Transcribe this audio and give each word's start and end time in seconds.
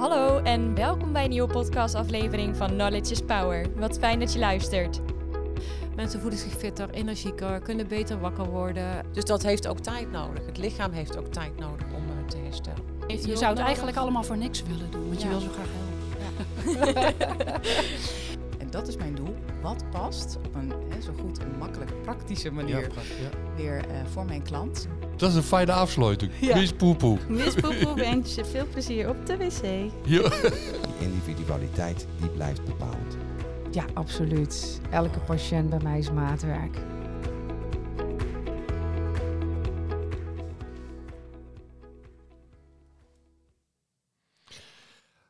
Hallo 0.00 0.38
en 0.38 0.74
welkom 0.74 1.12
bij 1.12 1.24
een 1.24 1.30
nieuwe 1.30 1.52
podcastaflevering 1.52 2.56
van 2.56 2.68
Knowledge 2.68 3.12
is 3.12 3.20
Power. 3.20 3.66
Wat 3.76 3.98
fijn 3.98 4.18
dat 4.18 4.32
je 4.32 4.38
luistert. 4.38 5.00
Mensen 5.96 6.20
voelen 6.20 6.38
zich 6.38 6.52
fitter, 6.52 6.90
energieker, 6.90 7.60
kunnen 7.60 7.88
beter 7.88 8.20
wakker 8.20 8.44
worden. 8.44 9.06
Dus 9.12 9.24
dat 9.24 9.42
heeft 9.42 9.66
ook 9.66 9.78
tijd 9.78 10.10
nodig. 10.10 10.46
Het 10.46 10.58
lichaam 10.58 10.92
heeft 10.92 11.18
ook 11.18 11.26
tijd 11.26 11.58
nodig 11.58 11.86
om 11.94 12.02
uh, 12.02 12.28
te 12.28 12.36
herstellen. 12.36 12.82
Je 13.06 13.36
zou 13.36 13.54
het 13.54 13.64
eigenlijk 13.64 13.96
allemaal 13.96 14.22
voor 14.22 14.36
niks 14.36 14.62
willen 14.62 14.90
doen, 14.90 15.06
want 15.06 15.22
je 15.22 15.28
wil 15.28 15.40
zo 15.40 15.48
graag 15.48 15.68
helpen. 15.72 17.02
Ja. 17.02 17.60
dat 18.70 18.88
is 18.88 18.96
mijn 18.96 19.14
doel. 19.14 19.34
Wat 19.62 19.90
past 19.90 20.36
op 20.36 20.54
een 20.54 20.72
hè, 20.88 21.00
zo 21.00 21.12
goed 21.20 21.38
en 21.38 21.58
makkelijk 21.58 22.02
praktische 22.02 22.50
manier 22.50 22.80
ja, 22.80 22.88
weer 23.56 23.76
uh, 23.76 24.06
voor 24.12 24.24
mijn 24.24 24.42
klant. 24.42 24.88
Dat 25.16 25.30
is 25.30 25.36
een 25.36 25.42
fijne 25.42 25.72
afsluiting. 25.72 26.32
Ja. 26.40 26.56
Mis 26.56 26.72
poepoe. 26.72 27.18
Mis 27.28 27.54
poepoe 27.54 27.94
wens 28.10 28.34
je 28.34 28.44
veel 28.44 28.66
plezier 28.70 29.08
op 29.08 29.26
de 29.26 29.36
wc. 29.36 29.62
Ja. 30.04 30.28
Die 30.28 31.08
individualiteit 31.08 32.06
die 32.20 32.28
blijft 32.28 32.64
bepalend. 32.64 33.16
Ja, 33.70 33.84
absoluut. 33.94 34.80
Elke 34.90 35.18
patiënt 35.18 35.70
bij 35.70 35.80
mij 35.82 35.98
is 35.98 36.10
maatwerk. 36.10 36.76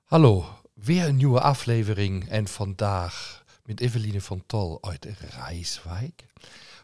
Hallo, 0.04 0.45
weer 0.83 1.05
een 1.05 1.16
nieuwe 1.16 1.41
aflevering 1.41 2.29
en 2.29 2.48
vandaag 2.48 3.45
met 3.65 3.80
Eveline 3.80 4.21
van 4.21 4.43
Tol 4.47 4.79
uit 4.83 5.07
Rijswijk 5.30 6.27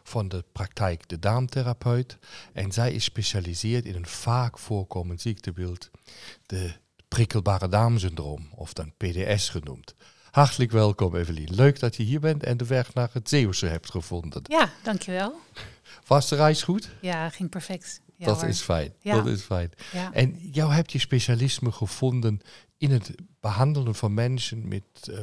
van 0.03 0.27
de 0.27 0.43
praktijk 0.51 1.09
de 1.09 1.19
darmtherapeut. 1.19 2.17
En 2.53 2.71
zij 2.71 2.91
is 2.91 3.03
gespecialiseerd 3.03 3.85
in 3.85 3.95
een 3.95 4.07
vaak 4.07 4.59
voorkomend 4.59 5.21
ziektebeeld, 5.21 5.89
de 6.45 6.73
prikkelbare 7.07 7.69
darmsyndroom, 7.69 8.49
of 8.55 8.73
dan 8.73 8.93
PDS 8.97 9.49
genoemd. 9.49 9.95
Hartelijk 10.31 10.71
welkom 10.71 11.15
Evelien. 11.15 11.55
Leuk 11.55 11.79
dat 11.79 11.95
je 11.95 12.03
hier 12.03 12.19
bent 12.19 12.43
en 12.43 12.57
de 12.57 12.65
weg 12.65 12.93
naar 12.93 13.09
het 13.13 13.29
Zeeuwse 13.29 13.65
hebt 13.65 13.91
gevonden. 13.91 14.41
Ja, 14.43 14.69
dankjewel. 14.83 15.39
Was 16.07 16.29
de 16.29 16.35
reis 16.35 16.63
goed? 16.63 16.89
Ja, 17.01 17.29
ging 17.29 17.49
perfect. 17.49 18.01
Ja, 18.15 18.25
dat 18.25 18.43
is 18.43 18.61
fijn. 18.61 18.93
Ja. 19.01 19.15
Dat 19.15 19.27
is 19.27 19.41
fijn. 19.41 19.71
Ja. 19.93 20.13
En 20.13 20.37
jou 20.51 20.73
hebt 20.73 20.91
je 20.91 20.99
specialisme 20.99 21.71
gevonden 21.71 22.41
in 22.77 22.91
het 22.91 23.11
behandelen 23.39 23.95
van 23.95 24.13
mensen 24.13 24.67
met 24.67 24.83
uh, 25.09 25.17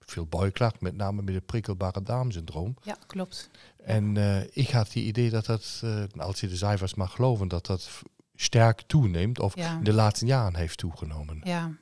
veel 0.00 0.26
buikklacht, 0.26 0.80
met 0.80 0.96
name 0.96 1.22
met 1.22 1.34
het 1.34 1.46
prikkelbare 1.46 2.02
darmsyndroom. 2.02 2.74
Ja, 2.82 2.96
klopt. 3.06 3.50
En 3.76 4.14
uh, 4.14 4.56
ik 4.56 4.70
had 4.70 4.92
die 4.92 5.04
idee 5.04 5.30
dat 5.30 5.46
dat, 5.46 5.80
uh, 5.84 6.02
als 6.16 6.40
je 6.40 6.48
de 6.48 6.56
cijfers 6.56 6.94
mag 6.94 7.12
geloven, 7.12 7.48
dat 7.48 7.66
dat 7.66 8.02
sterk 8.34 8.82
toeneemt 8.86 9.40
of 9.40 9.56
in 9.56 9.84
de 9.84 9.92
laatste 9.92 10.26
jaren 10.26 10.56
heeft 10.56 10.78
toegenomen. 10.78 11.40
Ja. 11.44 11.72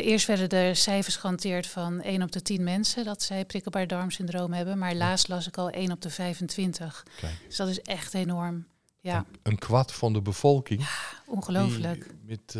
Eerst 0.00 0.26
werden 0.26 0.48
er 0.48 0.76
cijfers 0.76 1.16
gehanteerd 1.16 1.66
van 1.66 2.00
1 2.00 2.22
op 2.22 2.32
de 2.32 2.42
10 2.42 2.64
mensen 2.64 3.04
dat 3.04 3.22
zij 3.22 3.44
prikkelbaar 3.44 3.86
darmsyndroom 3.86 4.52
hebben. 4.52 4.78
Maar 4.78 4.94
laatst 4.94 5.28
las 5.28 5.46
ik 5.46 5.56
al 5.56 5.70
1 5.70 5.92
op 5.92 6.00
de 6.00 6.10
25. 6.10 7.06
Kijk. 7.20 7.32
Dus 7.46 7.56
dat 7.56 7.68
is 7.68 7.80
echt 7.80 8.14
enorm. 8.14 8.66
Ja. 9.00 9.16
Een, 9.16 9.26
een 9.42 9.58
kwart 9.58 9.92
van 9.92 10.12
de 10.12 10.22
bevolking. 10.22 10.80
Ja, 10.80 11.22
ongelooflijk. 11.26 12.14
met 12.22 12.56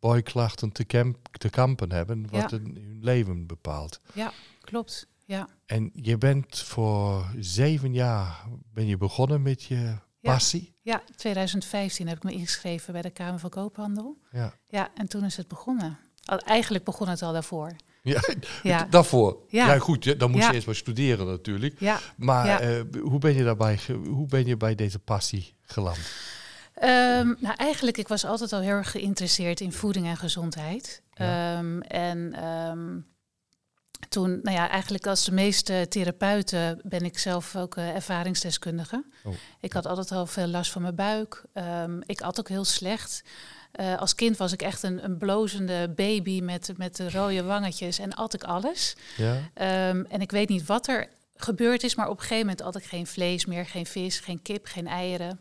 buikklachten 0.00 0.72
te, 0.72 0.86
camp, 0.86 1.28
te 1.32 1.50
kampen 1.50 1.92
hebben, 1.92 2.26
wat 2.30 2.50
hun 2.50 2.98
leven 3.00 3.46
bepaalt. 3.46 4.00
Ja, 4.12 4.32
klopt. 4.60 5.06
Ja. 5.24 5.48
En 5.66 5.90
je 5.94 6.18
bent 6.18 6.58
voor 6.58 7.24
zeven 7.38 7.92
jaar 7.92 8.44
ben 8.72 8.86
je 8.86 8.96
begonnen 8.96 9.42
met 9.42 9.62
je 9.62 9.94
passie? 10.20 10.74
Ja, 10.82 11.02
2015 11.16 12.08
heb 12.08 12.16
ik 12.16 12.22
me 12.22 12.32
ingeschreven 12.32 12.92
bij 12.92 13.02
de 13.02 13.10
Kamer 13.10 13.38
van 13.38 13.50
Koophandel. 13.50 14.18
Ja. 14.30 14.54
Ja, 14.66 14.90
en 14.94 15.08
toen 15.08 15.24
is 15.24 15.36
het 15.36 15.48
begonnen. 15.48 15.98
Eigenlijk 16.44 16.84
begon 16.84 17.08
het 17.08 17.22
al 17.22 17.32
daarvoor. 17.32 17.76
Ja, 18.02 18.20
ja. 18.62 18.86
daarvoor. 18.90 19.38
Ja, 19.48 19.78
goed, 19.78 20.18
dan 20.18 20.30
moest 20.30 20.46
je 20.46 20.54
eerst 20.54 20.66
maar 20.66 20.74
studeren 20.74 21.26
natuurlijk. 21.26 21.80
Ja. 21.80 22.00
Maar 22.16 22.70
uh, 22.70 22.80
hoe 23.02 23.18
ben 23.18 23.34
je 23.34 23.44
daarbij, 23.44 23.78
hoe 24.04 24.26
ben 24.26 24.46
je 24.46 24.56
bij 24.56 24.74
deze 24.74 24.98
passie 24.98 25.54
geland? 25.62 25.98
Um, 26.76 27.36
nou, 27.40 27.54
eigenlijk, 27.56 27.98
ik 27.98 28.08
was 28.08 28.24
altijd 28.24 28.52
al 28.52 28.60
heel 28.60 28.70
erg 28.70 28.90
geïnteresseerd 28.90 29.60
in 29.60 29.72
voeding 29.72 30.06
en 30.06 30.16
gezondheid. 30.16 31.02
Um, 31.20 31.82
en 31.82 32.44
um, 32.44 33.06
toen, 34.08 34.40
nou 34.42 34.56
ja, 34.56 34.68
eigenlijk 34.68 35.06
als 35.06 35.24
de 35.24 35.32
meeste 35.32 35.86
therapeuten 35.88 36.80
ben 36.82 37.04
ik 37.04 37.18
zelf 37.18 37.56
ook 37.56 37.76
uh, 37.76 37.88
ervaringsdeskundige. 37.88 39.04
Oh. 39.24 39.34
Ik 39.60 39.72
had 39.72 39.86
altijd 39.86 40.12
al 40.12 40.26
veel 40.26 40.46
last 40.46 40.70
van 40.70 40.82
mijn 40.82 40.94
buik. 40.94 41.44
ik 42.06 42.20
at 42.20 42.38
ook 42.38 42.48
heel 42.48 42.64
slecht. 42.64 43.22
Uh, 43.80 43.98
als 43.98 44.14
kind 44.14 44.36
was 44.36 44.52
ik 44.52 44.62
echt 44.62 44.82
een, 44.82 45.04
een 45.04 45.18
blozende 45.18 45.88
baby 45.88 46.40
met, 46.40 46.72
met 46.76 46.96
de 46.96 47.10
rode 47.10 47.42
wangetjes 47.42 47.98
en 47.98 48.14
at 48.14 48.34
ik 48.34 48.44
alles. 48.44 48.96
Ja. 49.16 49.36
en 50.08 50.20
ik 50.20 50.30
weet 50.30 50.48
niet 50.48 50.66
wat 50.66 50.88
er 50.88 51.08
gebeurd 51.42 51.82
is, 51.82 51.94
maar 51.94 52.08
op 52.08 52.16
een 52.16 52.22
gegeven 52.22 52.46
moment 52.46 52.62
at 52.62 52.76
ik 52.76 52.84
geen 52.84 53.06
vlees 53.06 53.46
meer, 53.46 53.66
geen 53.66 53.86
vis, 53.86 54.20
geen 54.20 54.42
kip, 54.42 54.66
geen 54.66 54.86
eieren. 54.86 55.40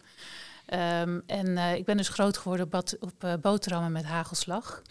Um, 0.74 1.24
en 1.25 1.47
uh, 1.47 1.75
ik 1.75 1.85
ben 1.85 1.97
dus 1.97 2.09
groot 2.09 2.38
geworden 2.38 2.66
op, 2.66 2.84
op 3.00 3.24
uh, 3.24 3.34
boterhammen 3.41 3.91
met 3.91 4.06
hagelslag. 4.06 4.81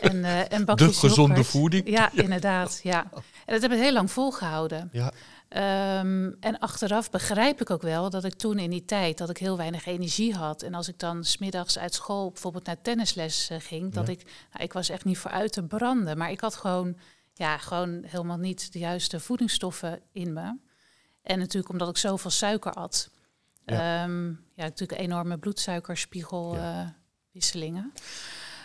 en, 0.00 0.16
uh, 0.16 0.52
en 0.52 0.64
De 0.64 0.92
gezonde 0.92 1.44
voeding. 1.44 1.88
Ja, 1.88 2.10
ja, 2.12 2.22
inderdaad. 2.22 2.80
Ja. 2.82 3.06
En 3.46 3.52
dat 3.52 3.62
heb 3.62 3.72
ik 3.72 3.78
heel 3.78 3.92
lang 3.92 4.10
volgehouden. 4.10 4.88
Ja. 4.92 5.12
Um, 5.98 6.36
en 6.40 6.58
achteraf 6.58 7.10
begrijp 7.10 7.60
ik 7.60 7.70
ook 7.70 7.82
wel 7.82 8.10
dat 8.10 8.24
ik 8.24 8.34
toen 8.34 8.58
in 8.58 8.70
die 8.70 8.84
tijd 8.84 9.18
dat 9.18 9.30
ik 9.30 9.38
heel 9.38 9.56
weinig 9.56 9.86
energie 9.86 10.34
had. 10.34 10.62
En 10.62 10.74
als 10.74 10.88
ik 10.88 10.98
dan 10.98 11.24
smiddags 11.24 11.78
uit 11.78 11.94
school 11.94 12.30
bijvoorbeeld 12.30 12.66
naar 12.66 12.80
tennisles 12.82 13.50
ging, 13.58 13.92
dat 13.92 14.08
ik, 14.08 14.24
nou, 14.52 14.64
ik 14.64 14.72
was 14.72 14.88
echt 14.88 15.04
niet 15.04 15.18
vooruit 15.18 15.52
te 15.52 15.62
branden. 15.62 16.18
Maar 16.18 16.30
ik 16.30 16.40
had 16.40 16.54
gewoon, 16.54 16.96
ja, 17.32 17.58
gewoon 17.58 18.02
helemaal 18.06 18.38
niet 18.38 18.72
de 18.72 18.78
juiste 18.78 19.20
voedingsstoffen 19.20 20.00
in 20.12 20.32
me. 20.32 20.58
En 21.22 21.38
natuurlijk 21.38 21.72
omdat 21.72 21.88
ik 21.88 21.96
zoveel 21.96 22.30
suiker 22.30 22.72
at. 22.72 23.10
Ja, 23.64 24.04
um, 24.04 24.44
ja 24.62 24.68
natuurlijk 24.68 25.00
enorme 25.00 25.38
bloedsuikerspiegelwisselingen. 25.38 27.92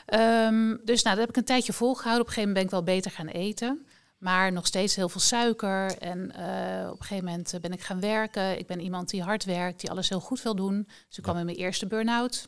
Ja. 0.05 0.47
Um, 0.47 0.79
dus 0.83 1.03
nou, 1.03 1.15
dat 1.15 1.25
heb 1.25 1.35
ik 1.35 1.37
een 1.37 1.43
tijdje 1.43 1.73
volgehouden. 1.73 2.21
Op 2.21 2.27
een 2.27 2.33
gegeven 2.33 2.53
moment 2.53 2.71
ben 2.71 2.79
ik 2.79 2.85
wel 2.85 2.95
beter 2.95 3.11
gaan 3.11 3.27
eten. 3.27 3.85
Maar 4.17 4.51
nog 4.51 4.65
steeds 4.65 4.95
heel 4.95 5.09
veel 5.09 5.21
suiker. 5.21 5.97
En 5.97 6.19
uh, 6.19 6.89
op 6.89 6.99
een 6.99 7.05
gegeven 7.05 7.25
moment 7.25 7.57
ben 7.61 7.71
ik 7.71 7.81
gaan 7.81 7.99
werken. 7.99 8.59
Ik 8.59 8.67
ben 8.67 8.79
iemand 8.79 9.09
die 9.09 9.23
hard 9.23 9.45
werkt, 9.45 9.79
die 9.79 9.89
alles 9.89 10.09
heel 10.09 10.19
goed 10.19 10.41
wil 10.41 10.55
doen. 10.55 10.83
Dus 11.07 11.17
ik 11.17 11.23
kwam 11.23 11.37
in 11.37 11.45
mijn 11.45 11.57
eerste 11.57 11.87
burn-out. 11.87 12.45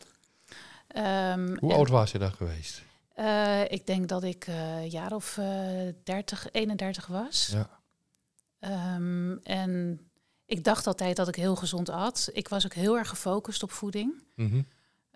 Um, 0.97 1.57
Hoe 1.59 1.73
oud 1.73 1.89
was 1.89 2.11
je 2.11 2.17
dan 2.17 2.31
geweest? 2.31 2.81
Uh, 3.15 3.71
ik 3.71 3.85
denk 3.85 4.07
dat 4.07 4.23
ik 4.23 4.47
uh, 4.47 4.91
jaar 4.91 5.11
of 5.11 5.37
uh, 5.37 5.45
30, 6.03 6.47
31 6.51 7.07
was. 7.07 7.49
Ja. 7.51 7.69
Um, 8.95 9.39
en 9.43 9.99
ik 10.49 10.63
dacht 10.63 10.87
altijd 10.87 11.15
dat 11.15 11.27
ik 11.27 11.35
heel 11.35 11.55
gezond 11.55 11.89
at. 11.89 12.29
Ik 12.33 12.47
was 12.47 12.65
ook 12.65 12.73
heel 12.73 12.97
erg 12.97 13.09
gefocust 13.09 13.63
op 13.63 13.71
voeding. 13.71 14.23
Mm 14.35 14.65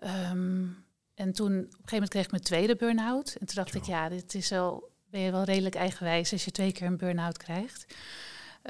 um, 0.04 0.84
en 1.14 1.32
toen 1.32 1.52
op 1.52 1.62
een 1.62 1.68
gegeven 1.70 1.92
moment 1.92 2.10
kreeg 2.10 2.24
ik 2.24 2.30
mijn 2.30 2.42
tweede 2.42 2.76
burn-out. 2.76 3.36
En 3.40 3.46
toen 3.46 3.56
dacht 3.56 3.74
ik, 3.74 3.84
ja, 3.84 4.08
dit 4.08 4.34
is 4.34 4.48
wel, 4.48 4.90
ben 5.10 5.20
je 5.20 5.30
wel 5.30 5.44
redelijk 5.44 5.74
eigenwijs 5.74 6.32
als 6.32 6.44
je 6.44 6.50
twee 6.50 6.72
keer 6.72 6.86
een 6.86 6.96
burn-out 6.96 7.36
krijgt. 7.36 7.94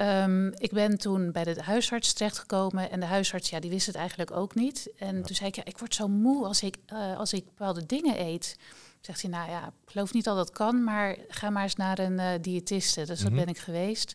Um, 0.00 0.52
ik 0.56 0.72
ben 0.72 0.98
toen 0.98 1.32
bij 1.32 1.44
de 1.44 1.62
huisarts 1.62 2.12
terechtgekomen 2.12 2.90
en 2.90 3.00
de 3.00 3.06
huisarts, 3.06 3.50
ja, 3.50 3.60
die 3.60 3.70
wist 3.70 3.86
het 3.86 3.96
eigenlijk 3.96 4.30
ook 4.30 4.54
niet. 4.54 4.92
En 4.96 5.22
toen 5.22 5.36
zei 5.36 5.48
ik, 5.48 5.54
ja, 5.54 5.64
ik 5.64 5.78
word 5.78 5.94
zo 5.94 6.08
moe 6.08 6.46
als 6.46 6.62
ik, 6.62 6.76
uh, 6.92 7.18
als 7.18 7.32
ik 7.32 7.44
bepaalde 7.44 7.86
dingen 7.86 8.20
eet. 8.20 8.56
Zegt 9.00 9.22
hij, 9.22 9.30
nou 9.30 9.50
ja, 9.50 9.66
ik 9.66 9.90
geloof 9.90 10.12
niet 10.12 10.24
dat 10.24 10.36
dat 10.36 10.50
kan, 10.50 10.84
maar 10.84 11.16
ga 11.28 11.50
maar 11.50 11.62
eens 11.62 11.76
naar 11.76 11.98
een 11.98 12.18
uh, 12.18 12.30
diëtiste. 12.40 13.04
Dus 13.04 13.20
mm 13.20 13.26
-hmm. 13.26 13.36
dat 13.36 13.44
ben 13.44 13.54
ik 13.54 13.60
geweest. 13.60 14.14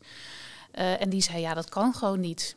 Uh, 0.80 1.02
en 1.02 1.10
die 1.10 1.22
zei, 1.22 1.40
ja, 1.40 1.54
dat 1.54 1.70
kan 1.70 1.94
gewoon 1.94 2.20
niet. 2.20 2.56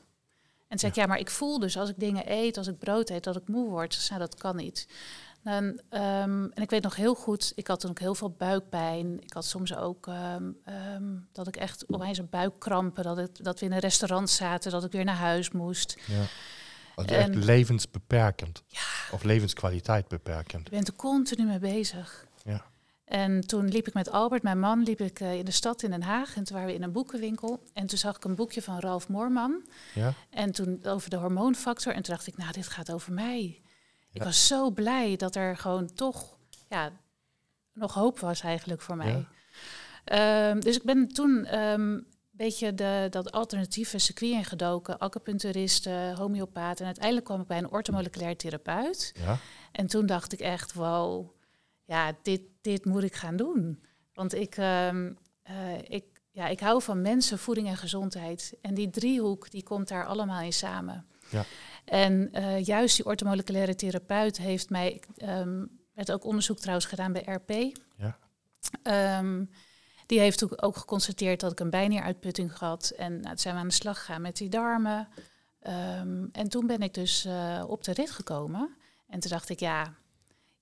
En 0.69 0.79
zei 0.79 0.93
ik, 0.93 0.99
ja, 0.99 1.07
maar 1.07 1.19
ik 1.19 1.31
voel 1.31 1.59
dus 1.59 1.77
als 1.77 1.89
ik 1.89 1.99
dingen 1.99 2.33
eet, 2.33 2.57
als 2.57 2.67
ik 2.67 2.79
brood 2.79 3.11
eet, 3.11 3.25
dat 3.25 3.37
ik 3.37 3.49
moe 3.49 3.69
word. 3.69 3.91
Dus 3.91 4.09
nou, 4.09 4.21
dat 4.21 4.35
kan 4.35 4.57
niet. 4.57 4.89
Dan, 5.43 5.65
um, 5.65 5.81
en 6.53 6.63
ik 6.63 6.71
weet 6.71 6.83
nog 6.83 6.97
heel 6.97 7.15
goed, 7.15 7.53
ik 7.55 7.67
had 7.67 7.81
toen 7.81 7.91
ook 7.91 7.99
heel 7.99 8.15
veel 8.15 8.31
buikpijn. 8.31 9.23
Ik 9.23 9.33
had 9.33 9.45
soms 9.45 9.77
ook 9.77 10.07
um, 10.07 10.57
um, 10.95 11.29
dat 11.33 11.47
ik 11.47 11.57
echt 11.57 11.87
onwijs 11.87 12.29
buikkrampen, 12.29 13.05
dat, 13.05 13.19
ik, 13.19 13.45
dat 13.45 13.61
we 13.61 13.67
in 13.67 13.73
een 13.73 13.79
restaurant 13.79 14.31
zaten, 14.31 14.71
dat 14.71 14.85
ik 14.85 14.93
weer 14.93 15.05
naar 15.05 15.15
huis 15.15 15.51
moest. 15.51 15.97
Ja. 16.07 16.25
Dat 16.95 17.11
is 17.11 17.17
echt 17.17 17.35
levensbeperkend. 17.35 18.63
Ja. 18.67 18.81
Of 19.11 19.23
levenskwaliteit 19.23 20.09
beperkend. 20.09 20.65
Je 20.65 20.71
bent 20.71 20.89
er 20.89 20.95
continu 20.95 21.45
mee 21.45 21.59
bezig. 21.59 22.27
Ja. 22.45 22.65
En 23.05 23.47
toen 23.47 23.69
liep 23.69 23.87
ik 23.87 23.95
met 23.95 24.11
Albert, 24.11 24.43
mijn 24.43 24.59
man, 24.59 24.83
liep 24.83 25.01
ik 25.01 25.21
uh, 25.21 25.35
in 25.35 25.45
de 25.45 25.51
stad 25.51 25.83
in 25.83 25.91
Den 25.91 26.03
Haag. 26.03 26.37
En 26.37 26.45
toen 26.45 26.57
waren 26.57 26.71
we 26.71 26.77
in 26.77 26.83
een 26.83 26.93
boekenwinkel. 26.93 27.63
En 27.73 27.87
toen 27.87 27.99
zag 27.99 28.17
ik 28.17 28.25
een 28.25 28.35
boekje 28.35 28.63
van 28.63 28.79
Ralf 28.79 29.09
Moorman. 29.09 29.67
Ja. 29.95 30.15
En 30.31 30.53
toen 30.53 30.85
over 30.85 31.11
de 31.11 31.17
hormoonfactor. 31.17 31.95
En 31.95 32.03
toen 32.03 32.15
dacht 32.15 32.27
ik, 32.27 32.37
nou, 32.37 32.53
dit 32.53 32.69
gaat 32.69 32.93
over 32.93 33.13
mij. 33.13 33.61
Ja. 33.61 33.63
Ik 34.13 34.23
was 34.23 34.47
zo 34.47 34.71
blij 34.71 35.17
dat 35.17 35.37
er 35.37 35.57
gewoon 35.57 35.95
toch 35.95 36.37
ja, 36.69 36.93
nog 37.73 37.95
hoop 37.95 38.19
was 38.19 38.41
eigenlijk 38.41 38.81
voor 38.81 38.97
mij. 38.97 39.27
Ja. 40.05 40.51
Um, 40.51 40.61
dus 40.61 40.77
ik 40.77 40.83
ben 40.83 41.09
toen 41.09 41.59
um, 41.61 42.07
beetje 42.31 42.75
de, 42.75 43.07
dat 43.11 43.33
alternatieve 43.33 43.99
circuit 43.99 44.33
ingedoken. 44.33 44.99
Acupuncturisten, 44.99 46.17
homeopaat. 46.17 46.81
En 46.81 46.87
uiteindelijk 46.87 47.27
kwam 47.27 47.41
ik 47.41 47.47
bij 47.47 47.59
een 47.59 47.71
ortomoleculair 47.71 48.37
therapeut. 48.37 49.13
Ja. 49.25 49.39
En 49.73 49.87
toen 49.87 50.07
dacht 50.07 50.33
ik 50.33 50.41
echt, 50.41 50.73
wow 50.73 51.31
ja, 51.85 52.13
dit, 52.23 52.41
dit 52.63 52.85
moet 52.85 53.03
ik 53.03 53.15
gaan 53.15 53.37
doen. 53.37 53.83
Want 54.15 54.35
ik, 54.35 54.57
ehm, 54.57 55.13
eh, 55.43 55.79
ik, 55.83 56.05
ja, 56.31 56.47
ik 56.47 56.61
hou 56.61 56.83
van 56.83 57.03
mensen, 57.03 57.39
voeding 57.39 57.69
en 57.69 57.77
gezondheid. 57.77 58.55
En 58.61 58.75
die 58.75 58.91
driehoek, 58.91 59.51
die 59.51 59.63
komt 59.63 59.89
daar 59.89 60.07
allemaal 60.07 60.41
in 60.41 60.53
samen. 60.53 61.07
Ja. 61.31 61.45
En 61.85 62.29
uh, 62.33 62.65
juist 62.65 62.97
die 62.97 63.07
ortomoleculaire 63.07 63.75
therapeut 63.75 64.39
heeft 64.39 64.71
mij, 64.71 65.03
um, 65.17 65.81
werd 65.95 66.13
ook 66.13 66.25
onderzoek 66.25 66.59
trouwens 66.59 66.87
gedaan 66.87 67.13
bij 67.13 67.23
RP. 67.23 67.77
Ja. 67.97 68.19
Um, 69.19 69.51
die 70.07 70.21
heeft 70.21 70.63
ook 70.63 70.77
geconstateerd 70.77 71.41
dat 71.41 71.53
ik 71.53 71.61
een 71.61 71.71
bijnieruitputting 71.71 72.53
had. 72.53 72.93
En 72.97 73.21
nou, 73.21 73.37
zijn 73.37 73.55
we 73.55 73.61
aan 73.61 73.69
de 73.69 73.75
slag 73.75 73.99
gegaan 73.99 74.23
met 74.23 74.37
die 74.37 74.49
darmen. 74.49 75.09
Um, 75.67 76.29
en 76.33 76.49
toen 76.49 76.67
ben 76.67 76.83
ik 76.83 76.95
dus 76.95 77.27
uh, 77.27 77.65
op 77.67 77.85
de 77.85 77.93
rit 77.93 78.11
gekomen. 78.11 78.77
En 79.09 79.21
toen 79.21 79.31
dacht 79.31 79.49
ik, 79.49 79.61
ja, 79.61 79.95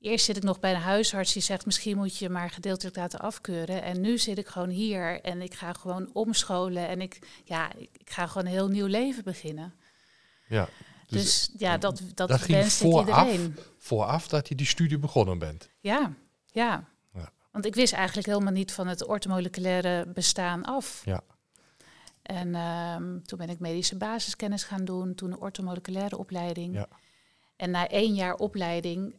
eerst 0.01 0.25
zit 0.25 0.37
ik 0.37 0.43
nog 0.43 0.61
bij 0.61 0.73
de 0.73 0.79
huisarts 0.79 1.33
die 1.33 1.43
zegt 1.43 1.67
misschien 1.67 1.97
moet 1.97 2.17
je 2.17 2.29
maar 2.29 2.51
gedeeltelijk 2.51 2.97
laten 2.97 3.21
afkeuren. 3.21 3.83
En 3.83 4.01
nu 4.01 4.19
zit 4.19 4.39
ik 4.39 4.47
gewoon 4.47 4.69
hier 4.69 5.21
en 5.21 5.43
ik 5.43 5.55
ga 5.55 5.73
gewoon 5.73 6.11
omscholen 6.13 6.89
en 6.89 7.01
ik, 7.01 7.19
ja, 7.45 7.73
ik, 7.75 7.91
ik 7.93 8.11
ga 8.11 8.27
gewoon 8.27 8.47
een 8.47 8.53
heel 8.53 8.69
nieuw 8.69 8.87
leven 8.87 9.25
beginnen. 9.25 9.75
Ja. 10.49 10.69
Dus, 11.07 11.23
dus 11.23 11.51
ja, 11.61 11.79
dat, 11.79 12.03
dat, 12.15 12.29
dat 12.29 12.41
vooraf, 12.71 13.07
iedereen. 13.07 13.57
Vooraf 13.79 14.29
dat 14.29 14.49
je 14.49 14.55
die 14.55 14.67
studie 14.67 14.99
begonnen 14.99 15.39
bent. 15.39 15.69
Ja, 15.81 16.13
ja. 16.47 16.89
ja. 17.13 17.33
Want 17.51 17.65
ik 17.65 17.75
wist 17.75 17.93
eigenlijk 17.93 18.27
helemaal 18.27 18.53
niet 18.53 18.73
van 18.73 18.87
het 18.87 19.07
ortomoleculaire 19.07 20.07
bestaan 20.07 20.65
af. 20.65 21.03
Ja. 21.05 21.21
En 22.23 22.55
um, 22.55 23.23
toen 23.27 23.39
ben 23.39 23.49
ik 23.49 23.59
medische 23.59 23.97
basiskennis 23.97 24.65
gaan 24.65 24.85
doen, 24.85 25.15
toen 25.15 25.33
een 25.33 25.41
ortomoleculaire 25.41 26.19
opleiding. 26.19 26.75
Ja. 26.75 26.89
En 27.57 27.71
na 27.71 27.89
één 27.89 28.15
jaar 28.15 28.35
opleiding, 28.35 29.15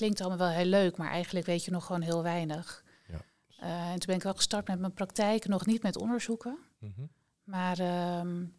klinkt 0.00 0.20
allemaal 0.20 0.48
wel 0.48 0.56
heel 0.56 0.64
leuk, 0.64 0.96
maar 0.96 1.10
eigenlijk 1.10 1.46
weet 1.46 1.64
je 1.64 1.70
nog 1.70 1.86
gewoon 1.86 2.00
heel 2.00 2.22
weinig. 2.22 2.84
Ja. 3.08 3.24
Uh, 3.62 3.86
en 3.86 3.98
toen 3.98 4.06
ben 4.06 4.16
ik 4.16 4.22
wel 4.22 4.34
gestart 4.34 4.68
met 4.68 4.78
mijn 4.78 4.92
praktijk, 4.92 5.46
nog 5.46 5.66
niet 5.66 5.82
met 5.82 5.96
onderzoeken, 5.96 6.58
mm 6.78 6.92
-hmm. 6.96 7.10
maar 7.44 7.78
um, 8.18 8.54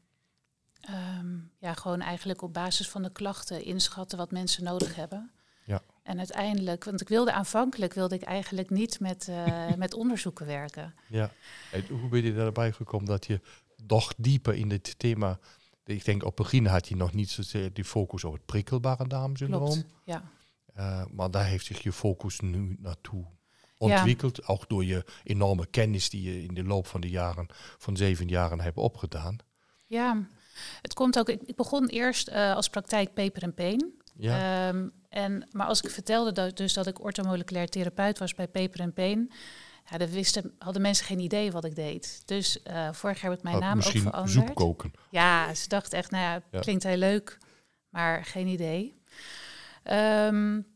um, 0.89 1.51
ja, 1.57 1.73
gewoon 1.73 2.01
eigenlijk 2.01 2.41
op 2.41 2.53
basis 2.53 2.89
van 2.89 3.03
de 3.03 3.11
klachten 3.11 3.63
inschatten 3.63 4.17
wat 4.17 4.31
mensen 4.31 4.63
nodig 4.63 4.95
hebben. 4.95 5.31
Ja. 5.65 5.81
En 6.03 6.17
uiteindelijk, 6.17 6.83
want 6.83 7.01
ik 7.01 7.07
wilde 7.07 7.31
aanvankelijk 7.31 7.93
wilde 7.93 8.15
ik 8.15 8.23
eigenlijk 8.23 8.69
niet 8.69 8.99
met, 8.99 9.27
uh, 9.29 9.73
met 9.83 9.93
onderzoeken 9.93 10.45
werken. 10.45 10.93
Ja. 11.07 11.31
En 11.71 11.85
hoe 11.87 12.09
ben 12.09 12.23
je 12.23 12.33
daarbij 12.33 12.71
gekomen 12.71 13.07
dat 13.07 13.25
je 13.25 13.41
toch 13.87 14.13
dieper 14.17 14.53
in 14.53 14.69
dit 14.69 14.99
thema 14.99 15.39
ik 15.85 16.05
denk 16.05 16.21
op 16.23 16.37
het 16.37 16.45
begin 16.45 16.65
had 16.65 16.87
hij 16.87 16.97
nog 16.97 17.13
niet 17.13 17.29
zozeer 17.29 17.73
die 17.73 17.83
focus 17.83 18.23
op 18.23 18.33
het 18.33 18.45
prikkelbare 18.45 19.07
darmsyndroom. 19.07 19.83
ja. 20.03 20.23
Uh, 20.77 21.05
maar 21.11 21.31
daar 21.31 21.45
heeft 21.45 21.65
zich 21.65 21.83
je 21.83 21.91
focus 21.91 22.39
nu 22.39 22.75
naartoe 22.79 23.25
ontwikkeld. 23.77 24.37
Ja. 24.37 24.43
Ook 24.45 24.69
door 24.69 24.85
je 24.85 25.05
enorme 25.23 25.65
kennis 25.65 26.09
die 26.09 26.21
je 26.23 26.43
in 26.43 26.53
de 26.53 26.63
loop 26.63 26.87
van 26.87 27.01
de 27.01 27.09
jaren, 27.09 27.47
van 27.77 27.97
zeven 27.97 28.27
jaren 28.27 28.61
hebt 28.61 28.77
opgedaan. 28.77 29.37
Ja, 29.85 30.27
het 30.81 30.93
komt 30.93 31.19
ook. 31.19 31.29
Ik, 31.29 31.55
begon 31.55 31.87
eerst 31.87 32.29
uh, 32.29 32.55
als 32.55 32.69
praktijk 32.69 33.13
peper 33.13 33.43
en 33.43 33.53
peen. 33.53 34.01
Ja. 34.15 34.67
Um, 34.67 34.91
en, 35.09 35.47
maar 35.51 35.67
als 35.67 35.81
ik 35.81 35.89
vertelde 35.89 36.31
dat, 36.31 36.57
dus 36.57 36.73
dat 36.73 36.87
ik 36.87 37.03
ortomoleculair 37.03 37.67
therapeut 37.67 38.19
was 38.19 38.35
bij 38.35 38.47
peper 38.47 38.79
en 38.79 38.93
peen, 38.93 39.31
ja, 39.89 39.97
dan 39.97 40.09
wisten, 40.09 40.55
hadden 40.57 40.81
mensen 40.81 41.05
geen 41.05 41.19
idee 41.19 41.51
wat 41.51 41.65
ik 41.65 41.75
deed. 41.75 42.21
Dus 42.25 42.59
uh, 42.67 42.91
vorig 42.91 43.21
jaar 43.21 43.29
heb 43.29 43.39
ik 43.39 43.45
mijn 43.45 43.59
naam 43.59 43.77
ook 43.77 43.83
veranderd. 43.83 44.47
Soep 44.47 44.55
koken. 44.55 44.91
Ja, 45.09 45.53
ze 45.53 45.67
dachten 45.67 45.97
echt, 45.97 46.11
nou 46.11 46.23
ja, 46.23 46.59
klinkt 46.59 46.83
heel 46.83 46.97
leuk, 46.97 47.37
maar 47.89 48.25
geen 48.25 48.47
idee. 48.47 48.99
Um, 49.83 50.67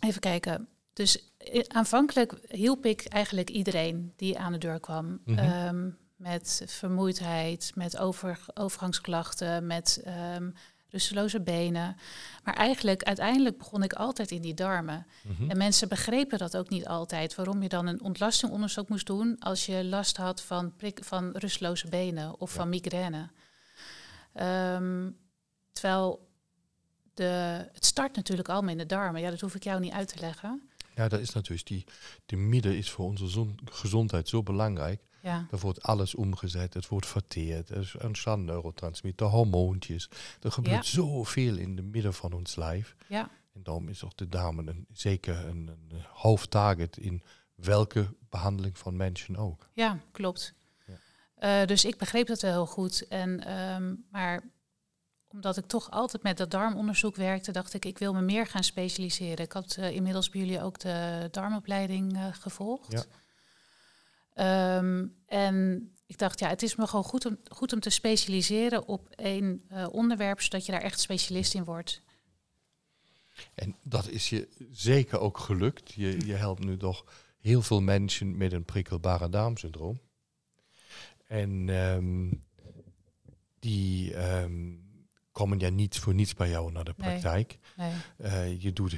even 0.00 0.20
kijken. 0.20 0.68
Dus 0.92 1.32
eh, 1.38 1.62
aanvankelijk 1.68 2.34
hielp 2.48 2.86
ik 2.86 3.04
eigenlijk 3.04 3.50
iedereen 3.50 4.12
die 4.16 4.38
aan 4.38 4.52
de 4.52 4.58
deur 4.58 4.80
kwam. 4.80 5.20
Mm 5.24 5.38
-hmm. 5.38 5.66
um, 5.66 5.98
met 6.16 6.62
vermoeidheid, 6.66 7.72
met 7.74 7.98
over, 7.98 8.44
overgangsklachten, 8.54 9.66
met 9.66 10.04
um, 10.36 10.54
rusteloze 10.92 11.40
benen. 11.40 11.96
Maar 12.44 12.54
eigenlijk, 12.54 13.02
uiteindelijk 13.02 13.58
begon 13.58 13.82
ik 13.82 13.92
altijd 13.92 14.30
in 14.30 14.42
die 14.42 14.54
darmen. 14.54 15.06
Mhm. 15.22 15.50
En 15.50 15.56
mensen 15.56 15.88
begrepen 15.88 16.38
dat 16.38 16.56
ook 16.56 16.68
niet 16.68 16.86
altijd. 16.86 17.34
Waarom 17.34 17.62
je 17.62 17.68
dan 17.68 17.86
een 17.86 18.02
ontlastingonderzoek 18.02 18.88
moest 18.88 19.06
doen 19.06 19.36
als 19.38 19.66
je 19.66 19.84
last 19.84 20.16
had 20.16 20.42
van, 20.42 20.76
prik, 20.76 21.04
van 21.04 21.30
rusteloze 21.32 21.88
benen 21.88 22.40
of 22.40 22.52
van 22.52 22.68
migraine. 22.68 23.30
Um, 24.74 25.16
terwijl 25.72 26.30
de, 27.14 27.24
het 27.72 27.84
start 27.84 28.16
natuurlijk 28.16 28.48
allemaal 28.48 28.70
in 28.70 28.78
de 28.78 28.86
darmen. 28.86 29.20
Ja, 29.20 29.30
dat 29.30 29.40
hoef 29.40 29.54
ik 29.54 29.64
jou 29.64 29.80
niet 29.80 29.92
uit 29.92 30.08
te 30.08 30.20
leggen. 30.20 30.68
Ja, 30.94 31.08
dat 31.08 31.20
is 31.20 31.32
natuurlijk, 31.32 31.68
die, 31.68 31.84
die 32.26 32.38
midden 32.38 32.76
is 32.76 32.90
voor 32.90 33.04
onze 33.04 33.46
gezondheid 33.64 34.28
zo 34.28 34.42
belangrijk. 34.42 35.02
Ja. 35.22 35.46
Er 35.50 35.58
wordt 35.58 35.82
alles 35.82 36.14
omgezet, 36.14 36.74
het 36.74 36.88
wordt 36.88 37.06
verteerd, 37.06 37.68
er 37.68 37.94
ontstaan 38.02 38.44
neurotransmitter, 38.44 39.26
hormoontjes. 39.26 40.10
Er 40.40 40.52
gebeurt 40.52 40.86
ja. 40.86 40.92
zoveel 40.92 41.56
in 41.56 41.76
de 41.76 41.82
midden 41.82 42.14
van 42.14 42.32
ons 42.32 42.56
lijf. 42.56 42.96
Ja. 43.06 43.30
En 43.52 43.62
daarom 43.62 43.88
is 43.88 44.04
ook 44.04 44.16
de 44.16 44.28
dame 44.28 44.62
een, 44.66 44.86
zeker 44.92 45.46
een, 45.46 45.68
een 45.68 46.04
hoofdtarget 46.08 46.96
in 46.96 47.22
welke 47.54 48.14
behandeling 48.28 48.78
van 48.78 48.96
mensen 48.96 49.36
ook. 49.36 49.68
Ja, 49.72 49.98
klopt. 50.12 50.54
Ja. 50.86 51.60
Uh, 51.60 51.66
dus 51.66 51.84
ik 51.84 51.98
begreep 51.98 52.26
dat 52.26 52.40
wel 52.40 52.52
heel 52.52 52.66
goed. 52.66 53.08
En, 53.08 53.58
um, 53.58 54.04
maar 54.10 54.50
omdat 55.32 55.56
ik 55.56 55.66
toch 55.66 55.90
altijd 55.90 56.22
met 56.22 56.36
dat 56.36 56.50
darmonderzoek 56.50 57.16
werkte, 57.16 57.52
dacht 57.52 57.74
ik, 57.74 57.84
ik 57.84 57.98
wil 57.98 58.14
me 58.14 58.20
meer 58.20 58.46
gaan 58.46 58.64
specialiseren. 58.64 59.44
Ik 59.44 59.52
had 59.52 59.76
uh, 59.78 59.90
inmiddels 59.90 60.28
bij 60.28 60.40
jullie 60.40 60.62
ook 60.62 60.78
de 60.78 61.28
darmopleiding 61.30 62.16
uh, 62.16 62.26
gevolgd. 62.32 63.06
Ja. 64.34 64.76
Um, 64.76 65.16
en 65.26 65.88
ik 66.06 66.18
dacht, 66.18 66.38
ja, 66.38 66.48
het 66.48 66.62
is 66.62 66.76
me 66.76 66.86
gewoon 66.86 67.04
goed 67.04 67.26
om, 67.26 67.38
goed 67.48 67.72
om 67.72 67.80
te 67.80 67.90
specialiseren 67.90 68.88
op 68.88 69.08
één 69.08 69.64
uh, 69.72 69.86
onderwerp, 69.90 70.40
zodat 70.40 70.66
je 70.66 70.72
daar 70.72 70.80
echt 70.80 71.00
specialist 71.00 71.54
in 71.54 71.64
wordt. 71.64 72.02
En 73.54 73.76
dat 73.82 74.08
is 74.08 74.28
je 74.28 74.48
zeker 74.72 75.18
ook 75.18 75.38
gelukt. 75.38 75.92
Je, 75.92 76.26
je 76.26 76.34
helpt 76.34 76.64
nu 76.64 76.76
toch 76.76 77.04
heel 77.40 77.62
veel 77.62 77.80
mensen 77.80 78.36
met 78.36 78.52
een 78.52 78.64
prikkelbare 78.64 79.28
darmsyndroom. 79.28 80.00
En 81.26 81.68
um, 81.68 82.44
die 83.58 84.16
um, 84.16 84.81
komen 85.32 85.58
ja 85.58 85.70
niet 85.70 85.98
voor 85.98 86.14
niets 86.14 86.34
bij 86.34 86.48
jou 86.48 86.72
naar 86.72 86.84
de 86.84 86.92
praktijk. 86.92 87.58
Nee, 87.76 87.92
nee. 88.18 88.30
Uh, 88.30 88.62
je 88.62 88.72
doet 88.72 88.96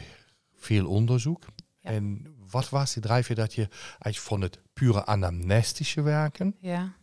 veel 0.54 0.88
onderzoek. 0.88 1.44
Ja. 1.80 1.90
En 1.90 2.34
wat 2.50 2.68
was 2.68 2.92
die 2.92 3.02
drijfveer 3.02 3.36
dat 3.36 3.54
je 3.54 3.68
eigenlijk 3.68 4.16
van 4.16 4.40
het 4.40 4.60
pure 4.72 5.06
anamnestische 5.06 6.02
werken, 6.02 6.56
ja. 6.60 6.96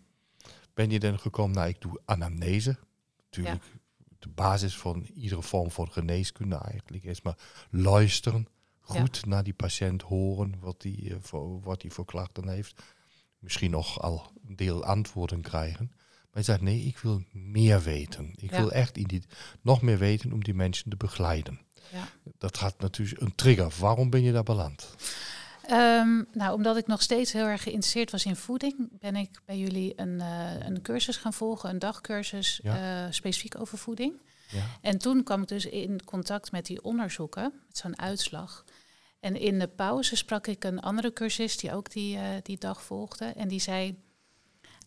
ben 0.73 0.89
je 0.89 1.00
dan 1.00 1.19
gekomen 1.19 1.55
naar 1.55 1.67
ik 1.67 1.81
doe 1.81 2.01
anamnese. 2.05 2.77
Natuurlijk 3.23 3.63
de 4.19 4.29
basis 4.29 4.77
van 4.77 5.05
iedere 5.13 5.41
vorm 5.41 5.71
van 5.71 5.91
geneeskunde 5.91 6.55
eigenlijk 6.55 7.03
is 7.03 7.21
maar 7.21 7.38
luisteren, 7.69 8.47
goed 8.79 9.25
naar 9.25 9.43
die 9.43 9.53
patiënt 9.53 10.01
horen 10.01 10.59
wat 10.59 10.83
hij 10.83 10.97
uh, 11.01 11.15
voor, 11.19 11.61
wat 11.61 11.81
die 11.81 11.91
voor 11.91 12.05
klachten 12.05 12.47
heeft. 12.47 12.81
Misschien 13.39 13.71
nog 13.71 14.01
al 14.01 14.31
een 14.47 14.55
deel 14.55 14.83
antwoorden 14.83 15.41
krijgen. 15.41 15.91
Maar 16.31 16.43
je 16.43 16.43
zegt 16.43 16.61
nee, 16.61 16.81
ik 16.81 16.97
wil 16.97 17.23
meer 17.31 17.81
weten. 17.81 18.33
Ik 18.35 18.51
wil 18.51 18.71
echt 18.71 18.97
in 18.97 19.03
die, 19.03 19.23
nog 19.61 19.81
meer 19.81 19.97
weten 19.97 20.33
om 20.33 20.43
die 20.43 20.53
mensen 20.53 20.89
te 20.89 20.97
begeleiden. 20.97 21.59
Ja. 21.91 22.31
Dat 22.38 22.57
gaat 22.57 22.79
natuurlijk 22.79 23.21
een 23.21 23.35
trigger. 23.35 23.73
Waarom 23.79 24.09
ben 24.09 24.21
je 24.21 24.31
daar 24.31 24.43
beland? 24.43 24.95
Um, 25.71 26.27
nou, 26.33 26.53
omdat 26.53 26.77
ik 26.77 26.88
nog 26.88 27.01
steeds 27.01 27.31
heel 27.31 27.45
erg 27.45 27.63
geïnteresseerd 27.63 28.11
was 28.11 28.25
in 28.25 28.35
voeding, 28.35 29.00
ben 29.00 29.15
ik 29.15 29.41
bij 29.45 29.57
jullie 29.57 29.93
een, 29.95 30.19
uh, 30.19 30.51
een 30.59 30.81
cursus 30.81 31.17
gaan 31.17 31.33
volgen, 31.33 31.69
een 31.69 31.79
dagcursus 31.79 32.59
ja. 32.63 33.05
uh, 33.05 33.11
specifiek 33.11 33.59
over 33.59 33.77
voeding. 33.77 34.13
Ja. 34.47 34.63
En 34.81 34.97
toen 34.97 35.23
kwam 35.23 35.41
ik 35.41 35.47
dus 35.47 35.65
in 35.65 36.03
contact 36.05 36.51
met 36.51 36.65
die 36.65 36.83
onderzoeken, 36.83 37.53
met 37.67 37.77
zo'n 37.77 38.00
uitslag. 38.00 38.65
En 39.19 39.35
in 39.35 39.59
de 39.59 39.67
pauze 39.67 40.15
sprak 40.15 40.47
ik 40.47 40.63
een 40.63 40.79
andere 40.79 41.13
cursist 41.13 41.59
die 41.59 41.73
ook 41.73 41.91
die, 41.91 42.15
uh, 42.15 42.23
die 42.43 42.57
dag 42.57 42.83
volgde. 42.83 43.25
En 43.25 43.47
die 43.47 43.59
zei, 43.59 43.97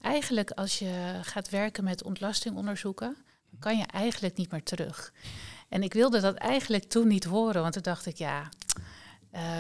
eigenlijk 0.05 0.51
als 0.51 0.79
je 0.79 1.19
gaat 1.23 1.49
werken 1.49 1.85
met 1.85 2.03
ontlastingonderzoeken, 2.03 3.17
dan 3.51 3.59
kan 3.59 3.79
je 3.79 3.85
eigenlijk 3.85 4.37
niet 4.37 4.51
meer 4.51 4.63
terug. 4.63 5.13
En 5.69 5.83
ik 5.83 5.93
wilde 5.93 6.21
dat 6.21 6.35
eigenlijk 6.35 6.85
toen 6.85 7.09
niet 7.09 7.25
horen, 7.25 7.61
want 7.63 7.73
toen 7.73 7.83
dacht 7.83 8.07
ik, 8.07 8.17
ja, 8.17 8.49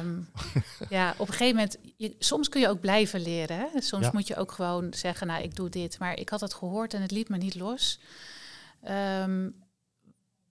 um, 0.00 0.30
ja 0.88 1.14
op 1.16 1.28
een 1.28 1.34
gegeven 1.34 1.54
moment, 1.54 1.76
je, 1.96 2.16
soms 2.18 2.48
kun 2.48 2.60
je 2.60 2.68
ook 2.68 2.80
blijven 2.80 3.20
leren. 3.20 3.58
Hè? 3.58 3.80
Soms 3.80 4.10
moet 4.10 4.26
je 4.26 4.36
ook 4.36 4.52
gewoon 4.52 4.94
zeggen, 4.94 5.26
nou, 5.26 5.42
ik 5.42 5.56
doe 5.56 5.68
dit. 5.68 5.98
Maar 5.98 6.18
ik 6.18 6.28
had 6.28 6.40
het 6.40 6.54
gehoord 6.54 6.94
en 6.94 7.02
het 7.02 7.10
liet 7.10 7.28
me 7.28 7.36
niet 7.36 7.54
los. 7.54 8.00
Um, 8.88 9.62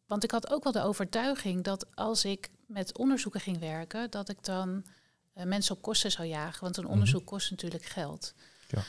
want 0.06 0.24
ik 0.24 0.32
had 0.32 0.50
ook 0.52 0.64
wel 0.64 0.72
de 0.72 0.82
overtuiging 0.82 1.64
dat 1.64 1.96
als 1.96 2.26
ik 2.26 2.50
met 2.68 2.98
onderzoeken 2.98 3.42
ging 3.42 3.60
werken, 3.60 4.10
dat 4.10 4.30
ik 4.30 4.44
dan 4.44 4.84
uh, 5.36 5.44
mensen 5.44 5.76
op 5.76 5.82
kosten 5.82 6.12
zou 6.12 6.28
jagen. 6.28 6.64
Want 6.64 6.78
een 6.78 6.88
onderzoek 6.88 7.22
mm 7.22 7.28
-hmm. 7.28 7.38
kost 7.38 7.52
natuurlijk 7.52 7.86
geld. 7.86 8.34
Ja. 8.68 8.82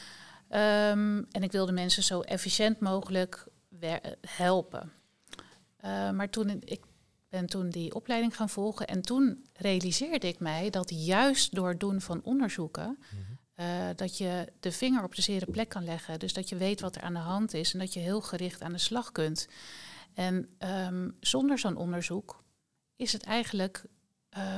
Um, 0.50 1.26
en 1.30 1.42
ik 1.42 1.52
wilde 1.52 1.72
mensen 1.72 2.02
zo 2.02 2.20
efficiënt 2.20 2.80
mogelijk 2.80 3.46
helpen. 4.20 4.92
Uh, 5.84 6.10
maar 6.10 6.30
toen 6.30 6.62
ik 6.64 6.80
ben 7.28 7.46
toen 7.46 7.70
die 7.70 7.94
opleiding 7.94 8.36
gaan 8.36 8.48
volgen. 8.48 8.86
En 8.86 9.02
toen 9.02 9.46
realiseerde 9.52 10.28
ik 10.28 10.38
mij 10.38 10.70
dat 10.70 10.90
juist 11.04 11.54
door 11.54 11.68
het 11.68 11.80
doen 11.80 12.00
van 12.00 12.22
onderzoeken, 12.22 12.98
uh, 13.56 13.88
dat 13.96 14.18
je 14.18 14.52
de 14.60 14.72
vinger 14.72 15.02
op 15.02 15.14
de 15.14 15.22
zere 15.22 15.50
plek 15.50 15.68
kan 15.68 15.84
leggen. 15.84 16.18
Dus 16.18 16.32
dat 16.32 16.48
je 16.48 16.56
weet 16.56 16.80
wat 16.80 16.96
er 16.96 17.02
aan 17.02 17.12
de 17.12 17.18
hand 17.18 17.54
is 17.54 17.72
en 17.72 17.78
dat 17.78 17.92
je 17.92 18.00
heel 18.00 18.20
gericht 18.20 18.62
aan 18.62 18.72
de 18.72 18.78
slag 18.78 19.12
kunt. 19.12 19.48
En 20.14 20.48
um, 20.58 21.16
zonder 21.20 21.58
zo'n 21.58 21.76
onderzoek 21.76 22.44
is 22.96 23.12
het 23.12 23.22
eigenlijk, 23.22 23.84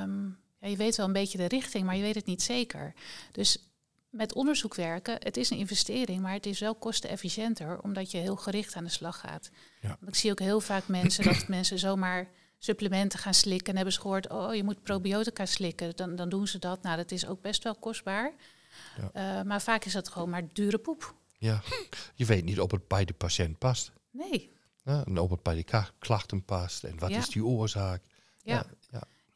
um, 0.01 0.39
ja, 0.61 0.69
je 0.69 0.77
weet 0.77 0.97
wel 0.97 1.07
een 1.07 1.13
beetje 1.13 1.39
de 1.39 1.49
richting, 1.49 1.85
maar 1.85 1.97
je 1.97 2.03
weet 2.03 2.15
het 2.15 2.27
niet 2.27 2.43
zeker. 2.43 2.95
Dus 3.33 3.59
met 4.17 4.35
onderzoek 4.35 4.75
werken, 4.75 5.17
het 5.19 5.37
is 5.37 5.51
een 5.51 5.59
investering, 5.59 6.23
maar 6.23 6.33
het 6.33 6.47
is 6.47 6.61
wel 6.61 6.75
kostenefficiënter, 6.75 7.81
omdat 7.81 8.11
je 8.11 8.19
heel 8.19 8.37
gericht 8.37 8.75
aan 8.75 8.85
de 8.85 8.91
slag 8.91 9.21
gaat. 9.21 9.51
Ja. 9.81 9.89
Want 9.89 10.09
ik 10.09 10.15
zie 10.15 10.31
ook 10.31 10.39
heel 10.39 10.61
vaak 10.61 10.89
mensen 10.89 11.25
dat 11.25 11.49
mensen 11.57 11.79
zomaar 11.79 12.29
supplementen 12.59 13.19
gaan 13.19 13.35
slikken 13.35 13.69
en 13.69 13.77
hebben 13.77 13.95
ze 13.95 14.01
gehoord, 14.01 14.31
oh 14.31 14.55
je 14.55 14.65
moet 14.65 14.83
probiotica 14.83 15.47
slikken, 15.47 15.97
dan, 15.97 16.17
dan 16.17 16.29
doen 16.29 16.47
ze 16.47 16.59
dat. 16.59 16.83
Nou, 16.83 16.97
dat 16.97 17.11
is 17.11 17.27
ook 17.27 17.41
best 17.41 17.63
wel 17.63 17.75
kostbaar. 17.75 18.33
Ja. 18.97 19.39
Uh, 19.39 19.47
maar 19.47 19.63
vaak 19.63 19.85
is 19.85 19.93
dat 19.93 20.09
gewoon 20.09 20.31
maar 20.31 20.43
dure 20.53 20.79
poep. 20.79 21.15
Ja, 21.39 21.63
je 22.15 22.25
weet 22.25 22.45
niet 22.45 22.61
of 22.61 22.71
het 22.71 22.89
bij 22.89 23.05
de 23.05 23.13
patiënt 23.13 23.59
past. 23.59 23.93
Nee. 24.11 24.55
Ja, 24.85 25.05
en 25.05 25.19
of 25.19 25.31
het 25.31 25.43
bij 25.43 25.55
de 25.55 25.89
klachten 25.99 26.45
past 26.45 26.85
en 26.85 26.99
wat 26.99 27.11
is 27.11 27.29
die 27.29 27.45
oorzaak. 27.45 28.03
Ja. 28.43 28.67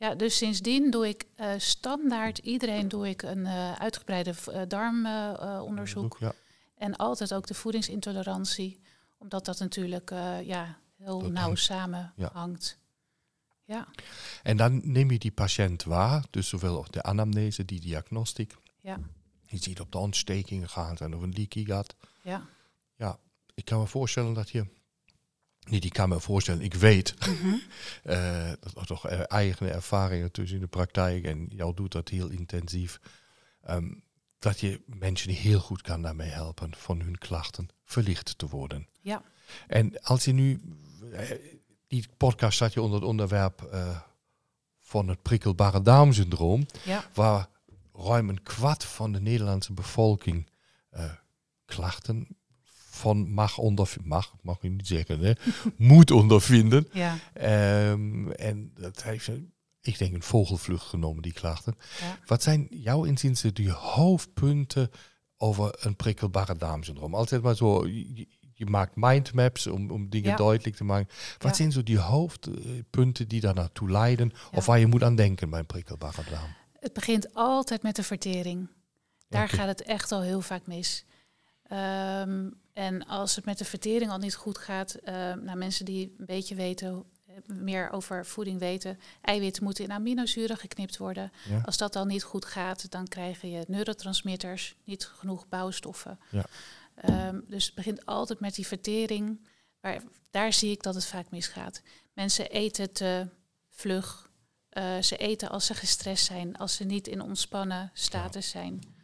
Ja. 0.00 0.14
Dus 0.14 0.36
sindsdien 0.36 0.90
doe 0.90 1.08
ik 1.08 1.26
uh, 1.36 1.52
standaard 1.56 2.38
iedereen 2.38 2.88
doe 2.88 3.08
ik 3.08 3.22
een 3.22 3.38
uh, 3.38 3.72
uitgebreide 3.72 4.34
uh, 4.48 4.62
darmonderzoek. 4.68 6.16
ja. 6.20 6.32
En 6.74 6.96
altijd 6.96 7.34
ook 7.34 7.46
de 7.46 7.54
voedingsintolerantie, 7.54 8.80
omdat 9.18 9.44
dat 9.44 9.58
natuurlijk 9.58 10.10
ja, 10.44 10.78
heel 10.96 11.18
dat 11.18 11.30
nauw 11.30 11.54
samenhangt. 11.54 12.78
Ja. 13.64 13.76
ja. 13.76 13.88
En 14.42 14.56
dan 14.56 14.80
neem 14.84 15.10
je 15.10 15.18
die 15.18 15.32
patiënt 15.32 15.82
waar, 15.82 16.24
dus 16.30 16.48
zowel 16.48 16.76
op 16.76 16.92
de 16.92 17.02
anamnese, 17.02 17.64
die 17.64 17.80
diagnostiek. 17.80 18.56
Ja. 18.80 18.98
Je 19.46 19.56
ziet 19.56 19.80
op 19.80 19.92
de 19.92 19.98
ontsteking 19.98 20.70
gaan 20.70 20.96
en 20.96 21.14
of 21.14 21.22
een 21.22 21.32
leaky 21.32 21.64
gaat. 21.64 21.94
Ja. 22.22 22.46
Ja, 22.96 23.18
ik 23.54 23.64
kan 23.64 23.80
me 23.80 23.86
voorstellen 23.86 24.34
dat 24.34 24.50
je 24.50 24.66
niet, 25.68 25.84
ik 25.84 25.92
kan 25.92 26.08
me 26.08 26.20
voorstellen, 26.20 26.62
ik 26.62 26.74
weet 26.74 27.14
mm 27.28 27.60
dat 28.60 28.76
er 28.76 28.86
toch 28.86 29.06
eigen 29.08 29.72
ervaringen 29.72 30.32
tussen 30.32 30.56
in 30.56 30.62
de 30.62 30.68
praktijk 30.68 31.24
en 31.24 31.46
jou 31.48 31.74
doet 31.74 31.92
dat 31.92 32.08
heel 32.08 32.28
intensief. 32.28 33.00
Ehm, 33.62 33.92
dat 34.38 34.60
je 34.60 34.80
mensen 34.86 35.32
heel 35.32 35.60
goed 35.60 35.82
kan 35.82 36.02
daarmee 36.02 36.28
helpen 36.28 36.74
van 36.76 37.00
hun 37.00 37.18
klachten 37.18 37.68
verlicht 37.84 38.38
te 38.38 38.48
worden. 38.48 38.88
Ja. 39.00 39.22
En 39.66 40.02
als 40.02 40.24
je 40.24 40.32
nu, 40.32 40.60
eh, 41.12 41.30
die 41.86 42.08
podcast 42.16 42.54
staat 42.54 42.72
je 42.72 42.82
onder 42.82 43.00
het 43.00 43.08
onderwerp 43.08 43.70
uh, 43.72 44.00
van 44.78 45.08
het 45.08 45.22
prikkelbare 45.22 45.82
darmsyndroom, 45.82 46.66
ja. 46.84 47.04
waar 47.14 47.48
ruim 47.92 48.28
een 48.28 48.42
kwart 48.42 48.84
van 48.84 49.12
de 49.12 49.20
Nederlandse 49.20 49.72
bevolking 49.72 50.50
uh, 50.92 51.12
klachten 51.64 52.28
van 53.00 53.30
mag 53.30 53.58
ondervinden, 53.58 54.08
mag, 54.08 54.34
mag 54.42 54.56
ik 54.62 54.70
niet 54.70 54.86
zeggen, 54.86 55.20
hè, 55.20 55.32
moet 55.76 56.10
ondervinden. 56.10 56.88
Ja. 56.92 57.16
Um, 57.90 58.32
en 58.32 58.70
dat 58.74 59.02
heeft, 59.02 59.30
ik 59.80 59.98
denk, 59.98 60.14
een 60.14 60.22
vogelvlucht 60.22 60.86
genomen, 60.86 61.22
die 61.22 61.32
klachten. 61.32 61.74
Ja. 62.00 62.18
Wat 62.26 62.42
zijn 62.42 62.66
jouw 62.70 63.04
inziens 63.04 63.40
de 63.40 63.70
hoofdpunten 63.70 64.90
over 65.36 65.76
een 65.80 65.96
prikkelbare 65.96 66.56
darmsyndroom? 66.56 67.14
Altijd 67.14 67.42
maar 67.42 67.56
zo, 67.56 67.86
je, 67.86 68.28
je 68.60 68.66
maakt 68.66 68.96
mindmaps 68.96 69.66
om, 69.66 69.90
om 69.90 70.08
dingen 70.08 70.30
ja. 70.30 70.36
duidelijk 70.36 70.76
te 70.76 70.84
maken. 70.84 71.14
Wat 71.38 71.56
zijn 71.56 71.72
zo 71.72 71.82
die 71.82 71.98
hoofdpunten 71.98 73.28
die 73.28 73.40
daar 73.40 73.54
naartoe 73.54 73.90
leiden, 73.90 74.32
of 74.52 74.66
waar 74.66 74.78
je 74.78 74.86
moet 74.86 75.02
aan 75.02 75.16
denken 75.16 75.50
bij 75.50 75.58
een 75.58 75.66
prikkelbare 75.66 76.22
darm? 76.30 76.54
Het 76.80 76.92
begint 76.92 77.34
altijd 77.34 77.82
met 77.82 77.96
de 77.96 78.02
vertering. 78.02 78.68
Daar 79.28 79.44
okay. 79.44 79.58
gaat 79.58 79.68
het 79.68 79.82
echt 79.82 80.12
al 80.12 80.22
heel 80.22 80.40
vaak 80.40 80.66
mis. 80.66 81.04
Um, 81.72 82.60
en 82.72 83.06
als 83.06 83.36
het 83.36 83.44
met 83.44 83.58
de 83.58 83.64
vertering 83.64 84.10
al 84.10 84.18
niet 84.18 84.34
goed 84.34 84.58
gaat, 84.58 84.96
uh, 85.04 85.14
nou, 85.14 85.56
mensen 85.56 85.84
die 85.84 86.14
een 86.18 86.26
beetje 86.26 86.54
weten, 86.54 87.04
eh, 87.26 87.34
meer 87.46 87.90
over 87.90 88.26
voeding 88.26 88.58
weten, 88.58 88.98
eiwitten 89.20 89.64
moeten 89.64 89.84
in 89.84 89.92
aminozuren 89.92 90.56
geknipt 90.56 90.96
worden. 90.96 91.32
Ja. 91.48 91.60
Als 91.64 91.76
dat 91.76 91.96
al 91.96 92.04
niet 92.04 92.22
goed 92.22 92.44
gaat, 92.44 92.90
dan 92.90 93.08
krijg 93.08 93.40
je 93.40 93.64
neurotransmitters, 93.68 94.76
niet 94.84 95.04
genoeg 95.04 95.48
bouwstoffen. 95.48 96.18
Ja. 96.30 96.44
Um, 97.28 97.44
dus 97.48 97.66
het 97.66 97.74
begint 97.74 98.06
altijd 98.06 98.40
met 98.40 98.54
die 98.54 98.66
vertering. 98.66 99.46
Maar 99.80 100.02
daar 100.30 100.52
zie 100.52 100.70
ik 100.70 100.82
dat 100.82 100.94
het 100.94 101.06
vaak 101.06 101.30
misgaat. 101.30 101.82
Mensen 102.12 102.50
eten 102.50 102.92
te 102.92 103.28
vlug. 103.68 104.30
Uh, 104.72 104.98
ze 104.98 105.16
eten 105.16 105.48
als 105.48 105.66
ze 105.66 105.74
gestrest 105.74 106.24
zijn, 106.24 106.56
als 106.56 106.74
ze 106.74 106.84
niet 106.84 107.08
in 107.08 107.20
ontspannen 107.20 107.90
status 107.94 108.50
zijn. 108.50 108.98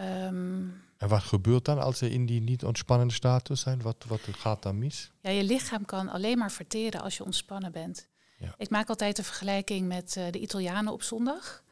Um, 0.00 0.84
en 0.96 1.08
wat 1.08 1.22
gebeurt 1.22 1.64
dan 1.64 1.78
als 1.78 1.98
ze 1.98 2.10
in 2.10 2.26
die 2.26 2.40
niet 2.40 2.64
ontspannende 2.64 3.14
status 3.14 3.60
zijn? 3.60 3.82
Wat, 3.82 4.04
wat 4.06 4.20
gaat 4.20 4.62
dan 4.62 4.78
mis? 4.78 5.10
Ja, 5.20 5.30
je 5.30 5.44
lichaam 5.44 5.84
kan 5.84 6.08
alleen 6.08 6.38
maar 6.38 6.52
verteren 6.52 7.00
als 7.00 7.16
je 7.16 7.24
ontspannen 7.24 7.72
bent. 7.72 8.08
Ja. 8.38 8.54
Ik 8.58 8.70
maak 8.70 8.88
altijd 8.88 9.16
de 9.16 9.22
vergelijking 9.22 9.88
met 9.88 10.16
uh, 10.18 10.24
de 10.30 10.38
Italianen 10.38 10.92
op 10.92 11.02
zondag. 11.02 11.64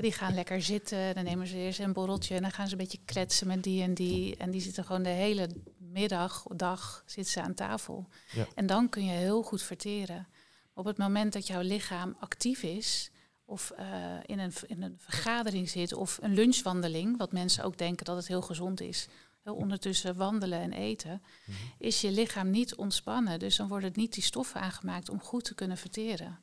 Die 0.00 0.12
gaan 0.12 0.34
lekker 0.34 0.62
zitten, 0.62 1.14
dan 1.14 1.24
nemen 1.24 1.46
ze 1.46 1.56
eerst 1.56 1.78
een 1.78 1.92
borreltje 1.92 2.34
en 2.34 2.42
dan 2.42 2.50
gaan 2.50 2.66
ze 2.66 2.72
een 2.72 2.78
beetje 2.78 3.00
kletsen 3.04 3.46
met 3.46 3.62
die 3.62 3.82
en 3.82 3.94
die. 3.94 4.36
En 4.36 4.50
die 4.50 4.60
zitten 4.60 4.84
gewoon 4.84 5.02
de 5.02 5.08
hele 5.08 5.48
middag, 5.78 6.42
dag, 6.54 7.02
zitten 7.06 7.32
ze 7.32 7.42
aan 7.42 7.54
tafel. 7.54 8.08
Ja. 8.32 8.46
En 8.54 8.66
dan 8.66 8.88
kun 8.88 9.04
je 9.04 9.10
heel 9.10 9.42
goed 9.42 9.62
verteren. 9.62 10.28
Op 10.74 10.84
het 10.84 10.98
moment 10.98 11.32
dat 11.32 11.46
jouw 11.46 11.60
lichaam 11.60 12.16
actief 12.20 12.62
is, 12.62 13.10
of 13.46 13.72
uh, 13.78 14.16
in, 14.22 14.38
een, 14.38 14.52
in 14.66 14.82
een 14.82 14.96
vergadering 14.98 15.68
zit 15.68 15.92
of 15.92 16.18
een 16.22 16.34
lunchwandeling, 16.34 17.18
wat 17.18 17.32
mensen 17.32 17.64
ook 17.64 17.78
denken 17.78 18.04
dat 18.04 18.16
het 18.16 18.26
heel 18.26 18.42
gezond 18.42 18.80
is. 18.80 19.08
Heel 19.42 19.54
ondertussen 19.54 20.16
wandelen 20.16 20.60
en 20.60 20.72
eten, 20.72 21.10
mm 21.10 21.54
-hmm. 21.54 21.72
is 21.78 22.00
je 22.00 22.10
lichaam 22.10 22.50
niet 22.50 22.74
ontspannen. 22.74 23.38
Dus 23.38 23.56
dan 23.56 23.68
worden 23.68 23.90
niet 23.94 24.14
die 24.14 24.22
stoffen 24.22 24.60
aangemaakt 24.60 25.08
om 25.08 25.20
goed 25.20 25.44
te 25.44 25.54
kunnen 25.54 25.76
verteren. 25.76 26.38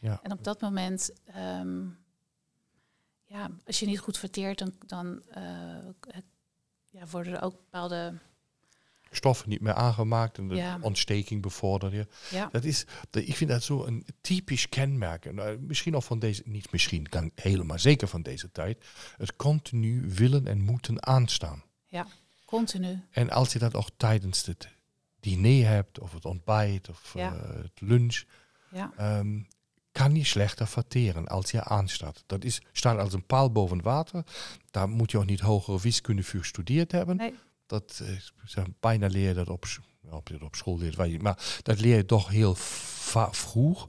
Ja. 0.00 0.20
En 0.22 0.32
op 0.32 0.44
dat 0.44 0.60
moment, 0.60 1.10
um, 1.36 1.98
ja, 3.24 3.50
als 3.66 3.80
je 3.80 3.86
niet 3.86 3.98
goed 3.98 4.18
verteert, 4.18 4.58
dan, 4.58 4.72
dan 4.86 5.22
uh, 5.36 6.16
ja, 6.88 7.06
worden 7.10 7.32
er 7.32 7.42
ook 7.42 7.56
bepaalde 7.56 8.18
stoffen 9.16 9.48
niet 9.48 9.60
meer 9.60 9.74
aangemaakt 9.74 10.38
en 10.38 10.48
de 10.48 10.54
ja. 10.54 10.78
ontsteking 10.80 11.42
bevorderen. 11.42 12.08
Ja. 12.30 12.48
Dat 12.52 12.64
is, 12.64 12.86
ik 13.10 13.36
vind 13.36 13.50
dat 13.50 13.62
zo 13.62 13.84
een 13.84 14.06
typisch 14.20 14.68
kenmerk. 14.68 15.32
Nou, 15.32 15.58
misschien 15.60 15.94
al 15.94 16.00
van 16.00 16.18
deze, 16.18 16.42
niet 16.44 16.72
misschien, 16.72 17.08
kan 17.08 17.30
helemaal 17.34 17.78
zeker 17.78 18.08
van 18.08 18.22
deze 18.22 18.52
tijd. 18.52 18.84
Het 19.16 19.36
continu 19.36 20.04
willen 20.08 20.46
en 20.46 20.60
moeten 20.60 21.06
aanstaan. 21.06 21.62
Ja, 21.86 22.06
continu. 22.44 23.00
En 23.10 23.30
als 23.30 23.52
je 23.52 23.58
dat 23.58 23.74
ook 23.74 23.88
tijdens 23.96 24.46
het 24.46 24.68
diner 25.20 25.68
hebt, 25.68 25.98
of 25.98 26.12
het 26.12 26.24
ontbijt, 26.24 26.88
of 26.88 27.12
ja. 27.14 27.34
uh, 27.34 27.40
het 27.62 27.80
lunch, 27.80 28.24
ja. 28.70 29.18
um, 29.18 29.46
kan 29.92 30.14
je 30.14 30.24
slechter 30.24 30.66
verteren 30.66 31.28
als 31.28 31.50
je 31.50 31.64
aanstaat. 31.64 32.24
Dat 32.26 32.44
is, 32.44 32.60
staat 32.72 32.98
als 32.98 33.12
een 33.12 33.26
paal 33.26 33.52
boven 33.52 33.82
water. 33.82 34.24
Daar 34.70 34.88
moet 34.88 35.10
je 35.10 35.18
ook 35.18 35.26
niet 35.26 35.40
hogere 35.40 35.80
wiskunde 35.80 36.22
voor 36.22 36.40
gestudeerd 36.40 36.92
hebben. 36.92 37.16
Nee. 37.16 37.34
Dat 37.72 38.02
uh, 38.56 38.64
bijna 38.80 39.06
leer 39.06 39.28
je 39.28 39.34
dat 39.34 39.48
op, 39.48 39.64
op, 40.10 40.30
op 40.40 40.54
school 40.54 40.78
leert, 40.78 41.22
maar 41.22 41.60
dat 41.62 41.80
leer 41.80 41.96
je 41.96 42.04
toch 42.04 42.28
heel 42.28 42.54
vroeg. 43.30 43.88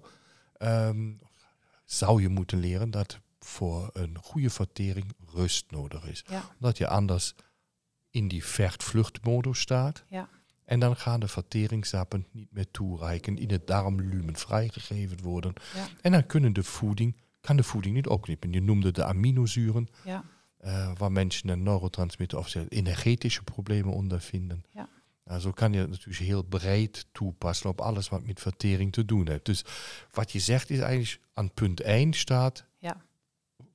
Um, 0.58 1.20
zou 1.86 2.22
je 2.22 2.30
moeten 2.30 2.60
leren 2.60 2.92
dat 2.92 3.20
voor 3.40 3.90
een 3.94 4.18
goede 4.22 4.50
vertering 4.50 5.14
rust 5.34 5.72
nodig 5.72 6.06
is. 6.06 6.24
Ja. 6.28 6.50
Omdat 6.60 6.78
je 6.78 6.88
anders 6.88 7.36
in 8.10 8.28
die 8.28 8.46
vecht-vluchtmodus 8.46 9.60
staat. 9.60 10.04
Ja. 10.10 10.30
En 10.66 10.80
dan 10.80 10.96
gaan 10.96 11.20
de 11.20 11.28
verteringssappen 11.28 12.28
niet 12.32 12.52
meer 12.52 12.72
toereiken, 12.72 13.38
in 13.38 13.52
het 13.52 13.68
darmlumen 13.68 14.36
vrijgegeven 14.36 15.22
worden. 15.22 15.54
Ja. 15.76 15.88
En 16.02 16.12
dan 16.12 16.26
kunnen 16.26 16.54
de 16.54 16.64
voeding, 16.64 17.22
kan 17.42 17.56
de 17.56 17.64
voeding 17.64 17.96
niet 17.96 18.08
opknippen. 18.08 18.52
Je 18.52 18.62
noemde 18.62 18.92
de 18.92 19.04
aminozuren. 19.04 19.88
Ja. 20.04 20.24
Uh, 20.66 20.92
waar 20.98 21.12
mensen 21.12 21.50
een 21.50 21.64
neurotransmitter 21.64 22.38
of 22.38 22.48
ze 22.48 22.66
energetische 22.70 23.44
problemen 23.44 23.94
ondervinden. 23.94 24.64
Ja. 24.70 24.88
Zo 25.40 25.52
kan 25.52 25.74
je 25.74 25.80
het 25.80 25.90
natuurlijk 25.90 26.18
heel 26.18 26.42
breed 26.42 27.06
toepassen 27.12 27.70
op 27.70 27.82
alles 27.82 28.10
wat 28.10 28.26
met 28.26 28.40
vertering 28.40 28.92
te 28.92 29.06
doen 29.06 29.28
heeft. 29.28 29.46
Dus 29.46 29.66
wat 30.12 30.32
je 30.32 30.40
zegt 30.40 30.70
is 30.70 30.80
eigenlijk 30.80 31.22
aan 31.34 31.52
punt 31.52 31.82
1 31.82 32.14
staat 32.14 32.66
ja. 32.78 33.02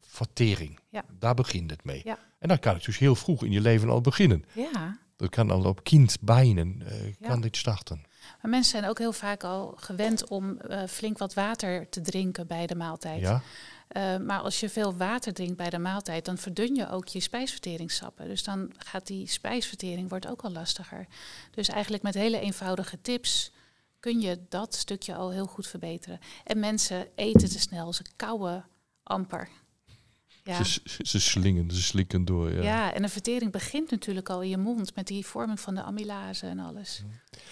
vertering. 0.01 0.79
Ja. 0.89 1.05
Daar 1.19 1.35
begint 1.35 1.71
het 1.71 1.85
mee. 1.85 2.01
Ja. 2.05 2.19
En 2.39 2.49
dan 2.49 2.59
kan 2.59 2.75
het 2.75 2.85
dus 2.85 2.99
heel 2.99 3.15
vroeg 3.15 3.45
in 3.45 3.53
je 3.53 3.61
leven 3.61 3.89
al 3.89 4.01
beginnen. 4.01 4.45
Ja. 4.53 4.99
Dat 5.17 5.31
kan 5.31 5.51
al 5.51 5.65
op 5.65 5.85
kindsbeinen 5.85 6.83
uh, 6.83 7.07
Ja. 7.07 7.29
kan 7.29 7.41
dit 7.41 7.57
starten. 7.57 8.03
Maar 8.43 8.51
mensen 8.51 8.71
zijn 8.71 8.91
ook 8.91 8.99
heel 8.99 9.13
vaak 9.13 9.45
al 9.45 9.75
gewend 9.77 10.29
om 10.29 10.59
uh, 10.69 10.87
flink 10.87 11.19
wat 11.19 11.35
water 11.35 11.89
te 11.89 12.01
drinken 12.01 12.47
bij 12.47 12.67
de 12.67 12.75
maaltijd. 12.75 13.21
Ja? 13.21 13.43
Uh, 13.97 14.17
maar 14.17 14.41
als 14.41 14.61
je 14.61 14.69
veel 14.69 14.97
water 14.97 15.33
drinkt 15.33 15.57
bij 15.57 15.71
de 15.71 15.79
maaltijd, 15.79 16.25
dan 16.25 16.39
verdun 16.39 16.75
je 16.75 16.89
ook 16.89 17.09
je 17.09 17.21
spijsverteringssappen. 17.21 18.29
Dus 18.29 18.45
dan 18.45 18.73
gaat 18.79 19.07
die 19.07 19.27
spijsvertering 19.27 20.09
wordt 20.09 20.27
ook 20.27 20.43
al 20.43 20.53
lastiger. 20.53 21.07
Dus 21.51 21.69
eigenlijk 21.69 22.03
met 22.03 22.15
hele 22.15 22.41
eenvoudige 22.41 23.01
tips 23.01 23.53
kun 24.01 24.21
je 24.21 24.47
dat 24.49 24.75
stukje 24.75 25.15
al 25.15 25.31
heel 25.31 25.47
goed 25.47 25.67
verbeteren. 25.67 26.19
En 26.45 26.59
mensen 26.59 27.07
eten 27.15 27.49
te 27.49 27.61
snel, 27.61 27.93
ze 27.93 28.03
kauwen 28.17 28.65
amper. 29.03 29.49
Ja. 30.49 30.65
Ze, 30.65 30.81
ze 31.03 31.21
slingen, 31.21 31.71
ze 31.71 31.83
slikken 31.83 32.25
door. 32.25 32.53
Ja. 32.53 32.63
ja, 32.63 32.95
en 32.95 33.03
de 33.03 33.09
vertering 33.09 33.53
begint 33.53 33.91
natuurlijk 33.91 34.29
al 34.29 34.43
in 34.43 34.49
je 34.49 34.57
mond 34.57 34.95
met 34.95 35.07
die 35.07 35.27
vorming 35.27 35.61
van 35.61 35.75
de 35.75 35.83
amylase 35.83 36.47
en 36.47 36.59
alles. 36.59 37.03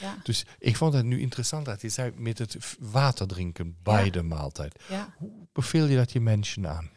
Ja. 0.00 0.16
Dus 0.22 0.46
ik 0.58 0.76
vond 0.76 0.94
het 0.94 1.04
nu 1.04 1.20
interessant 1.20 1.64
dat 1.64 1.80
je 1.80 1.88
zei 1.88 2.12
met 2.16 2.38
het 2.38 2.76
water 2.78 3.26
drinken 3.26 3.76
bij 3.82 4.10
de 4.10 4.22
maaltijd. 4.22 4.82
Ja. 4.88 5.14
Hoe 5.18 5.30
beveel 5.52 5.86
je 5.86 5.96
dat 5.96 6.12
je 6.12 6.20
mensen 6.20 6.68
aan? 6.68 6.90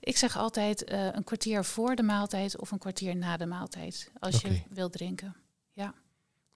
Ik 0.00 0.16
zeg 0.16 0.36
altijd 0.36 0.90
uh, 0.90 1.08
een 1.12 1.24
kwartier 1.24 1.64
voor 1.64 1.96
de 1.96 2.02
maaltijd 2.02 2.58
of 2.58 2.70
een 2.70 2.78
kwartier 2.78 3.16
na 3.16 3.36
de 3.36 3.46
maaltijd, 3.46 4.10
als 4.18 4.40
je 4.40 4.62
wilt 4.70 4.92
drinken. 4.92 5.36
Ja. 5.72 5.94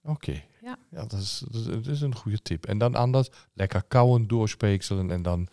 Oké. 0.03 0.43
Ja. 0.61 0.77
ja, 0.91 1.05
dat 1.05 1.19
is, 1.19 1.43
dat 1.51 1.87
is 1.87 2.01
een 2.01 2.15
goede 2.15 2.41
tip. 2.41 2.65
En 2.65 2.77
dan 2.77 2.95
anders, 2.95 3.29
lekker 3.53 3.83
kauwen, 3.87 4.27
doorspekselen 4.27 5.11
en 5.11 5.21
dan 5.21 5.47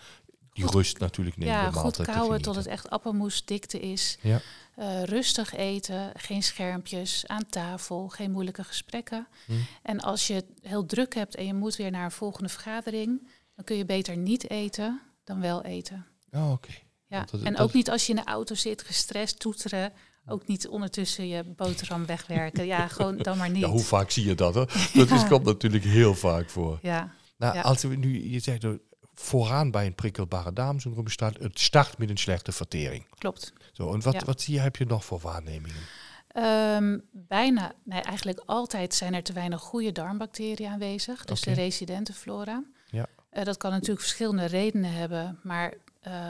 die 0.60 0.70
rust 0.70 0.98
natuurlijk 0.98 1.36
nemen. 1.36 1.54
Ja, 1.54 1.70
goed 1.70 2.02
kauwen 2.02 2.42
tot 2.42 2.54
het 2.54 2.66
echt 2.66 2.90
appelmoesdikte 2.90 3.80
is. 3.80 4.18
Ja. 4.20 4.40
Uh, 4.78 5.02
rustig 5.02 5.54
eten, 5.54 6.12
geen 6.16 6.42
schermpjes, 6.42 7.26
aan 7.26 7.46
tafel, 7.46 8.08
geen 8.08 8.30
moeilijke 8.30 8.64
gesprekken. 8.64 9.26
Hm. 9.46 9.52
En 9.82 10.00
als 10.00 10.26
je 10.26 10.34
het 10.34 10.46
heel 10.62 10.86
druk 10.86 11.14
hebt 11.14 11.34
en 11.34 11.46
je 11.46 11.54
moet 11.54 11.76
weer 11.76 11.90
naar 11.90 12.04
een 12.04 12.10
volgende 12.10 12.48
vergadering, 12.48 13.28
dan 13.54 13.64
kun 13.64 13.76
je 13.76 13.84
beter 13.84 14.16
niet 14.16 14.50
eten 14.50 15.00
dan 15.24 15.40
wel 15.40 15.62
eten. 15.62 16.06
Oh, 16.30 16.52
oké. 16.52 16.72
Ja. 17.06 17.26
en 17.42 17.58
ook 17.58 17.72
niet 17.72 17.90
als 17.90 18.06
je 18.06 18.12
in 18.12 18.18
de 18.24 18.30
auto 18.30 18.54
zit, 18.54 18.82
gestrest, 18.82 19.38
toeteren. 19.38 19.92
Ook 20.26 20.46
niet 20.46 20.68
ondertussen 20.68 21.28
je 21.28 21.44
boterham 21.44 22.06
wegwerken. 22.06 22.66
Ja, 22.66 22.88
gewoon 22.88 23.16
dan 23.16 23.38
maar 23.38 23.50
niet. 23.50 23.62
Ja, 23.62 23.68
hoe 23.68 23.80
vaak 23.80 24.10
zie 24.10 24.24
je 24.24 24.34
dat? 24.34 24.54
Hè? 24.54 24.64
Dat 25.00 25.10
is, 25.10 25.26
komt 25.28 25.44
natuurlijk 25.44 25.84
heel 25.84 26.14
vaak 26.14 26.50
voor. 26.50 26.78
Ja. 26.82 27.14
Nou, 27.36 27.60
als 27.60 27.82
we 27.82 27.96
nu, 27.96 28.30
je 28.30 28.40
zegt 28.40 28.64
vooraan 29.20 29.70
bij 29.70 29.86
een 29.86 29.94
prikkelbare 29.94 30.52
darmsyndroom 30.52 31.08
staat, 31.08 31.38
het 31.38 31.60
start 31.60 31.98
met 31.98 32.10
een 32.10 32.16
slechte 32.16 32.52
vertering. 32.52 33.06
Klopt. 33.18 33.52
Zo, 33.72 33.92
en 33.92 34.02
wat, 34.02 34.22
wat 34.22 34.40
zie 34.40 34.54
je, 34.54 34.60
heb 34.60 34.76
je 34.76 34.84
nog 34.84 35.04
voor 35.04 35.18
waarnemingen? 35.18 35.82
Ehm, 36.28 36.98
bijna, 37.12 37.72
nee, 37.82 38.00
eigenlijk 38.00 38.42
altijd 38.46 38.94
zijn 38.94 39.14
er 39.14 39.22
te 39.22 39.32
weinig 39.32 39.60
goede 39.60 39.92
darmbacteriën 39.92 40.70
aanwezig, 40.70 41.24
dus 41.24 41.40
de 41.40 41.52
residente 41.52 42.12
flora. 42.12 42.64
Ja. 42.90 43.06
Uh, 43.32 43.44
dat 43.44 43.56
kan 43.56 43.70
natuurlijk 43.70 44.00
verschillende 44.00 44.44
redenen 44.44 44.92
hebben, 44.92 45.38
maar 45.42 45.74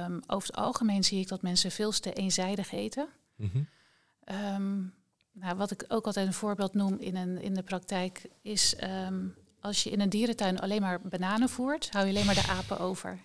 um, 0.06 0.20
over 0.26 0.48
het 0.48 0.56
algemeen 0.56 1.04
zie 1.04 1.20
ik 1.20 1.28
dat 1.28 1.42
mensen 1.42 1.70
veel 1.70 1.90
te 1.90 2.12
eenzijdig 2.12 2.72
eten. 2.72 3.08
Mm 3.36 3.68
nou, 5.32 5.56
wat 5.56 5.70
ik 5.70 5.84
ook 5.88 6.06
altijd 6.06 6.26
een 6.26 6.32
voorbeeld 6.32 6.74
noem 6.74 6.96
in, 6.98 7.16
een, 7.16 7.40
in 7.42 7.54
de 7.54 7.62
praktijk 7.62 8.28
is 8.42 8.76
als 9.60 9.82
je 9.82 9.90
in 9.90 10.00
een 10.00 10.08
dierentuin 10.08 10.58
alleen 10.58 10.80
maar 10.80 11.00
bananen 11.00 11.48
voert, 11.48 11.88
hou 11.90 12.06
je 12.06 12.12
alleen 12.12 12.26
maar 12.26 12.34
de 12.34 12.48
apen 12.48 12.78
over. 12.78 13.18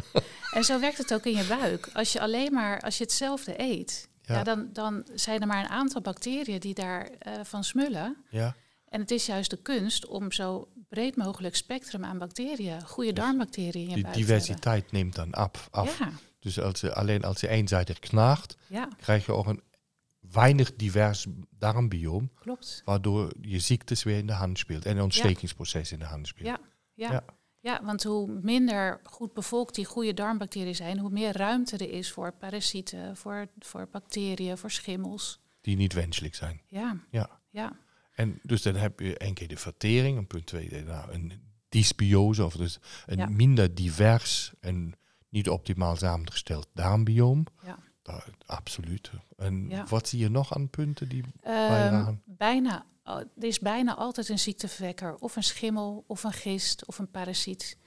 en 0.56 0.64
zo 0.64 0.80
werkt 0.80 0.98
het 0.98 1.14
ook 1.14 1.24
in 1.24 1.36
je 1.36 1.44
buik. 1.44 1.90
Als 1.92 2.12
je 2.12 2.20
alleen 2.20 2.52
maar, 2.52 2.80
als 2.80 2.98
je 2.98 3.04
hetzelfde 3.04 3.60
eet, 3.60 4.08
ja. 4.22 4.42
dan, 4.42 4.68
dan 4.72 5.06
zijn 5.14 5.40
er 5.40 5.46
maar 5.46 5.64
een 5.64 5.70
aantal 5.70 6.00
bacteriën 6.00 6.60
die 6.60 6.74
daarvan 6.74 7.38
uh, 7.38 7.44
van 7.44 7.64
smullen. 7.64 8.16
Ja. 8.30 8.54
En 8.88 9.00
het 9.00 9.10
is 9.10 9.26
juist 9.26 9.50
de 9.50 9.56
kunst 9.56 10.06
om 10.06 10.32
zo 10.32 10.68
breed 10.88 11.16
mogelijk 11.16 11.56
spectrum 11.56 12.04
aan 12.04 12.18
bacteriën, 12.18 12.86
goede 12.86 13.12
darmbacteriën 13.12 13.82
in 13.82 13.88
je 13.88 13.94
Die 13.94 14.02
buik 14.02 14.16
diversiteit 14.16 14.92
neemt 14.92 15.14
dan 15.14 15.32
af. 15.32 15.68
af. 15.70 15.98
Ja. 15.98 16.10
Dus 16.40 16.60
als 16.60 16.80
je, 16.80 16.94
alleen 16.94 17.24
als 17.24 17.40
je 17.40 17.48
eenzijdig 17.48 17.98
knaagt, 17.98 18.56
krijg 18.96 19.26
je 19.26 19.32
ook 19.32 19.46
een 19.46 19.62
weinig 20.32 20.76
divers 20.76 21.26
darmbioom. 21.58 22.30
Klopt. 22.40 22.82
Waardoor 22.84 23.32
je 23.40 23.58
ziektes 23.58 24.02
weer 24.02 24.18
in 24.18 24.26
de 24.26 24.32
hand 24.32 24.58
speelt 24.58 24.86
en 24.86 24.96
een 24.96 25.02
ontstekingsproces 25.02 25.92
in 25.92 25.98
de 25.98 26.04
hand 26.04 26.26
speelt. 26.26 26.46
Ja, 26.46 26.58
ja. 26.94 27.12
ja. 27.12 27.24
ja. 27.60 27.84
want 27.84 28.02
hoe 28.02 28.38
minder 28.42 29.00
goed 29.04 29.32
bevolkt 29.32 29.74
die 29.74 29.84
goede 29.84 30.14
darmbacteriën 30.14 30.74
zijn, 30.74 30.98
hoe 30.98 31.10
meer 31.10 31.36
ruimte 31.36 31.76
er 31.76 31.90
is 31.90 32.12
voor 32.12 32.32
parasieten, 32.32 33.16
voor, 33.16 33.46
voor 33.58 33.88
bacteriën, 33.90 34.58
voor 34.58 34.70
schimmels. 34.70 35.40
Die 35.60 35.76
niet 35.76 35.92
wenselijk 35.92 36.34
zijn. 36.34 36.60
Ja. 36.66 36.96
Ja. 37.10 37.40
ja. 37.50 37.76
En 38.12 38.38
dus 38.42 38.62
dan 38.62 38.74
heb 38.74 39.00
je 39.00 39.16
één 39.16 39.34
keer 39.34 39.48
de 39.48 39.56
vertering, 39.56 40.18
een 40.18 40.26
punt 40.26 40.46
twee, 40.46 40.84
nou, 40.84 41.12
een 41.12 41.32
dysbiose, 41.68 42.44
of 42.44 42.56
dus 42.56 42.78
een 43.06 43.36
minder 43.36 43.74
divers 43.74 44.52
en 44.60 44.94
niet 45.28 45.48
optimaal 45.48 45.96
samengesteld 45.96 46.68
darmbioom. 46.74 47.44
Ja. 47.64 47.78
Absoluut. 48.46 49.10
En 49.36 49.86
wat 49.88 50.08
zie 50.08 50.18
je 50.18 50.28
nog 50.28 50.54
aan 50.54 50.70
punten 50.70 51.08
die 51.08 51.24
um? 51.46 52.22
Bijna, 52.24 52.86
er 53.04 53.26
is 53.36 53.58
bijna 53.58 53.94
altijd 53.94 54.28
een 54.28 54.38
ziekteverwekker, 54.38 55.14
of 55.14 55.36
een 55.36 55.42
schimmel, 55.42 56.04
of 56.06 56.24
een 56.24 56.32
gist, 56.32 56.86
of 56.86 56.98
een 56.98 57.10
parasiet. 57.10 57.80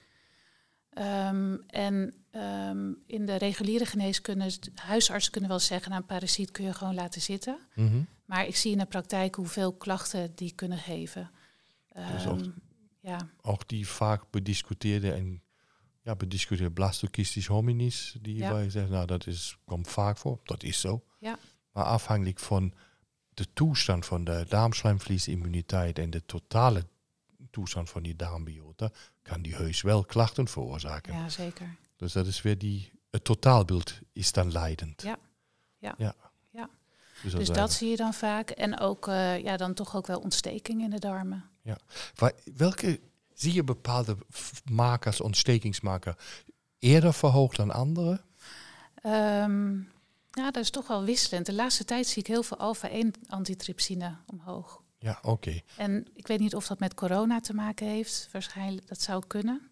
Um, 0.98 1.64
en 1.68 2.14
um, 2.32 2.98
in 3.06 3.26
de 3.26 3.36
reguliere 3.36 3.86
geneeskunde, 3.86 4.52
huisartsen 4.76 5.32
kunnen 5.32 5.50
wel 5.50 5.60
zeggen, 5.60 5.90
nou, 5.90 6.02
een 6.02 6.08
parasiet 6.08 6.52
kun 6.52 6.66
je 6.66 6.74
gewoon 6.74 6.96
laten 6.96 7.22
zitten. 7.22 7.60
Mm 7.74 7.88
-hmm. 7.88 8.08
Maar 8.26 8.48
ik 8.48 8.56
zie 8.56 8.72
in 8.72 8.78
de 8.78 8.86
praktijk 8.86 9.36
hoeveel 9.36 9.74
klachten 9.74 10.36
die 10.36 10.52
kunnen 10.56 10.78
geven. 10.78 11.32
Dus 12.12 12.28
ook, 12.28 12.40
ja. 13.00 13.30
ook 13.42 13.68
die 13.68 13.88
vaak 13.88 14.24
bediscuteerde 14.32 15.12
en 15.12 15.42
ja, 16.06 16.16
bediscuteerde 16.16 16.74
blastocystisch 16.74 17.48
hominis, 17.48 18.16
die 18.22 18.36
ja. 18.36 18.54
wij 18.54 18.70
zeggen, 18.70 18.92
nou 18.92 19.06
dat 19.06 19.28
is, 19.28 19.58
komt 19.66 19.88
vaak 19.88 20.18
voor, 20.18 20.40
dat 20.44 20.64
is 20.64 20.80
zo. 20.80 21.04
Ja. 21.20 21.40
Maar 21.72 21.84
afhankelijk 21.84 22.40
van 22.40 22.74
de 23.30 23.54
toestand 23.54 24.06
van 24.06 24.24
de 24.24 24.46
darmslijmvliesimmuniteit 24.50 26.00
en 26.00 26.10
de 26.10 26.26
totale 26.26 26.88
toestand 27.52 27.90
van 27.90 28.04
die 28.04 28.16
darmbiota, 28.16 28.90
kan 29.22 29.42
die 29.42 29.56
heus 29.56 29.82
wel 29.82 30.04
klachten 30.04 30.48
veroorzaken. 30.48 31.14
Ja, 31.14 31.30
zeker. 31.30 31.76
Dus 31.96 32.14
dat 32.14 32.28
is 32.28 32.42
weer 32.42 32.58
die, 32.58 32.92
het 33.10 33.24
totaalbeeld 33.24 34.00
is 34.14 34.32
dan 34.32 34.52
leidend. 34.52 35.02
Ja, 35.02 35.18
ja. 35.78 35.96
ja. 35.98 36.16
ja. 36.50 36.70
Dus, 37.22 37.32
dat, 37.32 37.40
dus 37.40 37.50
dat 37.50 37.74
zie 37.74 37.90
je 37.90 37.96
dan 37.96 38.14
vaak. 38.14 38.50
En 38.50 38.80
ook 38.80 39.08
uh, 39.08 39.44
ja, 39.44 39.58
dan 39.58 39.74
toch 39.74 39.96
ook 39.96 40.08
wel 40.08 40.20
ontsteking 40.20 40.82
in 40.82 40.90
de 40.90 41.00
darmen. 41.00 41.50
Ja. 41.62 41.78
Welke 42.56 43.00
zie 43.36 43.54
je 43.54 43.64
bepaalde 43.64 44.18
makers, 44.72 45.22
ontstekingsmaker, 45.22 46.18
eerder 46.80 47.14
verhoogd 47.14 47.56
dan 47.56 47.72
andere? 47.72 48.22
Um, 49.06 49.92
ja, 50.32 50.52
dat 50.52 50.64
is 50.64 50.70
toch 50.70 50.88
wel 50.88 51.04
wisselend. 51.04 51.46
De 51.46 51.54
laatste 51.54 51.86
tijd 51.86 52.08
zie 52.08 52.22
ik 52.22 52.28
heel 52.28 52.44
veel 52.44 52.58
alpha-1-antitrypsine 52.58 54.16
omhoog. 54.26 54.84
Ja, 55.00 55.20
oké. 55.22 55.62
En 55.78 56.08
ik 56.14 56.28
weet 56.28 56.40
niet 56.40 56.56
of 56.56 56.68
dat 56.68 56.80
met 56.80 56.94
corona 56.94 57.40
te 57.40 57.54
maken 57.54 57.88
heeft. 57.88 58.30
Waarschijnlijk, 58.32 58.88
dat 58.88 59.02
zou 59.02 59.24
kunnen. 59.28 59.72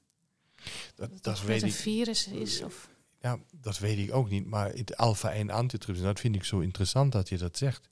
Dat, 0.95 1.09
dat, 1.09 1.23
dat 1.23 1.41
weet 1.41 1.61
een 1.61 1.67
ik. 1.67 1.73
virus 1.73 2.27
is 2.27 2.61
of... 2.61 2.89
Ja, 3.19 3.39
dat 3.51 3.79
weet 3.79 3.97
ik 3.97 4.13
ook 4.13 4.29
niet. 4.29 4.45
Maar 4.45 4.71
het 4.71 4.97
alpha-1-antitrypsine, 4.97 6.03
dat 6.03 6.19
vind 6.19 6.35
ik 6.35 6.43
zo 6.43 6.59
interessant 6.59 7.11
dat 7.11 7.29
je 7.29 7.37
dat 7.37 7.57
zegt. 7.57 7.89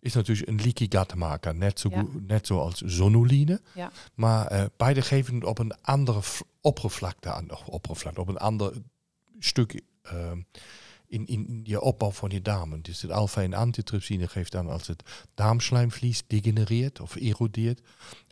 Is 0.00 0.14
natuurlijk 0.14 0.48
een 0.48 0.60
leaky 0.60 0.86
gut 0.88 1.14
maker, 1.14 1.54
net, 1.54 1.80
zo 1.80 1.88
Ja. 1.90 2.00
goed, 2.00 2.26
net 2.26 2.46
zoals 2.46 2.80
zonuline. 2.80 3.60
Ja. 3.74 3.92
Maar 4.14 4.46
eh, 4.46 4.64
beide 4.76 5.02
geven 5.02 5.34
het 5.34 5.44
op 5.44 5.58
een 5.58 5.72
andere 5.82 6.20
oppervlakte 6.60 7.32
aan, 7.32 7.46
oppervlakte, 7.66 8.20
op 8.20 8.28
een 8.28 8.36
ander 8.38 8.72
stuk 9.38 9.82
eh, 10.02 10.32
in, 11.06 11.26
in 11.26 11.60
je 11.64 11.80
opbouw 11.80 12.10
van 12.10 12.30
je 12.30 12.42
darmen. 12.42 12.82
Dus 12.82 13.02
het 13.02 13.10
alpha 13.10 13.42
en 13.42 13.54
antitrypsine 13.54 14.28
geeft 14.28 14.52
dan 14.52 14.68
als 14.68 14.86
het 14.86 15.02
darmslijmvlies 15.34 16.22
degenereert 16.26 17.00
of 17.00 17.14
erodeert. 17.14 17.80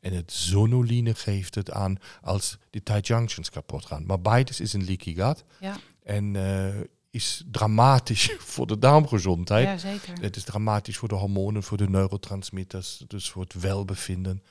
En 0.00 0.12
het 0.12 0.32
zonuline 0.32 1.14
geeft 1.14 1.54
het 1.54 1.70
aan 1.70 1.98
als 2.22 2.58
de 2.70 2.82
tight 2.82 3.06
junctions 3.06 3.50
kapot 3.50 3.84
gaan. 3.86 4.06
Maar 4.06 4.20
beides 4.20 4.60
is 4.60 4.72
een 4.72 4.84
leaky 4.84 5.14
gut. 5.14 5.44
Ja. 5.60 5.76
En 6.02 6.36
eh, 6.36 6.80
is 7.10 7.44
dramatisch 7.50 8.34
voor 8.54 8.66
de 8.66 8.78
darmgezondheid. 8.78 9.66
ja, 9.66 9.78
zeker. 9.78 10.14
Het 10.20 10.36
is 10.36 10.44
dramatisch 10.44 10.96
voor 10.96 11.08
de 11.08 11.14
hormonen, 11.14 11.62
voor 11.62 11.76
de 11.76 11.88
neurotransmitters, 11.88 13.04
dus 13.06 13.30
voor 13.30 13.42
het 13.42 13.52
welbevinden. 13.60 14.42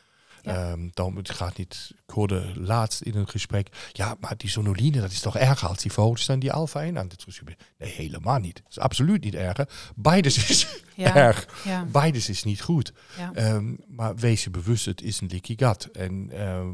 Ja. 0.42 0.72
Ehm, 0.72 0.88
daarom, 0.94 1.16
het 1.18 1.30
gaat 1.30 1.58
niet. 1.58 1.92
Ik 2.08 2.14
hoorde 2.14 2.52
laatst 2.56 3.02
in 3.02 3.16
een 3.16 3.28
gesprek. 3.30 3.90
Ja, 3.92 4.16
maar 4.20 4.38
die 4.38 4.50
sonoline, 4.50 5.02
dat 5.02 5.12
is 5.12 5.20
toch 5.20 5.36
erger 5.38 5.68
als 5.68 5.78
die 5.82 5.92
verhoogd 5.92 6.28
dan 6.28 6.40
die 6.40 6.52
alpha-1 6.52 6.94
antitrypsine? 6.98 7.58
Nee, 7.78 7.92
helemaal 7.92 8.40
niet. 8.40 8.56
Dat 8.56 8.70
is 8.72 8.80
absoluut 8.80 9.24
niet 9.24 9.36
erger. 9.36 9.70
Beides 9.96 10.50
is 10.50 10.68
Ja. 10.96 11.16
erg. 11.16 11.64
Ja. 11.64 11.86
Beides 11.86 12.30
is 12.30 12.44
niet 12.44 12.62
goed. 12.62 12.94
Ja. 13.18 13.32
Ehm, 13.34 13.74
maar 13.88 14.16
wees 14.16 14.44
je 14.44 14.50
bewust, 14.50 14.86
het 14.86 15.02
is 15.02 15.22
een 15.22 15.28
leaky 15.28 15.56
gut. 15.58 15.92
En 15.92 16.30
ehm, 16.32 16.68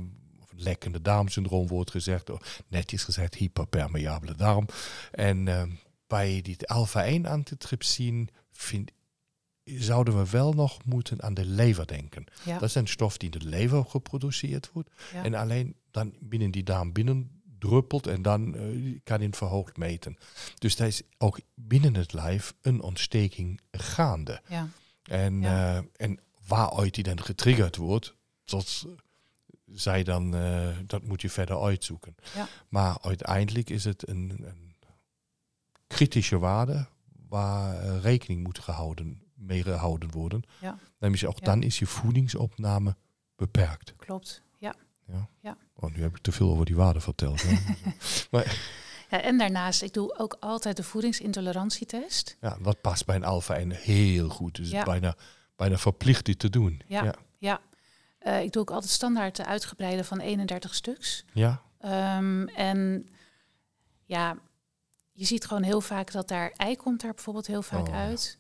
lekkende 0.56 1.02
darmsyndroom 1.02 1.68
wordt 1.68 1.92
gezegd. 1.92 2.30
Of 2.30 2.62
netjes 2.68 3.04
gezegd, 3.04 3.36
hyperpermeabele 3.36 4.36
darm. 4.36 4.66
En 5.12 5.48
ehm, 5.48 5.70
bij 6.08 6.42
die 6.42 6.68
alpha-1 6.68 7.22
antitrypsine 7.28 8.28
vind, 8.52 8.92
zouden 9.64 10.18
we 10.18 10.30
wel 10.30 10.54
nog 10.54 10.86
moeten 10.86 11.22
aan 11.24 11.34
de 11.34 11.46
lever 11.46 11.88
denken. 11.88 12.26
Ja. 12.44 12.54
Dat 12.60 12.70
is 12.70 12.76
een 12.76 12.88
stof 12.88 13.18
die 13.18 13.30
in 13.32 13.40
de 13.40 13.46
lever 13.46 13.86
geproduceerd 13.86 14.70
wordt. 14.74 14.90
Ja. 15.14 15.24
En 15.24 15.34
alleen 15.34 15.76
dan 15.92 16.14
binnen 16.20 16.52
die 16.52 16.64
darm 16.64 16.92
binnen 16.92 17.42
druppelt 17.60 18.08
en 18.08 18.22
dan 18.22 18.56
eh, 18.56 19.00
kan 19.04 19.22
het 19.22 19.38
verhoogd 19.38 19.78
meten. 19.78 20.18
Dus 20.58 20.76
daar 20.76 20.88
is 20.88 21.02
ook 21.18 21.40
binnen 21.56 21.96
het 21.96 22.14
lijf 22.14 22.54
een 22.62 22.82
ontsteking 22.82 23.60
gaande. 23.72 24.42
Ja. 24.50 24.70
En, 25.04 25.42
Ja. 25.42 25.78
eh, 25.78 25.84
en 25.96 26.20
waaruit 26.48 26.94
die 26.94 27.04
dan 27.04 27.22
getriggerd 27.24 27.76
wordt, 27.76 28.16
dat 28.46 28.86
zij 29.74 30.04
dan, 30.04 30.36
uh, 30.36 30.68
dat 30.86 31.04
moet 31.04 31.22
je 31.22 31.30
verder 31.30 31.62
uitzoeken. 31.62 32.16
Ja. 32.36 32.48
Maar 32.70 32.98
uiteindelijk 33.02 33.70
is 33.70 33.84
het 33.84 34.08
een, 34.08 34.36
een 34.44 34.76
kritische 35.88 36.40
waarde 36.40 36.88
waar 37.30 37.86
uh, 37.86 38.02
rekening 38.02 38.44
moet 38.44 38.60
gehouden, 38.60 39.22
mee 39.36 39.64
gehouden 39.64 40.12
worden. 40.12 40.44
Ja. 40.62 40.78
Namelijk 41.00 41.28
ook 41.28 41.40
Ja. 41.40 41.46
dan 41.46 41.64
is 41.64 41.80
je 41.80 41.86
voedingsopname 41.86 42.96
beperkt. 43.36 43.94
Klopt. 43.98 44.42
Ja. 44.58 44.76
Ja. 45.08 45.28
Ja. 45.42 45.58
Oh, 45.76 45.94
nu 45.94 46.02
heb 46.02 46.16
ik 46.16 46.22
te 46.22 46.32
veel 46.32 46.50
over 46.52 46.66
die 46.66 46.76
waarde 46.76 47.00
verteld. 47.00 47.42
hè. 47.42 47.56
ja. 49.10 49.22
En 49.22 49.38
daarnaast, 49.38 49.82
ik 49.82 49.94
doe 49.94 50.18
ook 50.18 50.38
altijd 50.40 50.78
de 50.78 50.84
voedingsintolerantietest. 50.84 52.38
ja, 52.42 52.58
dat 52.62 52.82
past 52.82 53.06
bij 53.06 53.16
een 53.16 53.24
alfa 53.24 53.56
en 53.56 53.72
heel 53.72 54.30
goed. 54.30 54.56
Dus 54.56 54.70
bijna, 54.70 55.16
bijna 55.56 55.78
verplicht 55.78 56.26
dit 56.26 56.40
te 56.40 56.50
doen. 56.50 56.82
Ja. 56.88 57.16
Ja. 57.38 57.62
Eh, 58.24 58.42
ik 58.42 58.52
doe 58.52 58.62
ook 58.62 58.72
altijd 58.72 58.92
standaard 58.92 59.36
de 59.36 59.46
uitgebreide 59.46 60.04
van 60.04 60.20
31 60.20 60.76
stuks. 60.76 61.26
ja. 61.34 61.62
Ehm, 61.80 62.48
en 62.48 63.10
ja, 64.06 64.38
je 65.12 65.26
ziet 65.26 65.46
gewoon 65.46 65.64
heel 65.64 65.82
vaak 65.82 66.12
dat 66.12 66.28
daar 66.28 66.52
ei 66.52 66.76
komt 66.76 67.02
daar 67.02 67.14
bijvoorbeeld 67.14 67.48
heel 67.48 67.62
vaak 67.62 67.88
Oh, 67.88 67.94
ja, 67.94 68.06
uit. 68.06 68.38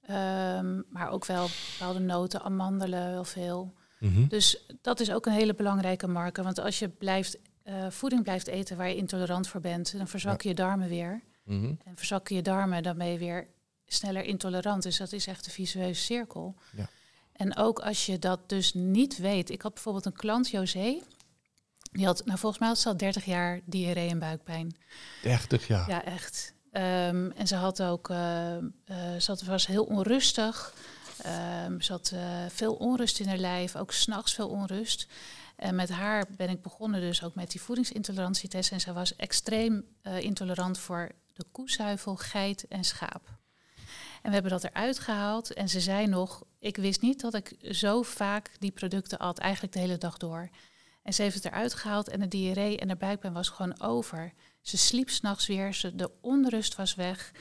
Ehm, 0.00 0.80
maar 0.88 1.10
ook 1.10 1.24
wel 1.24 1.48
bepaalde 1.78 1.98
noten, 2.00 2.42
amandelen, 2.42 3.10
wel 3.10 3.24
veel. 3.24 3.74
Mhm. 3.98 4.26
Dus 4.26 4.66
dat 4.82 5.00
is 5.00 5.12
ook 5.12 5.26
een 5.26 5.32
hele 5.32 5.54
belangrijke 5.54 6.06
marker. 6.06 6.44
Want 6.44 6.58
als 6.60 6.78
je 6.78 6.88
blijft, 6.88 7.38
eh, 7.62 7.86
voeding 7.90 8.22
blijft 8.22 8.46
eten 8.46 8.76
waar 8.76 8.88
je 8.88 8.96
intolerant 8.96 9.48
voor 9.48 9.60
bent, 9.60 9.96
dan 9.96 10.08
verzwakken 10.08 10.48
je 10.48 10.54
darmen 10.54 10.88
weer. 10.88 11.22
Mhm. 11.44 11.74
En 11.84 11.96
verzakken 11.96 12.36
je 12.36 12.42
darmen, 12.42 12.82
dan 12.82 12.98
ben 12.98 13.06
je 13.06 13.18
weer 13.18 13.46
sneller 13.86 14.24
intolerant. 14.24 14.82
Dus 14.82 14.96
dat 14.96 15.12
is 15.12 15.26
echt 15.26 15.46
een 15.46 15.52
visueuze 15.52 16.02
cirkel. 16.02 16.54
Ja. 16.76 16.88
En 17.36 17.56
ook 17.56 17.78
als 17.78 18.06
je 18.06 18.18
dat 18.18 18.48
dus 18.48 18.74
niet 18.74 19.16
weet. 19.16 19.50
Ik 19.50 19.62
had 19.62 19.74
bijvoorbeeld 19.74 20.06
een 20.06 20.12
klant, 20.12 20.50
José. 20.50 21.00
Die 21.90 22.06
had, 22.06 22.24
nou 22.24 22.38
volgens 22.38 22.60
mij 22.60 22.68
had 22.68 22.78
ze 22.78 22.88
al 22.88 22.96
30 22.96 23.24
jaar 23.24 23.60
diarree 23.64 24.08
en 24.08 24.18
buikpijn. 24.18 24.76
30 25.22 25.66
jaar. 25.66 25.88
Ja, 25.88 26.04
echt. 26.04 26.54
Ehm, 26.72 27.30
en 27.30 27.46
ze 27.46 27.56
had 27.56 27.82
ook, 27.82 28.10
eh, 28.10 28.56
eh, 28.56 28.64
ze 29.18 29.30
had, 29.30 29.42
was 29.42 29.66
heel 29.66 29.84
onrustig. 29.84 30.74
Ehm, 31.22 31.80
ze 31.80 31.92
had 31.92 32.10
eh, 32.14 32.20
veel 32.48 32.74
onrust 32.74 33.20
in 33.20 33.28
haar 33.28 33.36
lijf, 33.36 33.76
ook 33.76 33.92
s'nachts 33.92 34.34
veel 34.34 34.48
onrust. 34.48 35.06
En 35.56 35.74
met 35.74 35.90
haar 35.90 36.26
ben 36.36 36.48
ik 36.48 36.62
begonnen 36.62 37.00
dus 37.00 37.22
ook 37.22 37.34
met 37.34 37.50
die 37.50 37.60
voedingsintolerantietest. 37.60 38.72
En 38.72 38.80
zij 38.80 38.92
was 38.92 39.16
extreem 39.16 39.84
intolerant 40.02 40.78
voor 40.78 41.10
de 41.32 41.44
koezuivel, 41.52 42.16
geit 42.16 42.68
en 42.68 42.84
schaap. 42.84 43.35
En 44.22 44.28
we 44.28 44.32
hebben 44.32 44.50
dat 44.50 44.64
eruit 44.64 44.98
gehaald. 44.98 45.52
En 45.52 45.68
ze 45.68 45.80
zei 45.80 46.06
nog, 46.06 46.42
ik 46.58 46.76
wist 46.76 47.00
niet 47.00 47.20
dat 47.20 47.34
ik 47.34 47.54
zo 47.70 48.02
vaak 48.02 48.50
die 48.58 48.70
producten 48.70 49.18
at, 49.18 49.38
eigenlijk 49.38 49.72
de 49.72 49.78
hele 49.80 49.98
dag 49.98 50.16
door. 50.16 50.48
En 51.02 51.14
ze 51.14 51.22
heeft 51.22 51.34
het 51.34 51.44
eruit 51.44 51.74
gehaald 51.74 52.08
en 52.08 52.20
de 52.20 52.28
diarree 52.28 52.78
en 52.78 52.88
de 52.88 52.96
buikpijn 52.96 53.32
was 53.32 53.48
gewoon 53.48 53.80
over. 53.80 54.32
Ze 54.60 54.76
sliep 54.76 55.10
s'nachts 55.10 55.46
weer, 55.46 55.74
ze, 55.74 55.94
de 55.94 56.10
onrust 56.20 56.74
was 56.76 56.94
weg. 56.94 57.32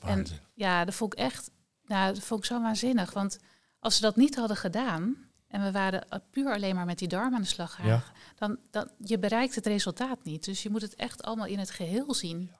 Waanzin. 0.00 0.38
Ja, 0.54 0.84
dat 0.84 0.94
vond 0.94 1.12
ik 1.12 1.18
echt, 1.18 1.50
nou, 1.84 2.14
dat 2.14 2.22
vond 2.22 2.40
ik 2.40 2.46
zo 2.46 2.60
waanzinnig. 2.62 3.12
Want 3.12 3.38
als 3.78 3.94
ze 3.96 4.00
dat 4.00 4.16
niet 4.16 4.36
hadden 4.36 4.56
gedaan 4.56 5.16
en 5.48 5.62
we 5.62 5.72
waren 5.72 6.22
puur 6.30 6.52
alleen 6.52 6.74
maar 6.74 6.84
met 6.86 6.98
die 6.98 7.08
darm 7.08 7.34
aan 7.34 7.40
de 7.42 7.46
slag 7.46 7.74
gegaan, 7.74 7.90
Ja. 7.90 8.02
dan, 8.36 8.58
dan 8.70 8.90
je 8.98 9.18
bereikt 9.18 9.54
het 9.54 9.66
resultaat 9.66 10.24
niet. 10.24 10.44
Dus 10.44 10.62
je 10.62 10.70
moet 10.70 10.82
het 10.82 10.94
echt 10.94 11.22
allemaal 11.22 11.46
in 11.46 11.58
het 11.58 11.70
geheel 11.70 12.14
zien. 12.14 12.50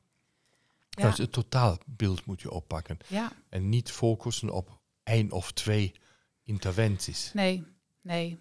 Ja, 0.91 1.09
Dus 1.09 1.19
het 1.19 1.33
totaalbeeld 1.33 2.25
moet 2.25 2.41
je 2.41 2.51
oppakken. 2.51 2.99
ja. 3.07 3.33
En 3.49 3.69
niet 3.69 3.91
focussen 3.91 4.51
op 4.51 4.79
één 5.03 5.31
of 5.31 5.53
twee 5.53 5.93
interventies. 6.43 7.33
nee, 7.33 7.65
nee, 8.01 8.39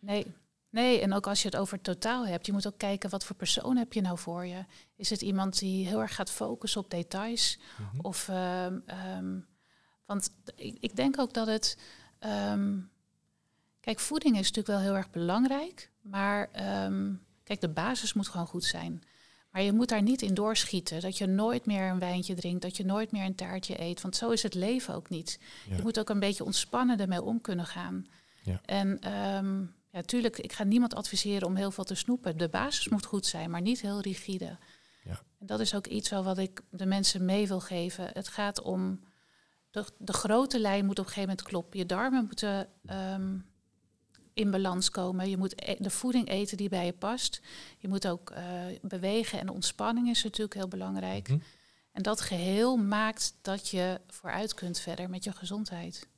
nee. 0.00 0.26
Nee, 0.70 1.00
en 1.00 1.12
ook 1.12 1.26
als 1.26 1.42
je 1.42 1.48
het 1.48 1.56
over 1.56 1.80
totaal 1.80 2.26
hebt, 2.26 2.46
je 2.46 2.52
moet 2.52 2.66
ook 2.66 2.78
kijken 2.78 3.10
wat 3.10 3.24
voor 3.24 3.36
persoon 3.36 3.76
heb 3.76 3.92
je 3.92 4.00
nou 4.00 4.18
voor 4.18 4.46
je. 4.46 4.64
Is 4.96 5.10
het 5.10 5.22
iemand 5.22 5.58
die 5.58 5.86
heel 5.86 6.00
erg 6.00 6.14
gaat 6.14 6.30
focussen 6.30 6.80
op 6.80 6.90
details? 6.90 7.58
Mhm. 7.78 8.00
Of, 8.00 8.28
ehm, 8.28 8.78
ehm, 8.86 9.38
want 10.06 10.30
ik, 10.56 10.76
ik 10.80 10.96
denk 10.96 11.18
ook 11.18 11.32
dat 11.32 11.46
het. 11.46 11.78
ehm, 12.18 12.78
kijk, 13.80 14.00
voeding 14.00 14.34
is 14.38 14.40
natuurlijk 14.52 14.66
wel 14.78 14.80
heel 14.80 14.96
erg 14.96 15.10
belangrijk. 15.10 15.90
Maar 16.00 16.50
kijk, 17.44 17.60
de 17.60 17.68
basis 17.68 18.12
moet 18.12 18.28
gewoon 18.28 18.46
goed 18.46 18.64
zijn. 18.64 19.02
Maar 19.56 19.64
je 19.64 19.72
moet 19.72 19.88
daar 19.88 20.02
niet 20.02 20.22
in 20.22 20.34
doorschieten. 20.34 21.00
Dat 21.00 21.18
je 21.18 21.26
nooit 21.26 21.66
meer 21.66 21.90
een 21.90 21.98
wijntje 21.98 22.34
drinkt. 22.34 22.62
Dat 22.62 22.76
je 22.76 22.84
nooit 22.84 23.12
meer 23.12 23.24
een 23.24 23.34
taartje 23.34 23.80
eet. 23.80 24.00
Want 24.00 24.16
zo 24.16 24.30
is 24.30 24.42
het 24.42 24.54
leven 24.54 24.94
ook 24.94 25.08
niet. 25.08 25.40
Ja. 25.68 25.76
Je 25.76 25.82
moet 25.82 25.98
ook 25.98 26.08
een 26.08 26.18
beetje 26.18 26.44
ontspannen 26.44 26.98
ermee 26.98 27.22
om 27.22 27.40
kunnen 27.40 27.66
gaan. 27.66 28.06
Ja. 28.42 28.60
En 28.64 29.00
ehm, 29.00 29.64
ja, 29.90 30.02
tuurlijk, 30.02 30.38
ik 30.38 30.52
ga 30.52 30.64
niemand 30.64 30.94
adviseren 30.94 31.48
om 31.48 31.56
heel 31.56 31.70
veel 31.70 31.84
te 31.84 31.94
snoepen. 31.94 32.36
De 32.36 32.48
basis 32.48 32.88
moet 32.88 33.06
goed 33.06 33.26
zijn, 33.26 33.50
maar 33.50 33.60
niet 33.60 33.80
heel 33.80 34.00
rigide. 34.00 34.58
Ja. 35.04 35.22
En 35.38 35.46
dat 35.46 35.60
is 35.60 35.74
ook 35.74 35.86
iets 35.86 36.08
wel 36.08 36.24
wat 36.24 36.38
ik 36.38 36.62
de 36.70 36.86
mensen 36.86 37.24
mee 37.24 37.48
wil 37.48 37.60
geven. 37.60 38.10
Het 38.12 38.28
gaat 38.28 38.62
om 38.62 39.00
de, 39.70 39.84
de 39.98 40.12
grote 40.12 40.60
lijn 40.60 40.86
moet 40.86 40.98
op 40.98 41.04
een 41.04 41.12
gegeven 41.12 41.28
moment 41.28 41.48
kloppen. 41.48 41.78
Je 41.78 41.86
darmen 41.86 42.24
moeten 42.24 42.68
ehm, 42.86 43.38
in 44.36 44.50
balans 44.50 44.90
komen. 44.90 45.30
Je 45.30 45.36
moet 45.36 45.68
e- 45.68 45.76
de 45.78 45.90
voeding 45.90 46.28
eten 46.28 46.56
die 46.56 46.68
bij 46.68 46.86
je 46.86 46.92
past. 46.92 47.40
Je 47.78 47.88
moet 47.88 48.08
ook 48.08 48.30
eh, 48.30 48.44
bewegen 48.82 49.40
en 49.40 49.48
ontspanning 49.48 50.08
is 50.08 50.22
natuurlijk 50.22 50.54
heel 50.54 50.68
belangrijk. 50.68 51.28
Mhm. 51.28 51.38
En 51.92 52.02
dat 52.02 52.20
geheel 52.20 52.76
maakt 52.76 53.34
dat 53.42 53.68
je 53.68 54.00
vooruit 54.08 54.54
kunt 54.54 54.78
verder 54.78 55.10
met 55.10 55.24
je 55.24 55.32
gezondheid. 55.32 56.08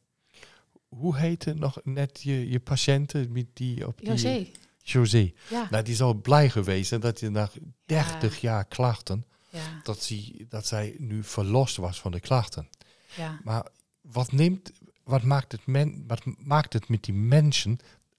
Hoe 0.89 1.17
heette 1.17 1.55
nog 1.55 1.81
net 1.85 2.23
je, 2.23 2.49
je 2.49 2.61
patiënten 2.61 3.33
met 3.33 3.47
die 3.53 3.87
op 3.87 3.99
die... 3.99 4.09
José, 4.09 4.47
José. 4.83 5.33
ja. 5.51 5.69
Nou, 5.71 5.85
die 5.85 5.95
is 5.95 6.03
al 6.03 6.15
blij 6.15 6.51
geweest 6.51 6.91
hè, 6.91 6.99
dat 6.99 7.21
je 7.21 7.31
na 7.31 7.51
30 7.85 8.41
jaar 8.41 8.65
klachten, 8.65 9.25
ja, 9.51 9.81
dat, 9.83 10.03
zij, 10.03 10.47
dat 10.49 10.67
zij 10.67 10.95
nu 10.99 11.25
verlost 11.25 11.77
was 11.77 12.01
van 12.01 12.13
de 12.13 12.21
klachten. 12.21 12.69
ja. 13.17 13.41
Maar 13.45 13.67
wat, 14.01 14.33
neemt, 14.33 14.73
wat, 15.05 15.23
maakt 15.23 15.53
het 15.53 15.67
men, 15.67 16.05
wat 16.07 16.21
maakt 16.39 16.73
het 16.73 16.89
met 16.89 17.05
die 17.05 17.15
mensen 17.15 17.79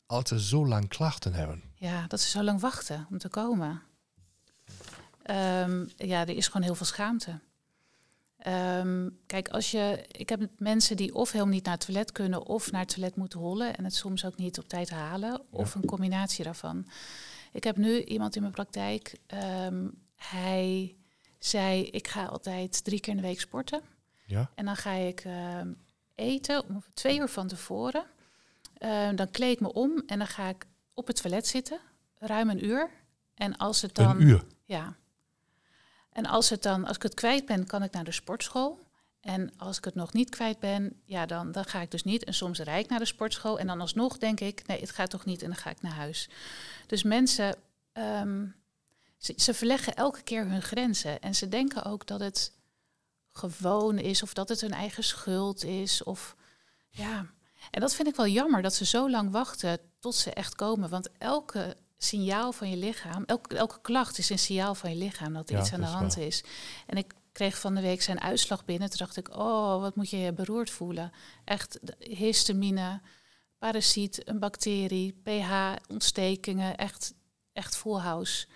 als 0.09 0.29
ze 0.29 0.41
zo 0.41 0.67
lang 0.67 0.87
klachten 0.87 1.33
hebben? 1.33 1.63
Ja, 1.75 2.07
dat 2.07 2.21
ze 2.21 2.29
zo 2.29 2.43
lang 2.43 2.59
wachten 2.59 3.07
om 3.09 3.17
te 3.17 3.29
komen. 3.29 3.81
Ehm, 5.23 5.85
ja, 5.97 6.21
er 6.21 6.29
is 6.35 6.47
gewoon 6.47 6.61
heel 6.61 6.75
veel 6.75 6.85
schaamte. 6.85 7.39
Ehm, 8.37 9.09
kijk, 9.25 9.49
als 9.49 9.71
je, 9.71 10.05
ik 10.11 10.29
heb 10.29 10.41
mensen 10.57 10.97
die 10.97 11.15
of 11.15 11.31
helemaal 11.31 11.53
niet 11.53 11.63
naar 11.63 11.73
het 11.73 11.85
toilet 11.85 12.11
kunnen, 12.11 12.45
of 12.45 12.71
naar 12.71 12.81
het 12.81 12.89
toilet 12.93 13.15
moeten 13.15 13.39
hollen 13.39 13.77
en 13.77 13.83
het 13.83 13.95
soms 13.95 14.25
ook 14.25 14.37
niet 14.37 14.59
op 14.59 14.67
tijd 14.67 14.89
halen, 14.89 15.41
of 15.49 15.75
een 15.75 15.85
combinatie 15.85 16.43
daarvan. 16.43 16.87
Ik 17.51 17.63
heb 17.63 17.77
nu 17.77 18.03
iemand 18.03 18.35
in 18.35 18.41
mijn 18.41 18.53
praktijk. 18.53 19.19
ehm, 19.25 19.87
hij 20.15 20.95
zei: 21.39 21.83
Ik 21.83 22.07
ga 22.07 22.25
altijd 22.25 22.83
drie 22.83 22.99
keer 22.99 23.13
in 23.15 23.21
de 23.21 23.27
week 23.27 23.39
sporten. 23.39 23.81
Ja? 24.25 24.49
En 24.55 24.65
dan 24.65 24.75
ga 24.75 24.91
ik 24.91 25.25
eten 26.15 26.65
om 26.67 26.83
twee 26.93 27.19
uur 27.19 27.29
van 27.29 27.47
tevoren. 27.47 28.05
Ehm, 28.79 29.15
dan 29.15 29.31
kleed 29.31 29.51
ik 29.51 29.59
me 29.59 29.73
om 29.73 30.03
en 30.05 30.17
dan 30.17 30.27
ga 30.27 30.49
ik 30.49 30.65
op 30.93 31.07
het 31.07 31.21
toilet 31.21 31.47
zitten, 31.47 31.79
ruim 32.17 32.49
een 32.49 32.65
uur. 32.65 32.89
En 33.33 33.57
als 33.57 33.81
het 33.81 33.95
dan. 33.95 34.15
Een 34.15 34.21
uur. 34.21 34.43
Ja. 34.65 34.95
En 36.09 36.25
als, 36.25 36.49
het 36.49 36.63
dan, 36.63 36.85
als 36.85 36.95
ik 36.95 37.01
het 37.01 37.13
kwijt 37.13 37.45
ben, 37.45 37.65
kan 37.65 37.83
ik 37.83 37.91
naar 37.91 38.03
de 38.03 38.11
sportschool. 38.11 38.79
En 39.21 39.53
als 39.57 39.77
ik 39.77 39.85
het 39.85 39.95
nog 39.95 40.13
niet 40.13 40.29
kwijt 40.29 40.59
ben, 40.59 41.01
ja, 41.05 41.25
dan, 41.25 41.51
dan 41.51 41.65
ga 41.65 41.81
ik 41.81 41.91
dus 41.91 42.03
niet. 42.03 42.23
En 42.23 42.33
soms 42.33 42.59
rijd 42.59 42.83
ik 42.83 42.89
naar 42.89 42.99
de 42.99 43.05
sportschool. 43.05 43.59
En 43.59 43.67
dan 43.67 43.81
alsnog 43.81 44.17
denk 44.17 44.39
ik, 44.39 44.67
nee, 44.67 44.79
het 44.79 44.91
gaat 44.91 45.09
toch 45.09 45.25
niet. 45.25 45.41
En 45.41 45.47
dan 45.47 45.57
ga 45.57 45.69
ik 45.69 45.81
naar 45.81 45.93
huis. 45.93 46.29
Dus 46.87 47.03
mensen, 47.03 47.55
ehm, 47.91 48.45
ze, 49.17 49.33
ze 49.37 49.53
verleggen 49.53 49.95
elke 49.95 50.21
keer 50.21 50.47
hun 50.47 50.61
grenzen. 50.61 51.21
En 51.21 51.35
ze 51.35 51.47
denken 51.47 51.83
ook 51.83 52.07
dat 52.07 52.19
het 52.19 52.51
gewoon 53.31 53.97
is. 53.97 54.23
Of 54.23 54.33
dat 54.33 54.49
het 54.49 54.61
hun 54.61 54.73
eigen 54.73 55.03
schuld 55.03 55.63
is. 55.63 56.03
Of 56.03 56.35
ja. 56.89 57.25
En 57.71 57.81
dat 57.81 57.95
vind 57.95 58.07
ik 58.07 58.15
wel 58.15 58.27
jammer, 58.27 58.61
dat 58.61 58.73
ze 58.73 58.85
zo 58.85 59.09
lang 59.09 59.31
wachten 59.31 59.79
tot 59.99 60.15
ze 60.15 60.33
echt 60.33 60.55
komen. 60.55 60.89
Want 60.89 61.09
elke 61.17 61.75
signaal 61.97 62.51
van 62.51 62.69
je 62.69 62.77
lichaam, 62.77 63.23
elke, 63.25 63.57
elke 63.57 63.81
klacht 63.81 64.17
is 64.17 64.29
een 64.29 64.39
signaal 64.39 64.75
van 64.75 64.89
je 64.89 64.95
lichaam 64.95 65.33
dat 65.33 65.49
er 65.49 65.55
Ja, 65.55 65.61
iets 65.61 65.73
aan 65.73 65.79
de 65.79 65.85
hand 65.85 66.17
is. 66.17 66.43
En 66.87 66.97
ik 66.97 67.13
kreeg 67.31 67.59
van 67.59 67.75
de 67.75 67.81
week 67.81 68.01
zijn 68.01 68.21
uitslag 68.21 68.65
binnen. 68.65 68.89
Toen 68.89 68.97
dacht 68.97 69.17
ik, 69.17 69.35
oh, 69.37 69.81
wat 69.81 69.95
moet 69.95 70.09
je 70.09 70.17
je 70.17 70.33
beroerd 70.33 70.69
voelen. 70.69 71.11
Echt 71.45 71.79
histamine, 71.99 73.01
parasiet, 73.57 74.27
een 74.29 74.39
bacterie, 74.39 75.13
pH, 75.23 75.51
ontstekingen, 75.87 76.77
echt, 76.77 77.13
echt 77.53 77.77
full 77.77 77.99
house. 77.99 78.47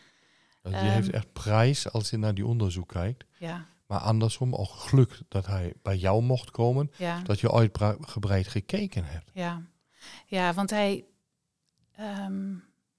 Die 0.62 0.76
heeft 0.76 1.08
Ehm. 1.08 1.16
echt 1.16 1.34
prijs 1.34 1.92
als 1.92 2.10
je 2.10 2.18
naar 2.18 2.34
die 2.34 2.46
onderzoek 2.46 2.88
kijkt. 2.88 3.24
Ja, 3.40 3.66
Maar 3.86 4.00
andersom 4.00 4.56
ook 4.56 4.70
geluk 4.70 5.20
dat 5.28 5.46
hij 5.46 5.74
bij 5.82 5.98
jou 5.98 6.22
mocht 6.22 6.52
komen. 6.52 6.92
ja. 6.98 7.22
Dat 7.22 7.40
je 7.40 7.52
uitgebreid 7.52 8.48
gekeken 8.48 9.06
hebt. 9.06 9.30
Ja, 9.34 9.62
ja 10.26 10.54
want 10.54 10.70
hij, 10.70 11.06
ehm, 11.96 12.54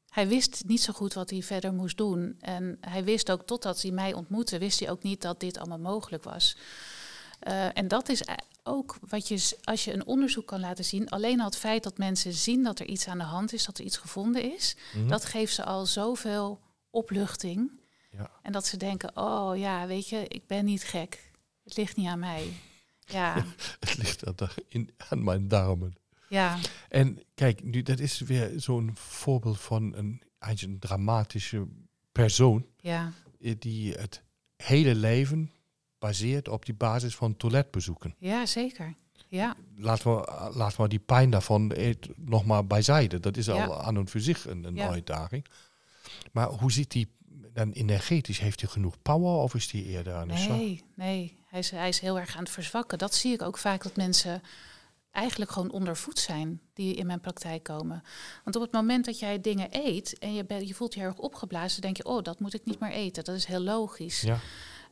hij 0.09 0.29
wist 0.29 0.63
niet 0.67 0.83
zo 0.83 0.93
goed 0.93 1.15
wat 1.15 1.31
hij 1.31 1.43
verder 1.43 1.73
moest 1.75 1.97
doen. 1.97 2.37
En 2.41 2.77
hij 2.81 3.05
wist 3.05 3.31
ook, 3.31 3.43
totdat 3.47 3.83
hij 3.83 3.91
mij 3.91 4.13
ontmoette, 4.15 4.59
wist 4.59 4.81
hij 4.81 4.91
ook 4.91 5.03
niet 5.03 5.23
dat 5.23 5.41
dit 5.41 5.59
allemaal 5.59 5.79
mogelijk 5.93 6.25
was. 6.25 6.57
Uh, 7.49 7.79
en 7.79 7.89
dat 7.89 8.09
is 8.09 8.23
ook 8.63 8.97
wat 9.09 9.29
je, 9.29 9.57
als 9.63 9.85
je 9.85 9.93
een 9.93 10.07
onderzoek 10.07 10.47
kan 10.47 10.61
laten 10.61 10.85
zien, 10.85 11.09
alleen 11.09 11.39
al 11.41 11.45
het 11.47 11.57
feit 11.57 11.83
dat 11.83 11.99
mensen 11.99 12.33
zien 12.33 12.63
dat 12.63 12.79
er 12.79 12.87
iets 12.87 13.09
aan 13.09 13.19
de 13.19 13.25
hand 13.25 13.53
is, 13.53 13.65
dat 13.65 13.79
er 13.79 13.85
iets 13.85 13.97
gevonden 13.97 14.53
is, 14.55 14.77
Mhm. 14.95 15.09
dat 15.09 15.25
geeft 15.25 15.55
ze 15.55 15.65
al 15.65 15.87
zoveel 15.87 16.61
opluchting. 16.91 17.71
Ja. 18.17 18.31
En 18.43 18.53
dat 18.53 18.67
ze 18.67 18.77
denken, 18.77 19.17
oh 19.17 19.57
ja, 19.59 19.87
weet 19.87 20.09
je, 20.09 20.29
ik 20.29 20.47
ben 20.47 20.65
niet 20.65 20.85
gek. 20.85 21.31
Het 21.65 21.77
ligt 21.77 21.97
niet 21.97 22.07
aan 22.09 22.19
mij. 22.19 22.53
Ja, 23.05 23.45
Het 23.81 23.97
ligt 23.97 24.27
aan, 24.27 24.49
in, 24.69 24.91
aan 25.09 25.25
mijn 25.25 25.49
darmen. 25.49 25.95
ja, 26.29 26.59
En 26.89 27.23
kijk, 27.35 27.63
nu, 27.65 27.83
dat 27.83 27.99
is 27.99 28.21
weer 28.21 28.53
zo'n 28.57 28.91
voorbeeld 28.95 29.61
van 29.61 29.95
een, 29.95 30.23
een 30.39 30.79
dramatische 30.79 31.67
persoon 32.13 32.67
ja, 32.81 33.13
eh, 33.41 33.55
die 33.59 33.93
het 33.93 34.23
hele 34.57 34.95
leven 34.95 35.51
baseert 35.99 36.49
op 36.49 36.65
die 36.67 36.75
basis 36.75 37.17
van 37.17 37.37
toiletbezoeken. 37.37 38.15
ja, 38.19 38.47
zeker. 38.47 38.95
Ja, 39.29 39.57
Laten 39.77 40.17
we, 40.17 40.51
laten 40.55 40.83
we 40.83 40.89
die 40.89 40.99
pijn 40.99 41.31
daarvan 41.31 41.73
eh, 41.73 41.95
nog 42.17 42.45
maar 42.45 42.67
bijzijden. 42.67 43.23
Dat 43.23 43.37
is 43.37 43.47
Ja. 43.47 43.65
al 43.67 43.83
aan 43.83 43.97
en 43.97 44.09
voor 44.09 44.21
zich 44.21 44.47
een, 44.47 44.65
een 44.65 44.75
Ja. 44.75 44.89
uitdaging. 44.89 45.47
Maar 46.33 46.49
hoe 46.49 46.73
zit 46.73 46.91
die 46.91 47.09
dan 47.55 47.71
energetisch? 47.73 48.39
Heeft 48.39 48.61
hij 48.61 48.71
genoeg 48.71 49.03
power 49.03 49.33
of 49.33 49.55
is 49.55 49.73
hij 49.73 49.83
eerder 49.83 50.15
aan 50.15 50.29
de 50.29 50.37
slag? 50.37 50.57
nee, 50.57 50.83
nee. 50.95 51.43
Hij 51.47 51.59
is, 51.59 51.71
hij 51.71 51.89
is 51.89 52.01
heel 52.01 52.19
erg 52.19 52.37
aan 52.37 52.43
het 52.43 52.53
verzwakken. 52.53 52.99
Dat 52.99 53.15
zie 53.15 53.33
ik 53.33 53.43
ook 53.43 53.59
vaak 53.59 53.83
dat 53.83 53.97
mensen 53.97 54.43
eigenlijk 55.11 55.51
gewoon 55.51 55.71
ondervoed 55.71 56.19
zijn 56.19 56.61
die 56.73 56.95
in 56.95 57.07
mijn 57.07 57.21
praktijk 57.21 57.63
komen. 57.63 58.03
Want 58.45 58.57
op 58.57 58.63
het 58.63 58.73
moment 58.73 59.05
dat 59.05 59.19
jij 59.19 59.41
dingen 59.41 59.69
eet 59.71 60.19
en 60.19 60.35
je, 60.35 60.45
bent, 60.45 60.69
je 60.69 60.75
voelt 60.75 60.95
je 60.95 61.01
heel 61.01 61.09
erg 61.09 61.19
opgeblazen, 61.19 61.83
denk 61.83 61.97
je, 61.97 62.05
oh, 62.05 62.23
dat 62.23 62.41
moet 62.41 62.55
ik 62.55 62.65
niet 62.65 62.81
meer 62.81 62.91
eten. 62.91 63.25
Dat 63.25 63.35
is 63.35 63.45
heel 63.45 63.61
logisch. 63.61 64.21
Ja, 64.21 64.39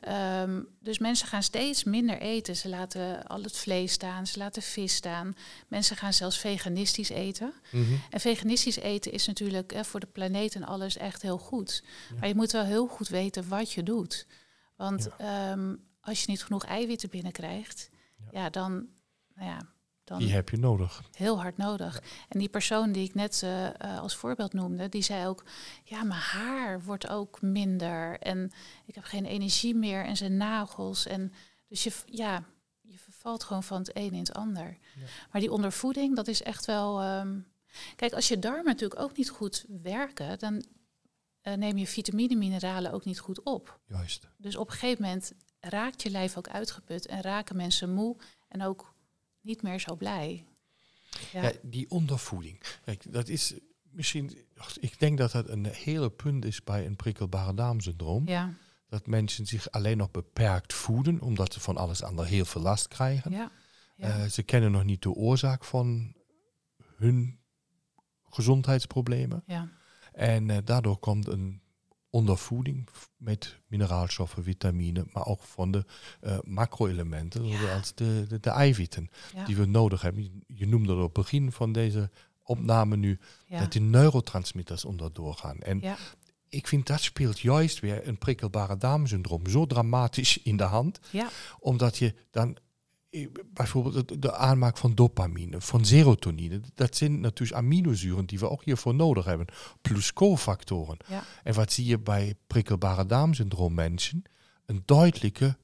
Ehm, 0.02 0.62
dus 0.80 0.98
mensen 0.98 1.28
gaan 1.28 1.42
steeds 1.42 1.84
minder 1.84 2.20
eten. 2.20 2.56
Ze 2.56 2.68
laten 2.68 3.26
al 3.26 3.42
het 3.42 3.56
vlees 3.56 3.92
staan, 3.92 4.26
ze 4.26 4.38
laten 4.38 4.62
vis 4.62 4.94
staan. 4.94 5.36
Mensen 5.68 5.96
gaan 5.96 6.12
zelfs 6.12 6.38
veganistisch 6.38 7.08
eten. 7.08 7.52
Mhm. 7.70 7.92
En 8.10 8.20
veganistisch 8.20 8.76
eten 8.76 9.12
is 9.12 9.26
natuurlijk 9.26 9.72
eh, 9.72 9.82
voor 9.82 10.00
de 10.00 10.06
planeet 10.06 10.54
en 10.54 10.64
alles 10.64 10.96
echt 10.96 11.22
heel 11.22 11.38
goed. 11.38 11.84
Maar 12.18 12.28
je 12.28 12.34
moet 12.34 12.52
wel 12.52 12.64
heel 12.64 12.86
goed 12.86 13.08
weten 13.08 13.48
wat 13.48 13.72
je 13.72 13.82
doet. 13.82 14.26
Want 14.76 15.08
ehm, 15.18 15.74
als 16.00 16.20
je 16.20 16.30
niet 16.30 16.44
genoeg 16.44 16.64
eiwitten 16.64 17.10
binnenkrijgt, 17.10 17.90
ja, 18.32 18.50
dan, 18.50 18.72
nou 19.34 19.48
ja, 19.48 19.72
dan 20.12 20.20
die 20.20 20.32
heb 20.32 20.48
je 20.48 20.56
nodig. 20.56 21.02
heel 21.12 21.40
hard 21.40 21.56
nodig. 21.56 22.02
En 22.28 22.38
die 22.38 22.48
persoon 22.48 22.92
die 22.92 23.04
ik 23.04 23.14
net 23.14 23.42
eh, 23.42 23.66
eh, 23.66 24.00
als 24.00 24.16
voorbeeld 24.16 24.52
noemde, 24.52 24.88
die 24.88 25.02
zei 25.02 25.26
ook: 25.26 25.44
Ja, 25.84 26.02
mijn 26.02 26.20
haar 26.20 26.82
wordt 26.82 27.08
ook 27.08 27.42
minder. 27.42 28.18
En 28.18 28.50
ik 28.84 28.94
heb 28.94 29.04
geen 29.04 29.24
energie 29.24 29.74
meer. 29.74 30.04
En 30.04 30.16
zijn 30.16 30.36
nagels. 30.36 31.06
En 31.06 31.32
dus 31.68 31.82
je, 31.82 31.92
ja, 32.06 32.44
je 32.80 32.98
vervalt 32.98 33.44
gewoon 33.44 33.62
van 33.62 33.78
het 33.78 33.90
een 33.96 34.12
in 34.12 34.18
het 34.18 34.34
ander. 34.34 34.78
Maar 35.30 35.40
die 35.40 35.52
ondervoeding, 35.52 36.16
dat 36.16 36.28
is 36.28 36.42
echt 36.42 36.64
wel. 36.64 37.00
ehm, 37.00 37.38
Kijk, 37.96 38.12
als 38.12 38.28
je 38.28 38.38
darmen 38.38 38.64
natuurlijk 38.64 39.00
ook 39.00 39.16
niet 39.16 39.30
goed 39.30 39.64
werken, 39.82 40.38
dan 40.38 40.64
eh, 41.40 41.54
neem 41.54 41.76
je 41.78 41.86
vitamine, 41.86 42.36
mineralen 42.36 42.92
ook 42.92 43.04
niet 43.04 43.18
goed 43.18 43.42
op. 43.42 43.80
Juist. 43.86 44.28
Dus 44.36 44.56
op 44.56 44.66
een 44.66 44.72
gegeven 44.72 45.02
moment 45.02 45.32
raakt 45.60 46.02
je 46.02 46.10
lijf 46.10 46.36
ook 46.36 46.48
uitgeput 46.48 47.06
en 47.06 47.20
raken 47.20 47.56
mensen 47.56 47.94
moe 47.94 48.16
en 48.48 48.62
ook 48.62 48.91
niet 49.42 49.62
meer 49.62 49.80
zo 49.80 49.96
blij. 49.96 50.44
Ja. 51.32 51.42
Ja, 51.42 51.52
die 51.62 51.90
ondervoeding. 51.90 52.60
Kijk, 52.84 53.12
dat 53.12 53.28
is 53.28 53.54
misschien. 53.90 54.38
Ik 54.80 54.98
denk 54.98 55.18
dat 55.18 55.32
dat 55.32 55.48
een 55.48 55.64
hele 55.66 56.10
punt 56.10 56.44
is 56.44 56.64
bij 56.64 56.86
een 56.86 56.96
prikkelbare 56.96 57.54
darmsyndroom. 57.54 58.28
Ja, 58.28 58.54
Dat 58.88 59.06
mensen 59.06 59.46
zich 59.46 59.70
alleen 59.70 59.96
nog 59.96 60.10
beperkt 60.10 60.72
voeden, 60.72 61.20
omdat 61.20 61.52
ze 61.52 61.60
van 61.60 61.76
alles 61.76 62.02
ander 62.02 62.26
heel 62.26 62.44
veel 62.44 62.60
last 62.62 62.88
krijgen. 62.88 63.30
ja, 63.30 63.50
ja. 63.96 64.08
Eh, 64.08 64.24
ze 64.24 64.42
kennen 64.42 64.70
nog 64.72 64.84
niet 64.84 65.02
de 65.02 65.10
oorzaak 65.10 65.64
van 65.64 66.14
hun 66.96 67.40
gezondheidsproblemen. 68.24 69.42
ja. 69.46 69.70
En 70.12 70.50
eh, 70.50 70.58
daardoor 70.64 70.98
komt 70.98 71.26
een 71.26 71.61
ondervoeding 72.12 72.88
met 73.16 73.58
mineraalstoffen, 73.66 74.42
vitamine, 74.42 75.04
maar 75.12 75.26
ook 75.26 75.42
van 75.42 75.70
de 75.70 75.84
eh, 76.20 76.38
macro-elementen, 76.44 77.46
Ja. 77.46 77.58
zoals 77.58 77.94
de, 77.94 78.24
de, 78.28 78.40
de 78.40 78.50
eiwitten 78.50 79.10
Ja. 79.34 79.44
die 79.44 79.56
we 79.56 79.64
nodig 79.66 80.02
hebben. 80.02 80.44
Je- 80.46 80.66
noemde 80.66 80.92
op 80.94 81.02
het 81.02 81.12
begin 81.12 81.52
van 81.52 81.72
deze 81.72 82.10
opname 82.42 82.96
nu 82.96 83.18
ja. 83.46 83.58
dat 83.58 83.72
die 83.72 83.80
neurotransmitters 83.80 84.84
onderdoor 84.84 85.34
gaan. 85.34 85.58
En 85.58 85.82
ik 86.48 86.66
vind 86.66 86.86
dat 86.86 87.00
speelt 87.00 87.40
juist 87.40 87.80
weer 87.80 88.08
een 88.08 88.18
prikkelbare 88.18 88.76
darmsyndroom 88.76 89.46
zo 89.46 89.66
dramatisch 89.66 90.38
in 90.42 90.56
de 90.56 90.62
hand, 90.64 91.00
omdat 91.58 91.96
je 91.98 92.14
dan 92.30 92.56
bijvoorbeeld 93.52 94.22
de, 94.22 94.34
aanmaak 94.34 94.76
van 94.76 94.94
dopamine, 94.94 95.60
van 95.60 95.84
serotonine, 95.84 96.60
dat 96.74 96.96
zijn 96.96 97.20
natuurlijk 97.20 97.58
aminozuren 97.58 98.26
die 98.26 98.38
we 98.38 98.50
ook 98.50 98.64
hiervoor 98.64 98.94
nodig 98.94 99.24
hebben, 99.24 99.46
plus 99.80 100.12
cofactoren. 100.12 100.96
ja, 101.08 101.24
En 101.44 101.54
wat 101.54 101.72
zie 101.72 101.84
je 101.86 101.98
bij 101.98 102.34
prikkelbare 102.46 103.06
darmsyndroom 103.06 103.74
mensen? 103.74 104.22
Een 104.66 104.82
duidelijke 104.84 105.56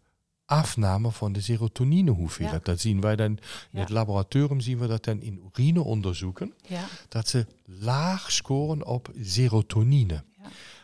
afname 0.44 1.10
van 1.10 1.32
de 1.32 1.40
serotonine 1.40 2.10
hoeveelheid. 2.10 2.64
Dat 2.64 2.80
zien 2.80 3.00
wij 3.00 3.16
dan 3.16 3.26
in 3.30 3.38
Ja. 3.70 3.80
het 3.80 3.88
laboratorium 3.88 4.60
zien 4.60 4.78
we 4.78 4.86
dat 4.86 5.04
dan 5.04 5.20
in 5.20 5.50
urineonderzoeken 5.54 6.52
ja, 6.66 6.84
dat 7.08 7.28
ze 7.28 7.46
laag 7.64 8.32
scoren 8.32 8.86
op 8.86 9.10
serotonine. 9.22 10.24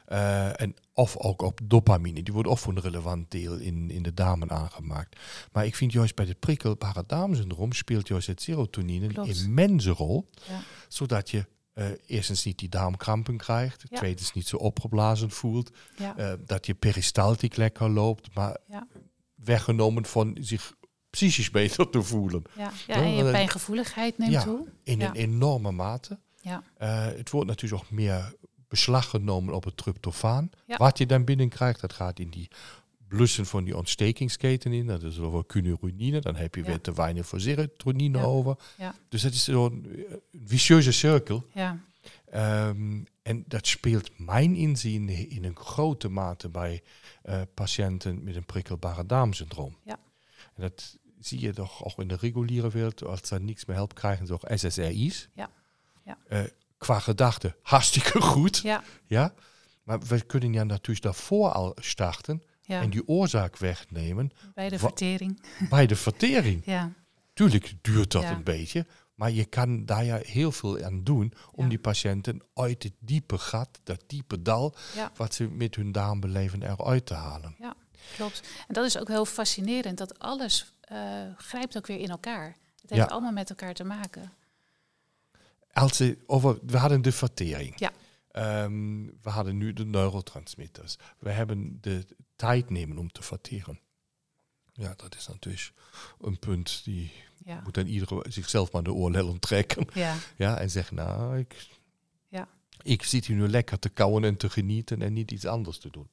Eh, 0.05 0.61
en 0.61 0.75
of 0.93 1.17
ook 1.17 1.43
op 1.43 1.61
dopamine. 1.64 2.23
Die 2.23 2.35
wordt 2.35 2.49
ook 2.49 2.59
voor 2.59 2.73
een 2.77 2.81
relevant 2.83 3.31
deel 3.31 3.57
in, 3.57 3.90
in 3.90 4.03
de 4.03 4.14
darmen 4.14 4.51
aangemaakt. 4.51 5.21
Maar 5.53 5.67
ik 5.67 5.77
vind 5.77 5.93
juist 5.93 6.14
bij 6.14 6.27
het 6.27 6.38
prikkelbare 6.40 7.05
darmsyndroom 7.07 7.73
speelt 7.73 8.09
juist 8.09 8.27
het 8.27 8.43
serotonine 8.43 9.07
Klopt. 9.07 9.29
een 9.29 9.45
immense 9.45 9.90
rol. 9.90 10.31
Ja. 10.49 10.61
Zodat 10.88 11.31
je 11.31 11.47
eh, 11.73 11.87
eerstens 12.07 12.45
niet 12.45 12.59
die 12.59 12.69
darmkrampen 12.69 13.37
krijgt. 13.37 13.85
Ja. 13.88 13.97
Tweedens 13.97 14.33
niet 14.33 14.47
zo 14.49 14.57
opgeblazen 14.57 15.31
voelt. 15.31 15.71
ja, 15.97 16.17
eh, 16.17 16.33
dat 16.47 16.67
je 16.67 16.75
peristaltiek 16.75 17.57
lekker 17.57 17.90
loopt. 17.90 18.35
Maar 18.35 18.57
weggenomen 19.35 20.05
van 20.07 20.37
zich 20.40 20.75
psychisch 21.11 21.51
beter 21.51 21.90
te 21.90 22.03
voelen. 22.03 22.43
ja, 22.57 22.71
En 22.87 23.11
je 23.14 23.31
pijngevoeligheid 23.31 24.19
neemt 24.19 24.33
Ja. 24.33 24.43
toe. 24.43 24.69
In 24.83 25.01
een 25.03 25.14
enorme 25.14 25.71
mate. 25.71 26.19
Ja, 26.40 26.62
het 27.17 27.31
wordt 27.31 27.49
natuurlijk 27.49 27.83
ook 27.83 27.90
meer 27.90 28.35
beslag 28.74 29.08
genomen 29.10 29.54
op 29.54 29.64
het 29.64 29.76
tryptofaan. 29.76 30.50
Ja. 30.66 30.76
Wat 30.76 30.98
je 30.98 31.06
dan 31.06 31.24
binnenkrijgt, 31.24 31.80
dat 31.80 31.92
gaat 31.92 32.18
in 32.18 32.30
die 32.30 32.48
blussen 33.08 33.46
van 33.46 33.64
die 33.64 33.76
ontstekingsketen 33.76 34.72
in. 34.72 34.87
Dat 34.87 35.02
is 35.02 35.18
over 35.18 35.46
cunuronine. 35.46 36.20
Dan 36.20 36.37
heb 36.37 36.54
je 36.54 36.60
Ja. 36.60 36.66
weer 36.66 36.80
te 36.80 36.92
weinig 36.94 37.26
voor 37.26 37.40
serotonine 37.40 38.18
Ja. 38.18 38.24
over. 38.24 38.56
Dus 39.08 39.22
dat 39.22 39.32
is 39.32 39.44
zo'n 39.44 39.87
eh, 40.08 40.14
vicieuze 40.44 40.92
cirkel. 40.92 41.46
ja, 41.52 41.78
Ehm, 42.30 43.02
en 43.22 43.44
dat 43.46 43.66
speelt 43.66 44.18
mijn 44.18 44.54
inzien 44.54 45.08
in 45.08 45.44
een 45.44 45.56
grote 45.56 46.08
mate 46.08 46.48
bij 46.48 46.82
eh, 47.22 47.40
patiënten 47.54 48.24
met 48.24 48.37
een 48.37 48.44
prikkelbare 48.46 49.06
darmsyndroom. 49.06 49.76
Ja. 49.84 49.98
En 50.54 50.62
dat 50.62 50.98
zie 51.20 51.40
je 51.40 51.52
toch 51.52 51.84
ook 51.84 51.98
in 51.98 52.08
de 52.08 52.16
reguliere 52.20 52.68
wereld. 52.70 53.04
Als 53.04 53.20
ze 53.28 53.40
niks 53.40 53.64
meer 53.64 53.76
helpt, 53.76 53.92
krijgen 53.94 54.26
ze 54.26 54.32
ook 54.32 54.44
SSRI's. 54.54 55.28
Ja. 55.34 55.50
Ja. 56.04 56.18
Eh, 56.28 56.40
qua 56.85 56.99
gedachte 56.99 57.57
hartstikke 57.62 58.20
goed. 58.20 58.59
ja, 58.59 58.83
Ja? 59.07 59.35
Maar 59.83 60.01
we 60.01 60.20
kunnen 60.23 60.53
ja 60.53 60.64
natuurlijk 60.64 61.05
daarvoor 61.05 61.53
al 61.53 61.77
starten 61.81 62.42
ja. 62.62 62.81
en 62.81 62.90
die 62.90 63.09
oorzaak 63.09 63.57
wegnemen 63.59 64.31
bij 64.55 64.68
de 64.68 64.79
vertering. 64.79 65.42
bij 65.68 65.87
de 65.87 65.97
vertering. 65.97 66.62
Ja, 66.64 66.92
Tuurlijk 67.35 67.75
duurt 67.83 68.12
dat 68.12 68.23
Ja. 68.23 68.31
een 68.31 68.42
beetje, 68.44 68.87
maar 69.14 69.31
je 69.31 69.44
kan 69.44 69.85
daar 69.87 70.05
ja 70.05 70.18
heel 70.23 70.53
veel 70.53 70.83
aan 70.85 71.05
doen 71.05 71.33
om 71.53 71.62
Ja. 71.62 71.68
die 71.68 71.79
patiënten 71.79 72.42
uit 72.55 72.83
het 72.83 72.92
diepe 72.99 73.38
gat, 73.38 73.68
dat 73.83 74.03
diepe 74.07 74.42
dal, 74.42 74.75
Ja. 74.94 75.11
wat 75.16 75.35
ze 75.35 75.49
met 75.49 75.75
hun 75.75 75.92
darm 75.92 76.20
beleven, 76.20 76.62
eruit 76.62 77.07
te 77.07 77.14
halen. 77.14 77.57
klopt. 78.16 78.42
En 78.68 78.75
dat 78.75 78.85
is 78.85 78.99
ook 78.99 79.09
heel 79.09 79.25
fascinerend, 79.25 79.99
dat 79.99 80.18
alles 80.18 80.73
eh, 80.81 80.99
grijpt 81.37 81.77
ook 81.77 81.87
weer 81.87 81.99
in 81.99 82.09
elkaar. 82.11 82.47
Het 82.81 82.90
heeft 82.90 83.03
Ja. 83.03 83.12
allemaal 83.12 83.33
met 83.33 83.51
elkaar 83.51 83.75
te 83.75 83.85
maken. 83.85 84.33
Over, 86.26 86.58
we 86.66 86.76
hadden 86.78 87.02
de 87.02 87.12
vertering. 87.12 87.78
Ja. 87.78 87.92
Ehm, 88.30 89.04
we 89.22 89.30
hadden 89.30 89.56
nu 89.56 89.72
de 89.72 89.84
neurotransmitters. 89.84 90.96
We 91.18 91.30
hebben 91.30 91.78
de 91.80 92.06
tijd 92.37 92.70
nemen 92.70 92.98
om 92.98 93.12
te 93.12 93.22
verteren. 93.22 93.80
Ja, 94.72 94.94
dat 94.96 95.14
is 95.14 95.26
natuurlijk 95.28 95.72
een 96.20 96.38
punt 96.38 96.80
die 96.84 97.12
Ja, 97.44 97.60
moet 97.64 97.74
dan 97.74 97.87
iedereen 97.87 98.32
zichzelf 98.32 98.72
maar 98.72 98.82
de 98.82 98.92
oorlel 98.92 99.38
trekken. 99.38 99.87
ja, 99.94 100.16
Ja, 100.37 100.58
en 100.58 100.70
zeggen, 100.70 100.96
nou, 100.96 101.38
ik, 101.38 101.68
Ja. 102.28 102.48
ik 102.82 103.02
zit 103.02 103.26
hier 103.26 103.37
nu 103.37 103.48
lekker 103.48 103.78
te 103.78 103.88
kauwen 103.88 104.24
en 104.24 104.37
te 104.37 104.50
genieten 104.50 105.02
en 105.02 105.12
niet 105.12 105.30
iets 105.30 105.46
anders 105.46 105.78
te 105.78 105.90
doen. 105.90 106.08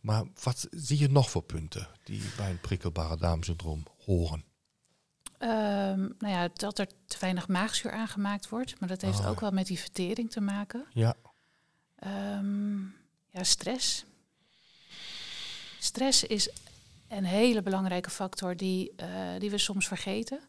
Maar 0.00 0.24
wat 0.42 0.68
zie 0.70 0.98
je 0.98 1.08
nog 1.10 1.30
voor 1.30 1.42
punten 1.42 1.88
die 2.04 2.22
bij 2.36 2.50
een 2.50 2.60
prikkelbare 2.60 3.16
darmsyndroom 3.16 3.82
horen? 4.04 4.44
Ehm, 5.42 6.00
nou 6.00 6.32
ja, 6.32 6.48
dat 6.54 6.78
er 6.78 6.86
te 7.06 7.16
weinig 7.20 7.48
maagzuur 7.48 7.92
aangemaakt 7.92 8.48
wordt. 8.48 8.80
Maar 8.80 8.88
dat 8.88 9.00
heeft 9.00 9.20
Ah. 9.20 9.28
ook 9.28 9.40
wel 9.40 9.50
met 9.50 9.66
die 9.66 9.78
vertering 9.78 10.30
te 10.30 10.40
maken. 10.40 10.84
Ja, 10.92 11.14
Ehm, 11.98 12.80
ja, 13.30 13.42
stress. 13.42 14.04
Stress 15.78 16.24
is 16.24 16.48
een 17.08 17.24
hele 17.24 17.62
belangrijke 17.62 18.10
factor 18.10 18.56
die, 18.56 18.92
uh, 19.00 19.06
die 19.38 19.50
we 19.50 19.58
soms 19.58 19.86
vergeten. 19.88 20.40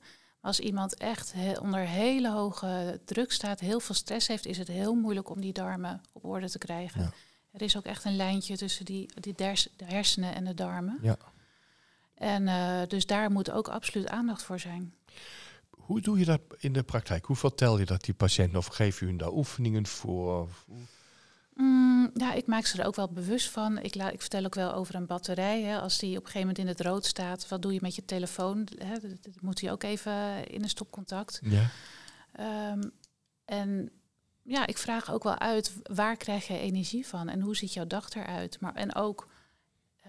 Als 0.41 0.59
iemand 0.59 0.95
echt 0.95 1.33
onder 1.61 1.79
hele 1.79 2.31
hoge 2.31 3.01
druk 3.05 3.31
staat, 3.31 3.59
heel 3.59 3.79
veel 3.79 3.95
stress 3.95 4.27
heeft, 4.27 4.45
is 4.45 4.57
het 4.57 4.67
heel 4.67 4.95
moeilijk 4.95 5.29
om 5.29 5.41
die 5.41 5.53
darmen 5.53 6.01
op 6.11 6.25
orde 6.25 6.49
te 6.49 6.57
krijgen. 6.57 7.01
Ja. 7.01 7.11
Er 7.51 7.61
is 7.61 7.77
ook 7.77 7.85
echt 7.85 8.05
een 8.05 8.15
lijntje 8.15 8.57
tussen 8.57 8.85
die, 8.85 9.09
die 9.19 9.33
de 9.35 9.85
hersenen 9.85 10.35
en 10.35 10.45
de 10.45 10.53
darmen. 10.53 10.99
Ja. 11.01 11.17
En 12.23 12.47
uh, 12.47 12.81
dus 12.87 13.05
daar 13.05 13.31
moet 13.31 13.51
ook 13.51 13.67
absoluut 13.67 14.07
aandacht 14.07 14.43
voor 14.43 14.59
zijn. 14.59 14.93
Hoe 15.69 16.01
doe 16.01 16.19
je 16.19 16.25
dat 16.25 16.41
in 16.57 16.73
de 16.73 16.83
praktijk? 16.83 17.25
Hoe 17.25 17.35
vertel 17.35 17.79
je 17.79 17.85
dat 17.85 18.03
die 18.03 18.13
patiënten 18.13 18.57
of 18.57 18.65
geef 18.65 18.99
je 18.99 19.05
hun 19.05 19.17
daar 19.17 19.33
oefeningen 19.33 19.87
voor? 19.87 20.49
Mm, 21.53 22.11
ja, 22.13 22.33
ik 22.33 22.47
maak 22.47 22.65
ze 22.65 22.81
er 22.81 22.87
ook 22.87 22.95
wel 22.95 23.09
bewust 23.09 23.49
van. 23.49 23.77
Ik, 23.77 23.95
ik 23.95 24.21
vertel 24.21 24.45
ook 24.45 24.55
wel 24.55 24.73
over 24.73 24.95
een 24.95 25.05
batterij. 25.05 25.61
Hè. 25.61 25.79
Als 25.79 25.97
die 25.97 26.09
op 26.09 26.25
een 26.25 26.31
gegeven 26.31 26.47
moment 26.47 26.57
in 26.57 26.67
het 26.67 26.81
rood 26.81 27.05
staat, 27.05 27.47
wat 27.47 27.61
doe 27.61 27.73
je 27.73 27.79
met 27.81 27.95
je 27.95 28.05
telefoon? 28.05 28.67
Hè? 28.77 28.99
Dat 28.99 29.41
moet 29.41 29.61
hij 29.61 29.71
ook 29.71 29.83
even 29.83 30.47
in 30.47 30.63
een 30.63 30.69
stopcontact. 30.69 31.41
Ja. 31.43 31.69
Um, 32.71 32.91
en 33.45 33.91
ja, 34.43 34.67
ik 34.67 34.77
vraag 34.77 35.11
ook 35.11 35.23
wel 35.23 35.39
uit, 35.39 35.73
waar 35.83 36.17
krijg 36.17 36.47
je 36.47 36.59
energie 36.59 37.07
van? 37.07 37.29
En 37.29 37.41
hoe 37.41 37.55
ziet 37.55 37.73
jouw 37.73 37.87
dag 37.87 38.09
eruit? 38.09 38.59
Maar, 38.59 38.75
en 38.75 38.95
ook, 38.95 39.27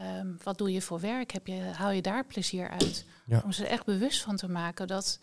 um, 0.00 0.36
wat 0.42 0.58
doe 0.58 0.72
je 0.72 0.82
voor 0.82 1.00
werk? 1.00 1.32
Heb 1.32 1.46
je, 1.46 1.60
haal 1.60 1.90
je 1.90 2.02
daar 2.02 2.26
plezier 2.26 2.68
uit? 2.68 3.06
Ja. 3.26 3.40
Om 3.44 3.52
ze 3.52 3.66
echt 3.66 3.84
bewust 3.84 4.22
van 4.22 4.36
te 4.36 4.48
maken 4.48 4.86
dat 4.86 5.20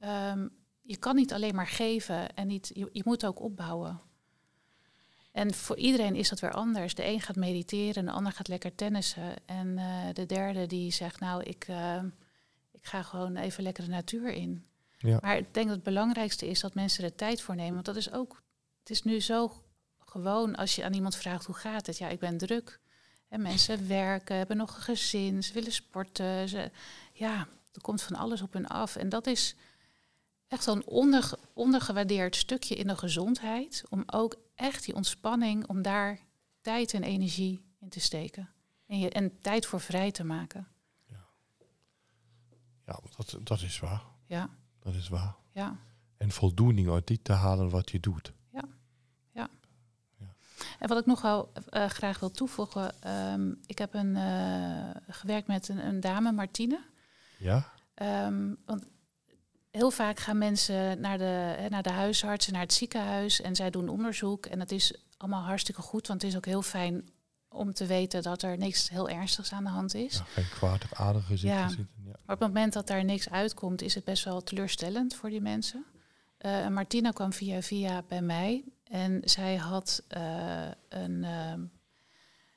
um, 0.00 0.50
je 0.82 0.96
kan 0.96 1.14
niet 1.16 1.32
alleen 1.32 1.54
maar 1.54 1.66
geven 1.66 2.34
en 2.34 2.46
niet, 2.46 2.70
je, 2.74 2.88
je 2.92 3.02
moet 3.04 3.26
ook 3.26 3.40
opbouwen. 3.40 4.00
En 5.32 5.54
voor 5.54 5.76
iedereen 5.76 6.14
is 6.14 6.28
dat 6.28 6.40
weer 6.40 6.52
anders. 6.52 6.94
De 6.94 7.06
een 7.06 7.20
gaat 7.20 7.36
mediteren, 7.36 8.04
de 8.04 8.10
ander 8.10 8.32
gaat 8.32 8.48
lekker 8.48 8.74
tennissen. 8.74 9.34
En 9.46 9.66
uh, 9.66 10.04
de 10.12 10.26
derde 10.26 10.66
die 10.66 10.92
zegt, 10.92 11.20
nou, 11.20 11.42
ik, 11.42 11.68
uh, 11.68 12.02
ik 12.72 12.86
ga 12.86 13.02
gewoon 13.02 13.36
even 13.36 13.62
lekker 13.62 13.84
de 13.84 13.90
natuur 13.90 14.32
in. 14.32 14.66
Ja. 14.98 15.18
Maar 15.22 15.36
ik 15.36 15.54
denk 15.54 15.66
dat 15.66 15.74
het 15.74 15.84
belangrijkste 15.84 16.48
is 16.48 16.60
dat 16.60 16.74
mensen 16.74 17.04
er 17.04 17.14
tijd 17.14 17.40
voor 17.40 17.54
nemen. 17.54 17.74
Want 17.74 17.86
dat 17.86 17.96
is 17.96 18.12
ook, 18.12 18.42
het 18.78 18.90
is 18.90 19.02
nu 19.02 19.20
zo 19.20 19.52
gewoon 19.98 20.56
als 20.56 20.74
je 20.74 20.84
aan 20.84 20.94
iemand 20.94 21.16
vraagt 21.16 21.46
hoe 21.46 21.54
gaat 21.54 21.86
het. 21.86 21.98
Ja, 21.98 22.08
ik 22.08 22.18
ben 22.18 22.38
druk. 22.38 22.80
En 23.28 23.42
mensen 23.42 23.88
werken, 23.88 24.36
hebben 24.36 24.56
nog 24.56 24.76
een 24.76 24.82
gezin, 24.82 25.42
ze 25.42 25.52
willen 25.52 25.72
sporten. 25.72 26.48
Ze, 26.48 26.70
ja, 27.12 27.48
er 27.72 27.80
komt 27.80 28.02
van 28.02 28.16
alles 28.16 28.42
op 28.42 28.52
hun 28.52 28.66
af. 28.66 28.96
En 28.96 29.08
dat 29.08 29.26
is 29.26 29.54
echt 30.48 30.62
zo'n 30.62 30.86
onder, 30.86 31.30
ondergewaardeerd 31.52 32.36
stukje 32.36 32.74
in 32.74 32.86
de 32.86 32.96
gezondheid. 32.96 33.84
Om 33.88 34.02
ook 34.06 34.36
echt 34.54 34.84
die 34.84 34.94
ontspanning, 34.94 35.66
om 35.66 35.82
daar 35.82 36.18
tijd 36.60 36.94
en 36.94 37.02
energie 37.02 37.64
in 37.80 37.88
te 37.88 38.00
steken. 38.00 38.48
En, 38.86 38.98
je, 38.98 39.10
en 39.10 39.40
tijd 39.40 39.66
voor 39.66 39.80
vrij 39.80 40.10
te 40.10 40.24
maken. 40.24 40.68
Ja, 41.06 41.26
ja 42.86 43.00
dat, 43.16 43.38
dat 43.42 43.62
is 43.62 43.78
waar. 43.78 44.02
Ja. 44.26 44.50
Dat 44.78 44.94
is 44.94 45.08
waar. 45.08 45.36
Ja. 45.52 45.76
En 46.16 46.30
voldoening 46.30 46.88
uit 46.88 47.06
dit 47.06 47.24
te 47.24 47.32
halen 47.32 47.70
wat 47.70 47.90
je 47.90 48.00
doet. 48.00 48.32
En 50.78 50.88
wat 50.88 50.98
ik 50.98 51.06
nog 51.06 51.20
wel 51.20 51.52
uh, 51.70 51.86
graag 51.86 52.18
wil 52.20 52.30
toevoegen. 52.30 52.94
Um, 53.32 53.60
ik 53.66 53.78
heb 53.78 53.94
een, 53.94 54.14
uh, 54.14 54.90
gewerkt 55.08 55.46
met 55.46 55.68
een, 55.68 55.86
een, 55.86 56.00
dame, 56.00 56.32
Martine. 56.32 56.80
Ja. 57.38 57.72
Um, 58.26 58.56
want 58.64 58.86
heel 59.70 59.90
vaak 59.90 60.18
gaan 60.18 60.38
mensen 60.38 61.00
naar 61.00 61.18
de, 61.18 61.66
naar 61.68 61.82
de 61.82 61.90
huisarts 61.90 62.46
en 62.46 62.52
naar 62.52 62.62
het 62.62 62.72
ziekenhuis 62.72 63.40
en 63.40 63.56
zij 63.56 63.70
doen 63.70 63.88
onderzoek. 63.88 64.46
En 64.46 64.58
dat 64.58 64.70
is 64.70 64.94
allemaal 65.16 65.42
hartstikke 65.42 65.82
goed, 65.82 66.06
want 66.06 66.22
het 66.22 66.30
is 66.30 66.36
ook 66.36 66.46
heel 66.46 66.62
fijn 66.62 67.08
om 67.48 67.72
te 67.72 67.86
weten 67.86 68.22
dat 68.22 68.42
er 68.42 68.58
niks 68.58 68.88
heel 68.88 69.08
ernstigs 69.08 69.52
aan 69.52 69.64
de 69.64 69.70
hand 69.70 69.94
is. 69.94 70.16
Ja, 70.16 70.24
geen 70.24 70.48
kwaadaardige 70.48 71.36
ziekte 71.36 71.56
ja. 71.56 71.68
zitten. 71.68 71.88
Ja. 72.04 72.10
Maar 72.10 72.36
op 72.36 72.40
het 72.42 72.52
moment 72.52 72.72
dat 72.72 72.86
daar 72.86 73.04
niks 73.04 73.30
uitkomt, 73.30 73.82
is 73.82 73.94
het 73.94 74.04
best 74.04 74.24
wel 74.24 74.42
teleurstellend 74.42 75.14
voor 75.14 75.30
die 75.30 75.40
mensen. 75.40 75.84
Uh, 76.40 76.68
Martina 76.68 77.10
kwam 77.10 77.32
via 77.32 77.62
via 77.62 78.02
bij 78.08 78.22
mij 78.22 78.64
en 78.90 79.20
zij 79.24 79.56
had 79.56 80.02
uh, 80.16 80.68
een. 80.88 81.22
Uh, 81.22 81.52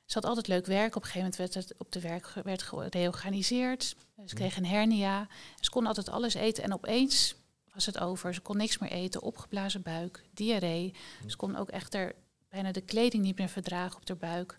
ze 0.06 0.18
had 0.20 0.26
altijd 0.26 0.48
leuk 0.48 0.66
werk. 0.66 0.96
Op 0.96 1.02
een 1.02 1.10
gegeven 1.10 1.20
moment 1.20 1.36
werd 1.36 1.54
het 1.54 1.74
op 1.78 1.92
de 1.92 2.00
werk 2.00 2.34
werd 2.44 2.62
gereorganiseerd. 2.62 3.96
Ze 4.26 4.36
kreeg 4.36 4.58
een 4.58 4.66
hernia. 4.66 5.28
Ze 5.60 5.70
kon 5.70 5.86
altijd 5.86 6.10
alles 6.10 6.34
eten 6.34 6.64
en 6.64 6.74
opeens 6.74 7.36
was 7.74 7.86
het 7.86 8.00
over. 8.00 8.34
Ze 8.34 8.42
kon 8.42 8.58
niks 8.58 8.78
meer 8.78 8.92
eten, 8.92 9.22
opgeblazen 9.22 9.82
buik, 9.82 10.24
diarree. 10.34 10.96
Ze 11.28 11.36
kon 11.36 11.56
ook 11.56 11.70
echt 11.70 11.94
er 11.94 12.16
bijna 12.50 12.72
de 12.72 12.82
kleding 12.82 13.24
niet 13.24 13.38
meer 13.38 13.50
verdragen 13.50 13.96
op 13.98 14.08
haar 14.08 14.18
buik. 14.18 14.58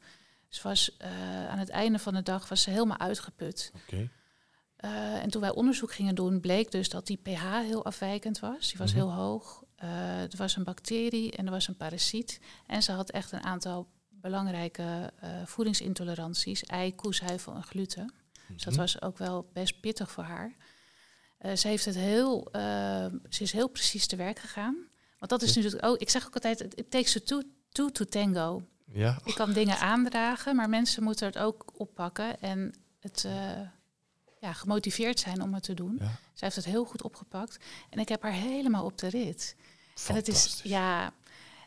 Ze 0.48 0.62
was 0.62 0.96
uh, 1.02 1.48
aan 1.48 1.58
het 1.58 1.68
einde 1.68 1.98
van 1.98 2.14
de 2.14 2.22
dag 2.22 2.48
was 2.48 2.62
ze 2.62 2.70
helemaal 2.70 2.98
uitgeput. 2.98 3.72
Okay. 3.87 4.11
Uh, 4.85 5.22
en 5.22 5.30
toen 5.30 5.40
wij 5.40 5.50
onderzoek 5.50 5.92
gingen 5.92 6.14
doen, 6.14 6.40
bleek 6.40 6.70
dus 6.70 6.88
dat 6.88 7.06
die 7.06 7.16
pH 7.16 7.42
heel 7.42 7.85
afwijkend 7.85 8.38
was. 8.38 8.68
Die 8.68 8.78
was 8.78 8.92
mm 8.92 8.98
-hmm. 9.00 9.08
heel 9.08 9.18
hoog. 9.18 9.62
Uh, 9.83 10.23
er 10.23 10.37
was 10.37 10.57
een 10.57 10.64
bacterie 10.64 11.33
en 11.33 11.45
er 11.47 11.51
was 11.51 11.68
een 11.68 11.77
parasiet. 11.77 12.40
En 12.66 12.83
ze 12.83 12.92
had 12.92 13.11
echt 13.11 13.33
een 13.33 13.42
aantal 13.42 13.88
belangrijke 14.09 15.12
voedingsintoleranties: 15.45 16.62
ei, 16.62 16.95
koeshuivel 16.95 17.55
en 17.55 17.62
gluten. 17.62 18.03
Mm 18.03 18.11
-hmm. 18.47 18.55
Dus 18.55 18.64
dat 18.64 18.77
was 18.77 19.03
ook 19.03 19.18
wel 19.18 19.51
best 19.53 19.81
pittig 19.81 20.11
voor 20.11 20.25
haar. 20.25 20.55
ze 21.57 21.68
heeft 21.68 21.85
het 21.85 21.95
heel, 21.95 22.49
ze 23.29 23.42
is 23.42 23.53
heel 23.53 23.68
precies 23.68 24.07
te 24.07 24.16
werk 24.16 24.38
gegaan. 24.38 24.77
Want 25.18 25.31
dat 25.31 25.42
is 25.42 25.55
natuurlijk 25.55 25.85
ook, 25.85 25.99
ik 25.99 26.11
zeg 26.11 26.27
ook 26.27 26.35
altijd, 26.35 26.61
it 26.61 26.90
takes 26.90 27.16
a 27.16 27.21
two, 27.25 27.42
two 27.68 27.90
to 27.90 28.05
tango. 28.05 28.62
Ja. 28.92 29.18
Ik 29.25 29.35
kan 29.35 29.53
dingen 29.53 29.79
aandragen, 29.79 30.57
maar 30.57 30.68
mensen 30.68 31.03
moeten 31.03 31.27
het 31.27 31.38
ook 31.38 31.73
oppakken 31.77 32.40
en 32.40 32.75
het 33.01 33.27
ja, 34.42 34.53
gemotiveerd 34.53 35.21
zijn 35.21 35.42
om 35.42 35.55
het 35.55 35.62
te 35.62 35.75
doen. 35.75 35.97
Ja. 36.01 36.07
Zij 36.07 36.51
heeft 36.51 36.57
het 36.57 36.64
heel 36.64 36.85
goed 36.85 37.03
opgepakt 37.03 37.64
en 37.90 37.99
ik 37.99 38.09
heb 38.09 38.23
haar 38.23 38.33
helemaal 38.33 38.85
op 38.85 38.99
de 38.99 39.09
rit. 39.09 39.57
En 40.07 40.14
het 40.14 40.28
is 40.28 40.61
ja. 40.62 41.12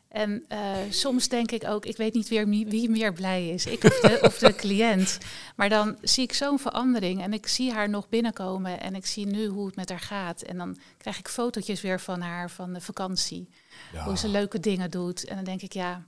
En 0.08 0.46
uh, 0.50 0.78
soms 0.90 1.28
denk 1.28 1.52
ik 1.52 1.64
ook, 1.64 1.86
ik 1.86 1.98
weet 1.98 2.14
niet 2.14 2.28
weer 2.28 2.48
wie, 2.48 2.66
wie 2.66 2.90
meer 2.90 3.14
blij 3.14 3.50
is, 3.50 3.66
ik 3.66 3.84
of 3.84 4.00
de, 4.00 4.20
of 4.22 4.38
de 4.38 4.56
cliënt. 4.56 5.18
Maar 5.56 5.70
dan 5.70 5.98
zie 6.02 6.24
ik 6.24 6.34
zo'n 6.34 6.60
verandering 6.60 7.22
en 7.22 7.34
ik 7.34 7.48
zie 7.48 7.72
haar 7.72 7.90
nog 7.90 8.10
binnenkomen 8.10 8.80
en 8.80 8.96
ik 8.96 9.06
zie 9.06 9.26
nu 9.26 9.48
hoe 9.48 9.66
het 9.66 9.76
met 9.76 9.90
haar 9.90 10.00
gaat. 10.00 10.42
En 10.42 10.58
dan 10.58 10.78
krijg 10.98 11.20
ik 11.20 11.28
fotootjes 11.28 11.82
weer 11.82 12.00
van 12.00 12.22
haar 12.22 12.50
van 12.50 12.74
de 12.74 12.82
vakantie, 12.82 13.50
ja. 13.94 14.04
hoe 14.04 14.18
ze 14.18 14.28
leuke 14.28 14.60
dingen 14.60 14.92
doet. 14.92 15.26
En 15.26 15.36
dan 15.36 15.46
denk 15.46 15.62
ik, 15.62 15.74
ja, 15.74 16.06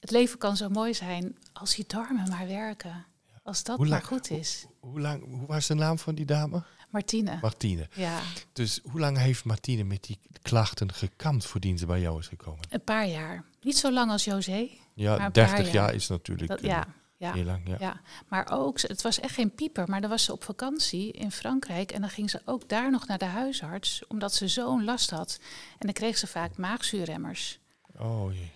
het 0.00 0.10
leven 0.10 0.38
kan 0.38 0.56
zo 0.56 0.68
mooi 0.68 0.94
zijn 0.94 1.38
als 1.52 1.74
die 1.74 1.84
darmen 1.86 2.28
maar 2.28 2.46
werken. 2.46 3.06
Als 3.42 3.62
dat 3.62 3.78
maar 3.78 4.02
goed 4.02 4.30
is. 4.30 4.66
Hoe, 4.80 4.90
hoe, 4.90 5.00
lang, 5.00 5.24
hoe 5.24 5.46
was 5.46 5.66
de 5.66 5.74
naam 5.74 5.98
van 5.98 6.14
die 6.14 6.26
dame? 6.26 6.62
Martine. 6.90 7.38
Martine. 7.40 7.88
Ja. 7.94 8.20
Dus 8.52 8.80
hoe 8.90 9.00
lang 9.00 9.18
heeft 9.18 9.44
Martine 9.44 9.84
met 9.84 10.04
die 10.04 10.18
klachten 10.42 10.92
gekampt 10.92 11.46
voordien 11.46 11.78
ze 11.78 11.86
bij 11.86 12.00
jou 12.00 12.18
is 12.18 12.26
gekomen? 12.26 12.60
Een 12.70 12.84
paar 12.84 13.06
jaar. 13.06 13.44
Niet 13.60 13.76
zo 13.76 13.92
lang 13.92 14.10
als 14.10 14.24
José. 14.24 14.68
Ja, 14.94 15.30
30 15.30 15.58
jaar. 15.58 15.72
jaar. 15.74 15.94
is 15.94 16.08
natuurlijk 16.08 16.48
dat, 16.48 16.60
ja, 16.60 16.86
ja, 17.16 17.32
heel 17.32 17.44
lang. 17.44 17.68
Ja. 17.68 17.76
ja. 17.78 18.00
Maar 18.28 18.50
ook, 18.50 18.80
het 18.80 19.02
was 19.02 19.20
echt 19.20 19.34
geen 19.34 19.54
pieper, 19.54 19.88
maar 19.88 20.00
dan 20.00 20.10
was 20.10 20.24
ze 20.24 20.32
op 20.32 20.44
vakantie 20.44 21.12
in 21.12 21.30
Frankrijk 21.30 21.92
en 21.92 22.00
dan 22.00 22.10
ging 22.10 22.30
ze 22.30 22.40
ook 22.44 22.68
daar 22.68 22.90
nog 22.90 23.06
naar 23.06 23.18
de 23.18 23.24
huisarts, 23.24 24.06
omdat 24.06 24.34
ze 24.34 24.48
zo'n 24.48 24.84
last 24.84 25.10
had. 25.10 25.38
En 25.72 25.86
dan 25.86 25.92
kreeg 25.92 26.18
ze 26.18 26.26
vaak 26.26 26.56
maagzuurremmers. 26.56 27.58
Oh 27.98 28.32
jee. 28.32 28.50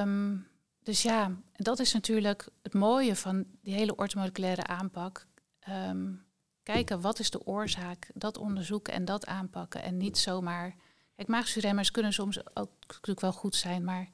Um, 0.00 0.46
dus 0.82 1.02
ja, 1.02 1.30
dat 1.52 1.78
is 1.78 1.92
natuurlijk 1.92 2.48
het 2.62 2.74
mooie 2.74 3.16
van 3.16 3.44
die 3.62 3.74
hele 3.74 3.96
ortomoleculaire 3.96 4.66
aanpak. 4.66 5.26
Um, 5.68 6.24
kijken 6.62 7.00
wat 7.00 7.18
is 7.18 7.30
de 7.30 7.46
oorzaak, 7.46 8.10
dat 8.14 8.38
onderzoeken 8.38 8.92
en 8.92 9.04
dat 9.04 9.26
aanpakken. 9.26 9.82
En 9.82 9.96
niet 9.96 10.18
zomaar. 10.18 10.74
Kijk, 11.16 11.28
maagzuurremmers 11.28 11.90
kunnen 11.90 12.12
soms 12.12 12.56
ook 12.56 12.70
natuurlijk 12.86 13.20
wel 13.20 13.32
goed 13.32 13.56
zijn, 13.56 13.84
maar 13.84 14.08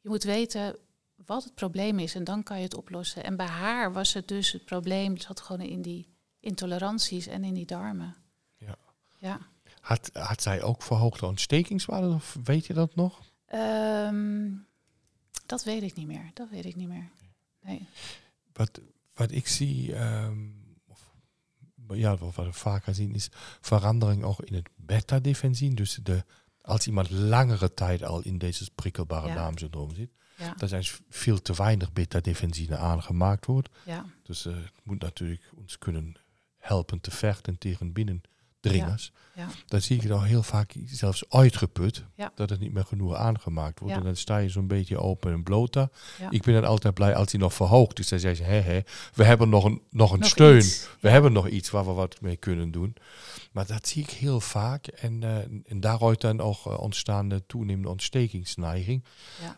je 0.00 0.08
moet 0.08 0.22
weten 0.22 0.76
wat 1.26 1.44
het 1.44 1.54
probleem 1.54 1.98
is 1.98 2.14
en 2.14 2.24
dan 2.24 2.42
kan 2.42 2.56
je 2.56 2.62
het 2.62 2.76
oplossen. 2.76 3.24
En 3.24 3.36
bij 3.36 3.46
haar 3.46 3.92
was 3.92 4.12
het 4.12 4.28
dus 4.28 4.52
het 4.52 4.64
probleem, 4.64 5.16
zat 5.16 5.40
gewoon 5.40 5.66
in 5.66 5.82
die 5.82 6.08
intoleranties 6.40 7.26
en 7.26 7.44
in 7.44 7.54
die 7.54 7.66
darmen. 7.66 8.16
Ja. 8.56 8.76
ja. 9.18 9.40
Had, 9.80 10.10
had 10.12 10.42
zij 10.42 10.62
ook 10.62 10.82
verhoogde 10.82 11.26
ontstekingswaarden 11.26 12.14
of 12.14 12.36
weet 12.44 12.66
je 12.66 12.74
dat 12.74 12.94
nog? 12.94 13.20
Um, 13.54 14.66
dat 15.46 15.64
weet 15.64 15.82
ik 15.82 15.94
niet 15.94 16.06
meer. 16.06 16.30
Dat 16.34 16.48
weet 16.48 16.64
ik 16.64 16.76
niet 16.76 16.88
meer. 16.88 17.10
Nee. 17.60 17.86
Wat, 18.52 18.80
wat 19.14 19.30
ik 19.30 19.48
zie, 19.48 19.96
um, 19.96 20.54
of, 20.54 20.61
ja, 21.88 22.16
wat 22.16 22.34
we 22.34 22.52
vaker 22.52 22.94
zien, 22.94 23.14
is 23.14 23.28
verandering 23.60 24.24
ook 24.24 24.40
in 24.40 24.54
het 24.54 24.68
beta-defensien. 24.76 25.74
Dus 25.74 25.98
de, 26.02 26.24
als 26.60 26.86
iemand 26.86 27.10
langere 27.10 27.74
tijd 27.74 28.02
al 28.02 28.22
in 28.22 28.38
deze 28.38 28.70
prikkelbare 28.74 29.28
ja. 29.28 29.34
darmsyndroom 29.34 29.94
zit, 29.94 30.10
ja. 30.36 30.54
dat 30.56 30.70
er 30.70 30.98
veel 31.08 31.42
te 31.42 31.54
weinig 31.54 31.92
beta-defensine 31.92 32.76
aangemaakt 32.76 33.46
wordt. 33.46 33.68
Ja. 33.84 34.06
Dus 34.22 34.46
uh, 34.46 34.54
het 34.54 34.72
moet 34.82 35.00
natuurlijk 35.00 35.50
ons 35.56 35.78
kunnen 35.78 36.14
helpen 36.56 37.00
te 37.00 37.10
vechten 37.10 37.58
tegen 37.58 37.92
binnen 37.92 38.22
dringers. 38.62 39.12
Ja. 39.34 39.46
Dan 39.66 39.80
zie 39.80 40.02
ik 40.02 40.10
al 40.10 40.22
heel 40.22 40.42
vaak 40.42 40.74
zelfs 40.86 41.24
uitgeput. 41.28 42.04
Ja. 42.14 42.32
Dat 42.34 42.50
het 42.50 42.60
niet 42.60 42.72
meer 42.72 42.84
genoeg 42.84 43.14
aangemaakt 43.14 43.78
wordt. 43.78 43.94
Ja. 43.94 44.00
En 44.00 44.06
dan 44.06 44.16
sta 44.16 44.38
je 44.38 44.48
zo'n 44.48 44.66
beetje 44.66 44.98
open 44.98 45.32
en 45.32 45.42
bloot 45.42 45.72
daar. 45.72 45.88
Ik 46.30 46.42
ben 46.42 46.54
dan 46.54 46.64
altijd 46.64 46.94
blij 46.94 47.14
als 47.14 47.32
hij 47.32 47.40
nog 47.40 47.54
verhoogt. 47.54 47.96
Dus 47.96 48.08
dan 48.08 48.18
zeggen 48.18 48.44
ze, 48.44 48.50
hé, 48.50 48.60
hé, 48.60 48.80
we 49.14 49.24
hebben 49.24 49.48
nog 49.48 49.64
een, 49.64 49.82
nog 49.90 50.12
een 50.12 50.18
Nog 50.18 50.28
steun. 50.28 50.56
iets. 50.56 50.88
We 51.00 51.08
hebben 51.08 51.32
nog 51.32 51.48
iets 51.48 51.70
waar 51.70 51.84
we 51.84 51.92
wat 51.92 52.20
mee 52.20 52.36
kunnen 52.36 52.70
doen. 52.70 52.94
Maar 53.52 53.66
dat 53.66 53.88
zie 53.88 54.02
ik 54.02 54.10
heel 54.10 54.40
vaak. 54.40 54.86
En, 54.86 55.22
eh, 55.22 55.36
en 55.64 55.80
daaruit 55.80 56.20
dan 56.20 56.40
ook 56.40 56.66
eh, 56.66 56.78
ontstaan 56.78 57.28
de 57.28 57.46
toenemende 57.46 57.88
ontstekingsneiging. 57.88 59.04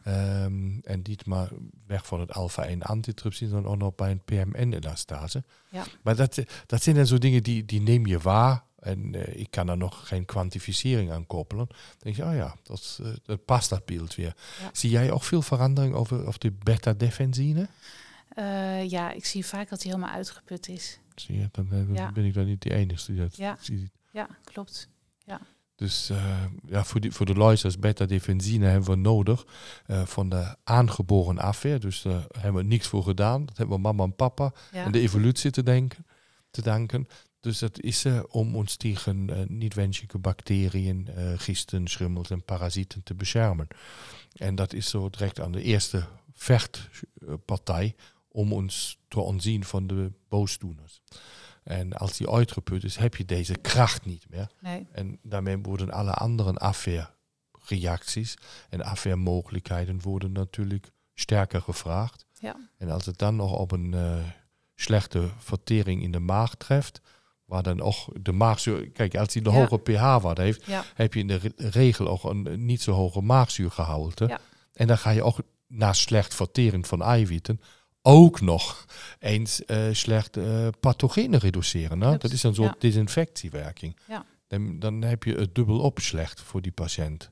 Ehm, 0.05 0.79
en 0.83 1.01
niet 1.03 1.27
maar 1.27 1.49
weg 1.87 2.07
van 2.07 2.21
het 2.21 2.33
alpha-1 2.33 2.83
antitrypsin, 2.83 3.51
dan 3.51 3.67
ook 3.67 3.77
nog 3.79 3.95
bij 3.95 4.11
een 4.11 4.23
PMN-elastase. 4.25 5.45
Ja. 5.71 5.85
Maar 6.03 6.17
dat, 6.17 6.43
dat 6.67 6.83
zijn 6.83 6.97
dan 6.97 7.07
zo 7.07 7.19
dingen 7.19 7.43
die, 7.43 7.65
die 7.65 7.81
neem 7.83 8.07
je 8.07 8.19
waar. 8.19 8.65
En 8.85 9.15
eh, 9.15 9.41
ik 9.41 9.51
kan 9.51 9.67
daar 9.67 9.77
nog 9.77 10.09
geen 10.09 10.25
kwantificering 10.25 11.13
aan 11.13 11.27
koppelen. 11.27 11.67
Dan 11.67 11.77
denk 11.99 12.17
je, 12.17 12.25
oh 12.25 12.35
ja, 12.35 12.57
dat, 12.63 12.99
eh, 13.03 13.09
dat 13.23 13.45
past 13.45 13.71
dat 13.71 13.85
beeld 13.85 14.15
weer. 14.15 14.37
Ja. 14.61 14.71
Zie 14.73 14.91
jij 14.91 15.11
ook 15.13 15.23
veel 15.25 15.43
verandering 15.43 15.95
over, 15.95 16.27
over 16.27 16.41
de 16.41 16.51
beta-defensine? 16.53 17.69
Eh, 18.29 18.91
ja, 18.91 19.13
ik 19.13 19.25
zie 19.25 19.47
vaak 19.47 19.69
dat 19.69 19.83
hij 19.83 19.93
helemaal 19.93 20.15
uitgeput 20.15 20.69
is. 20.69 20.99
Zie 21.15 21.39
je, 21.39 21.49
dan 21.53 21.69
Ja. 21.93 22.13
ben 22.13 22.25
ik 22.25 22.35
dan 22.35 22.45
niet 22.47 22.63
de 22.63 22.75
enige 22.75 23.13
die 23.13 23.21
dat 23.21 23.37
Ja. 23.37 23.57
ziet. 23.61 23.91
Ja, 24.13 24.29
klopt. 24.45 24.89
Dus 25.77 26.11
eh, 26.11 26.45
ja, 26.67 26.85
voor, 26.85 27.01
die, 27.01 27.13
voor 27.13 27.27
de 27.27 27.35
luisteraars, 27.35 27.79
beta-defensine 27.79 28.67
hebben 28.67 28.91
we 28.91 28.97
nodig 28.97 29.45
van 30.05 30.29
de 30.29 30.57
aangeboren 30.65 31.39
afweer. 31.39 31.81
Dus 31.81 32.03
daar 32.03 32.25
hebben 32.39 32.63
we 32.63 32.69
niks 32.69 32.87
voor 32.87 33.03
gedaan. 33.03 33.47
Dat 33.47 33.57
hebben 33.57 33.77
we 33.77 33.83
mama 33.83 34.05
en 34.05 34.15
papa 34.17 34.53
Ja. 34.73 34.85
en 34.85 34.93
de 34.93 35.01
evolutie 35.01 35.51
te, 35.51 35.63
denken, 35.63 36.07
te 36.51 36.63
danken. 36.63 37.07
Dus 37.45 37.59
dat 37.59 37.81
is 37.81 38.07
om 38.29 38.57
ons 38.57 38.77
tegen 38.77 39.31
eh, 39.31 39.47
niet-wenselijke 39.47 40.19
bacteriën, 40.19 41.09
eh, 41.09 41.33
gisten, 41.37 41.87
schimmels 41.87 42.31
en 42.31 42.45
parasieten 42.45 43.03
te 43.03 43.15
beschermen. 43.15 43.67
En 44.33 44.55
dat 44.55 44.73
is 44.73 44.91
zo 44.91 45.11
direct 45.11 45.41
aan 45.41 45.53
de 45.53 45.63
eerste 45.63 46.05
vechtpartij 46.33 47.95
om 48.29 48.53
ons 48.53 48.99
te 49.09 49.21
ontzien 49.21 49.65
van 49.65 49.87
de 49.87 50.13
boosdoeners. 50.29 51.01
En 51.63 51.93
als 51.93 52.17
die 52.17 52.31
uitgeput 52.31 52.85
is, 52.85 52.97
heb 52.97 53.17
je 53.17 53.25
deze 53.25 53.57
kracht 53.57 54.05
niet 54.05 54.27
meer. 54.31 54.51
Nee. 54.61 54.87
En 54.93 55.19
daarmee 55.23 55.59
worden 55.59 55.91
alle 55.91 56.13
andere 56.13 56.55
afweerreacties 56.55 58.37
en 58.71 58.83
afweermogelijkheden 58.83 60.01
worden 60.01 60.33
natuurlijk 60.33 60.91
sterker 61.15 61.63
gevraagd. 61.63 62.27
Ja. 62.33 62.57
En 62.79 62.91
als 62.91 63.07
het 63.07 63.19
dan 63.19 63.37
nog 63.37 63.53
op 63.53 63.71
een 63.73 63.95
eh, 63.95 64.17
slechte 64.75 65.29
vertering 65.39 66.03
in 66.03 66.13
de 66.13 66.19
maag 66.19 66.55
treft, 66.55 67.01
waar 67.55 67.63
dan 67.63 67.81
ook 67.81 67.97
de 68.25 68.33
maagzuur... 68.33 68.91
Kijk, 68.91 69.17
als 69.17 69.35
hij 69.35 69.43
de 69.43 69.51
Ja. 69.51 69.57
hoge 69.57 69.79
pH-waarde 69.79 70.43
heeft, 70.43 70.65
Ja. 70.67 70.85
heb 70.95 71.15
je 71.15 71.21
in 71.21 71.27
de 71.27 71.37
re- 71.37 71.53
regel 71.57 72.09
ook 72.09 72.25
een 72.25 72.65
niet 72.65 72.83
zo 72.83 72.93
hoge 72.93 73.21
maagzuurgehalte. 73.21 74.27
Ja. 74.27 74.41
En 74.73 74.87
dan 74.87 74.99
ga 74.99 75.11
je 75.11 75.23
ook 75.23 75.39
na 75.67 75.93
slecht 75.93 76.35
verteren 76.35 76.85
van 76.85 77.03
eiwitten 77.03 77.61
ook 78.03 78.41
nog 78.41 78.85
eens 79.19 79.65
eh, 79.65 79.79
slecht 79.93 80.37
eh, 80.37 80.69
pathogenen 80.81 81.41
reduceren. 81.41 82.01
Hè? 82.01 82.17
Dat 82.17 82.31
is 82.31 82.43
een 82.43 82.55
soort 82.55 82.81
desinfectiewerking. 82.81 83.97
Dan, 84.49 84.79
dan 84.79 85.03
heb 85.03 85.23
je 85.25 85.35
het 85.35 85.55
dubbel 85.55 85.81
op 85.81 85.99
slecht 85.99 86.41
voor 86.41 86.63
die 86.63 86.73
patiënt. 86.73 87.31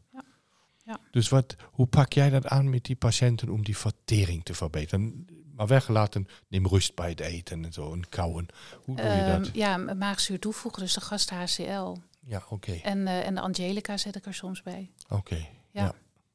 Dus 1.10 1.28
wat, 1.28 1.56
hoe 1.72 1.86
pak 1.86 2.12
jij 2.12 2.30
dat 2.30 2.46
aan 2.46 2.70
met 2.70 2.84
die 2.84 2.96
patiënten 2.96 3.48
om 3.48 3.64
die 3.64 3.76
vertering 3.76 4.44
te 4.44 4.54
verbeteren? 4.54 5.26
Maar 5.57 5.66
weggelaten, 5.66 6.28
neem 6.48 6.66
rust 6.66 6.94
bij 6.94 7.09
het 7.09 7.20
eten 7.20 7.64
en 7.64 7.72
zo, 7.72 7.92
en 7.92 8.09
kauwen. 8.09 8.46
Hoe 8.84 8.96
doe 8.96 9.05
je 9.07 9.11
Ehm, 9.12 9.42
dat? 9.42 9.50
ja, 9.55 9.76
maagzuur 9.76 10.38
toevoegen, 10.38 10.82
dus 10.82 10.94
de 10.94 11.00
gast 11.00 11.30
HCL. 11.30 11.96
Ja, 12.26 12.42
oké. 12.48 12.72
En, 12.72 13.07
eh, 13.07 13.26
en 13.26 13.34
de 13.34 13.40
Angelica 13.40 13.96
zet 13.96 14.16
ik 14.16 14.26
er 14.26 14.34
soms 14.34 14.62
bij. 14.62 14.90
Oké. 15.09 15.34
Ja. 15.34 15.46
Ja. 15.70 15.82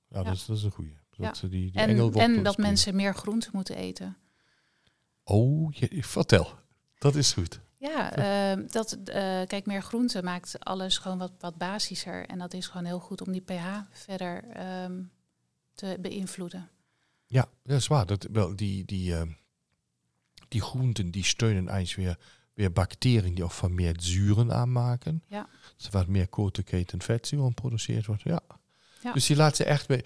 Ja, 0.09 0.17
Ja. 0.17 0.23
Dat, 0.23 0.33
is, 0.33 0.45
dat 0.45 0.57
is 0.57 0.63
een 0.63 0.71
goeie. 0.71 0.97
Ja. 1.11 1.25
Dat, 1.27 1.37
ze 1.37 1.49
die, 1.49 1.71
die 1.71 1.81
En, 1.81 2.13
en 2.13 2.43
dat 2.43 2.57
mensen 2.57 2.95
meer 2.95 3.13
groenten 3.15 3.49
moeten 3.53 3.75
eten. 3.75 4.17
Oh, 5.23 5.73
je, 5.73 6.03
vertel. 6.03 6.53
Dat 6.97 7.15
is 7.15 7.33
goed. 7.33 7.59
Ja, 7.77 8.11
ehm, 8.11 8.67
dat, 8.67 8.91
eh, 8.93 9.41
kijk, 9.47 9.65
meer 9.65 9.81
groente 9.81 10.23
maakt 10.23 10.59
alles 10.59 10.97
gewoon 10.97 11.17
wat, 11.17 11.31
wat 11.39 11.57
basischer. 11.57 12.25
En 12.25 12.39
dat 12.39 12.53
is 12.53 12.67
gewoon 12.67 12.85
heel 12.85 12.99
goed 12.99 13.21
om 13.21 13.31
die 13.31 13.41
pH 13.41 13.65
verder 13.91 14.43
ehm, 14.49 15.01
te 15.73 15.97
beïnvloeden. 15.99 16.69
Ja, 17.27 17.49
dat 17.63 17.77
is 17.77 17.87
waar. 17.87 18.05
Dat, 18.05 18.27
wel, 18.31 18.55
die, 18.55 18.85
die, 18.85 19.15
eh, 19.15 19.21
die 20.47 20.61
groenten 20.61 21.11
die 21.11 21.23
steunen 21.23 21.67
eigenlijk 21.67 22.07
weer, 22.07 22.27
weer 22.53 22.71
bacteriën 22.71 23.35
die 23.35 23.43
ook 23.43 23.51
vermeerd 23.51 24.03
zuren 24.03 24.53
aanmaken. 24.53 25.23
Ja. 25.27 25.49
Dus 25.77 25.89
wat 25.89 26.07
meer 26.07 26.27
korte 26.27 26.63
keten 26.63 27.01
vetzuren 27.01 27.47
geproduceerd 27.47 28.05
wordt. 28.05 28.23
Ja. 28.23 28.41
Ja. 29.01 29.13
Dus 29.13 29.25
die 29.25 29.35
laat 29.35 29.55
ze 29.55 29.63
echt 29.63 29.87
mee. 29.87 30.03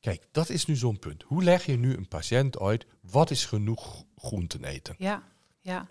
Kijk, 0.00 0.24
dat 0.30 0.48
is 0.48 0.66
nu 0.66 0.76
zo'n 0.76 0.98
punt. 0.98 1.22
Hoe 1.22 1.42
leg 1.42 1.66
je 1.66 1.76
nu 1.76 1.96
een 1.96 2.08
patiënt 2.08 2.58
uit 2.58 2.86
wat 3.00 3.30
is 3.30 3.44
genoeg 3.44 4.04
groenten 4.16 4.64
eten? 4.64 4.94
Ja, 4.98 5.22
ja. 5.60 5.88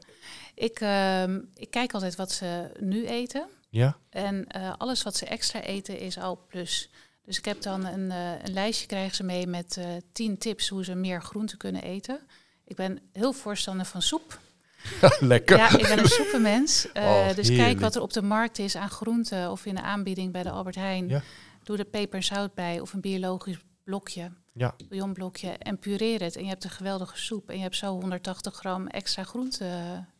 Ik, 0.55 0.79
ehm, 0.79 1.41
ik 1.53 1.69
kijk 1.69 1.93
altijd 1.93 2.15
wat 2.15 2.31
ze 2.31 2.71
nu 2.79 3.07
eten. 3.07 3.47
Ja? 3.69 3.97
En 4.09 4.47
eh, 4.47 4.73
alles 4.77 5.03
wat 5.03 5.15
ze 5.15 5.25
extra 5.25 5.61
eten 5.61 5.99
is 5.99 6.17
al 6.17 6.45
plus. 6.47 6.89
Dus 7.23 7.37
ik 7.37 7.45
heb 7.45 7.61
dan 7.61 7.85
een, 7.85 8.11
eh, 8.11 8.43
een 8.43 8.53
lijstje 8.53 8.87
krijgen 8.87 9.15
ze 9.15 9.23
mee 9.23 9.47
met 9.47 9.77
eh, 9.77 9.85
tien 10.11 10.37
tips 10.37 10.67
hoe 10.69 10.83
ze 10.83 10.95
meer 10.95 11.21
groenten 11.21 11.57
kunnen 11.57 11.83
eten. 11.83 12.19
Ik 12.65 12.75
ben 12.75 12.99
heel 13.13 13.33
voorstander 13.33 13.85
van 13.85 14.01
soep. 14.01 14.39
Lekker. 15.19 15.57
Ja, 15.57 15.77
ik 15.77 15.87
ben 15.87 15.99
een 15.99 16.07
soepenmens. 16.07 16.87
Eh, 16.93 17.03
Oh, 17.03 17.35
dus 17.35 17.49
kijk 17.49 17.79
wat 17.79 17.95
er 17.95 18.01
op 18.01 18.13
de 18.13 18.21
markt 18.21 18.59
is 18.59 18.75
aan 18.75 18.89
groenten 18.89 19.51
of 19.51 19.65
in 19.65 19.75
de 19.75 19.81
aanbieding 19.81 20.31
bij 20.31 20.43
de 20.43 20.49
Albert 20.51 20.75
Heijn. 20.75 21.07
Ja. 21.07 21.21
Doe 21.63 21.77
er 21.77 21.85
peper 21.85 22.15
en 22.15 22.23
zout 22.23 22.53
bij 22.53 22.79
of 22.79 22.93
een 22.93 23.01
biologisch 23.01 23.57
blokje, 23.83 24.31
Ja. 24.53 24.75
bouillonblokje 24.87 25.49
en 25.49 25.79
pureer 25.79 26.21
het. 26.21 26.35
En 26.35 26.43
je 26.43 26.49
hebt 26.49 26.63
een 26.63 26.69
geweldige 26.69 27.17
soep. 27.17 27.49
En 27.49 27.55
je 27.55 27.61
hebt 27.61 27.75
zo 27.75 27.91
180 27.99 28.55
gram 28.55 28.87
extra 28.87 29.23
groente 29.23 29.69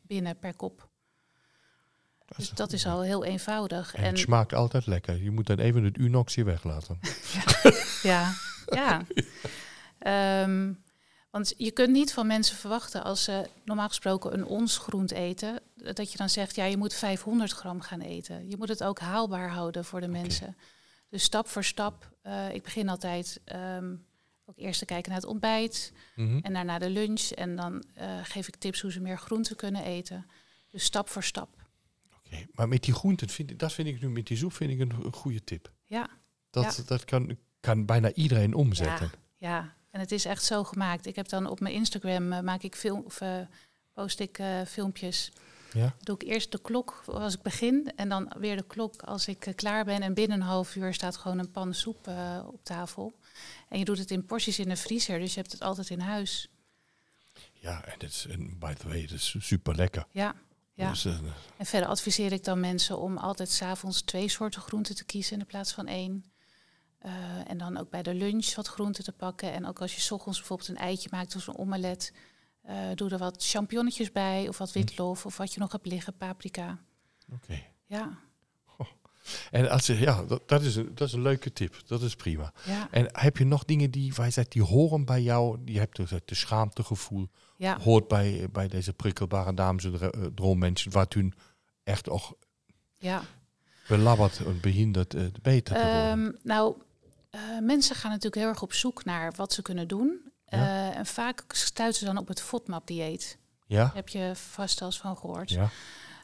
binnen 0.01 0.37
per 0.39 0.55
kop. 0.55 0.89
Dus 2.37 2.49
dat 2.49 2.73
is 2.73 2.85
al 2.85 3.01
heel 3.01 3.23
eenvoudig. 3.23 3.95
En 3.95 4.03
het 4.03 4.19
smaakt 4.19 4.53
altijd 4.53 4.85
lekker. 4.87 5.23
Je 5.23 5.31
moet 5.31 5.47
dan 5.47 5.59
even 5.59 5.83
het 5.83 5.97
unoxie 5.97 6.43
weglaten. 6.43 6.99
Ja, 8.03 8.33
ja. 8.65 9.01
Ehm, 9.99 10.73
want 11.29 11.53
je 11.57 11.71
kunt 11.71 11.91
niet 11.91 12.13
van 12.13 12.27
mensen 12.27 12.55
verwachten 12.57 13.03
als 13.03 13.23
ze 13.23 13.47
normaal 13.65 13.87
gesproken 13.87 14.33
een 14.33 14.45
ons 14.45 14.77
groente 14.77 15.15
eten, 15.15 15.59
dat 15.75 16.11
je 16.11 16.17
dan 16.17 16.29
zegt, 16.29 16.55
ja, 16.55 16.65
je 16.65 16.77
moet 16.77 16.93
500 16.93 17.51
gram 17.51 17.81
gaan 17.81 18.01
eten. 18.01 18.49
Je 18.49 18.57
moet 18.57 18.69
het 18.69 18.83
ook 18.83 18.99
haalbaar 18.99 19.49
houden 19.49 19.85
voor 19.85 20.01
de 20.01 20.07
mensen. 20.07 20.57
Dus 21.09 21.23
stap 21.23 21.47
voor 21.47 21.63
stap. 21.63 22.09
eh, 22.21 22.53
ik 22.53 22.63
begin 22.63 22.89
altijd 22.89 23.39
ehm, 23.45 23.95
ook 24.45 24.57
eerst 24.57 24.79
te 24.79 24.85
kijken 24.85 25.11
naar 25.11 25.19
het 25.21 25.29
ontbijt 25.29 25.91
Mhm. 26.15 26.39
en 26.41 26.53
daarna 26.53 26.79
de 26.79 26.89
lunch. 26.89 27.21
En 27.29 27.55
dan 27.55 27.83
eh, 27.95 28.07
geef 28.23 28.47
ik 28.47 28.55
tips 28.55 28.81
hoe 28.81 28.91
ze 28.91 28.99
meer 28.99 29.17
groente 29.17 29.55
kunnen 29.55 29.83
eten. 29.83 30.25
Dus 30.69 30.83
stap 30.83 31.09
voor 31.09 31.23
stap. 31.23 31.49
Maar 32.51 32.67
met 32.67 32.83
die 32.83 32.93
groenten, 32.93 33.29
vind 33.29 33.59
dat 33.59 33.73
vind 33.73 33.87
ik 33.87 34.01
nu 34.01 34.09
met 34.09 34.27
die 34.27 34.37
soep 34.37 34.53
vind 34.53 34.71
ik 34.71 34.79
een, 34.79 35.13
goede 35.13 35.43
tip. 35.43 35.71
Ja, 35.85 36.09
Dat, 36.49 36.83
dat 36.85 37.05
kan, 37.05 37.37
kan 37.59 37.85
bijna 37.85 38.13
iedereen 38.13 38.53
omzetten. 38.53 39.11
ja. 39.37 39.79
En 39.91 39.99
het 39.99 40.11
is 40.11 40.25
echt 40.25 40.43
zo 40.43 40.63
gemaakt. 40.63 41.05
Ik 41.05 41.15
heb 41.15 41.29
dan 41.29 41.47
op 41.47 41.59
mijn 41.59 41.73
Instagram 41.73 42.31
eh, 42.31 42.39
maak 42.39 42.61
ik 42.61 42.75
film 42.75 43.01
of 43.05 43.21
eh, 43.21 43.37
post 43.93 44.19
ik 44.19 44.37
eh, 44.39 44.61
filmpjes. 44.67 45.31
Ja. 45.73 45.95
Doe 45.99 46.15
ik 46.15 46.23
eerst 46.23 46.51
de 46.51 46.61
klok 46.61 47.03
als 47.05 47.33
ik 47.33 47.41
begin 47.41 47.91
en 47.95 48.09
dan 48.09 48.33
weer 48.37 48.55
de 48.55 48.67
klok 48.67 49.01
als 49.01 49.27
ik 49.27 49.51
klaar 49.55 49.85
ben. 49.85 50.01
En 50.01 50.13
binnen 50.13 50.39
een 50.39 50.45
half 50.45 50.75
uur 50.75 50.93
staat 50.93 51.17
gewoon 51.17 51.39
een 51.39 51.51
pan 51.51 51.73
soep 51.73 52.07
op 52.45 52.63
tafel. 52.63 53.13
En 53.69 53.79
je 53.79 53.85
doet 53.85 53.97
het 53.97 54.11
in 54.11 54.25
porties 54.25 54.59
in 54.59 54.69
de 54.69 54.75
vriezer, 54.75 55.19
dus 55.19 55.33
je 55.33 55.39
hebt 55.39 55.51
het 55.51 55.61
altijd 55.61 55.89
in 55.89 55.99
huis. 55.99 56.49
Ja, 57.53 57.85
en 57.85 57.95
dat 57.97 58.09
is, 58.09 58.25
en 58.25 58.59
by 58.59 58.73
the 58.73 58.87
way, 58.87 59.01
dat 59.01 59.11
is 59.11 59.35
super 59.39 59.75
lekker. 59.75 60.05
Ja, 60.11 60.35
ja. 60.73 60.89
Dus, 60.89 61.05
eh, 61.05 61.17
En 61.57 61.65
verder 61.65 61.89
adviseer 61.89 62.31
ik 62.31 62.43
dan 62.43 62.59
mensen 62.59 62.99
om 62.99 63.17
altijd 63.17 63.49
s'avonds 63.49 64.01
twee 64.01 64.27
soorten 64.29 64.61
groenten 64.61 64.95
te 64.95 65.05
kiezen 65.05 65.39
in 65.39 65.45
plaats 65.45 65.73
van 65.73 65.87
één. 65.87 66.31
Eh, 66.97 67.49
en 67.49 67.57
dan 67.57 67.77
ook 67.77 67.89
bij 67.89 68.03
de 68.03 68.13
lunch 68.13 68.55
wat 68.55 68.67
groenten 68.67 69.03
te 69.03 69.11
pakken. 69.11 69.53
En 69.53 69.65
ook 69.65 69.81
als 69.81 69.95
je 69.95 70.01
's 70.01 70.11
ochtends 70.11 70.37
bijvoorbeeld 70.37 70.69
een 70.69 70.77
eitje 70.77 71.09
maakt 71.11 71.35
of 71.35 71.47
een 71.47 71.57
omelet, 71.57 72.13
eh, 72.61 72.89
doe 72.95 73.09
er 73.09 73.17
wat 73.17 73.45
champignonnetjes 73.45 74.11
bij 74.11 74.47
of 74.47 74.57
wat 74.57 74.71
witlof 74.71 75.25
of 75.25 75.37
wat 75.37 75.53
je 75.53 75.59
nog 75.59 75.71
hebt 75.71 75.85
liggen, 75.85 76.17
paprika. 76.17 76.79
Oké. 77.33 77.63
Ja, 77.85 78.19
En 79.51 79.69
als 79.69 79.85
je, 79.85 79.99
ja, 79.99 80.23
dat, 80.23 80.41
dat, 80.45 80.61
is 80.61 80.75
een, 80.75 80.91
dat 80.95 81.07
is 81.07 81.13
een 81.13 81.21
leuke 81.21 81.53
tip. 81.53 81.75
Dat 81.87 82.01
is 82.01 82.15
prima. 82.15 82.53
ja, 82.65 82.87
En 82.91 83.07
heb 83.11 83.37
je 83.37 83.45
nog 83.45 83.65
dingen 83.65 83.91
die, 83.91 84.13
waar 84.13 84.25
je 84.25 84.31
zegt, 84.31 84.51
die 84.51 84.63
horen 84.63 85.05
bij 85.05 85.21
jou? 85.21 85.59
Je 85.65 85.79
hebt 85.79 85.95
dus 85.95 86.09
het 86.09 86.23
schaamtegevoel, 86.25 87.27
ja, 87.57 87.79
hoort 87.79 88.07
bij, 88.07 88.47
bij 88.51 88.67
deze 88.67 88.93
prikkelbare 88.93 89.53
dames 89.53 89.83
en 89.83 89.91
dro- 89.91 90.09
eh, 90.09 90.25
droommensen, 90.35 90.91
wat 90.91 91.13
hun 91.13 91.33
echt 91.83 92.09
ook 92.09 92.37
ja. 92.97 93.21
belabberd 93.87 94.45
en 94.45 94.59
behinderd 94.61 95.13
eh, 95.13 95.25
beter 95.41 95.75
te 95.75 95.81
worden. 95.81 96.01
Ehm, 96.01 96.31
nou, 96.43 96.75
eh, 97.29 97.39
mensen 97.61 97.95
gaan 97.95 98.09
natuurlijk 98.09 98.41
heel 98.41 98.47
erg 98.49 98.61
op 98.61 98.73
zoek 98.73 99.05
naar 99.05 99.33
wat 99.35 99.53
ze 99.53 99.61
kunnen 99.61 99.87
doen. 99.87 100.29
Ja. 100.45 100.93
En 100.93 101.05
vaak 101.05 101.43
stuiten 101.47 101.99
ze 101.99 102.05
dan 102.05 102.17
op 102.17 102.27
het 102.27 102.41
FODMAP-dieet. 102.41 103.37
ja? 103.67 103.83
Daar 103.83 103.95
heb 103.95 104.09
je 104.09 104.31
vast 104.35 104.79
wel 104.79 104.89
eens 104.89 104.97
van 104.99 105.17
gehoord. 105.17 105.49
Ja. 105.49 105.69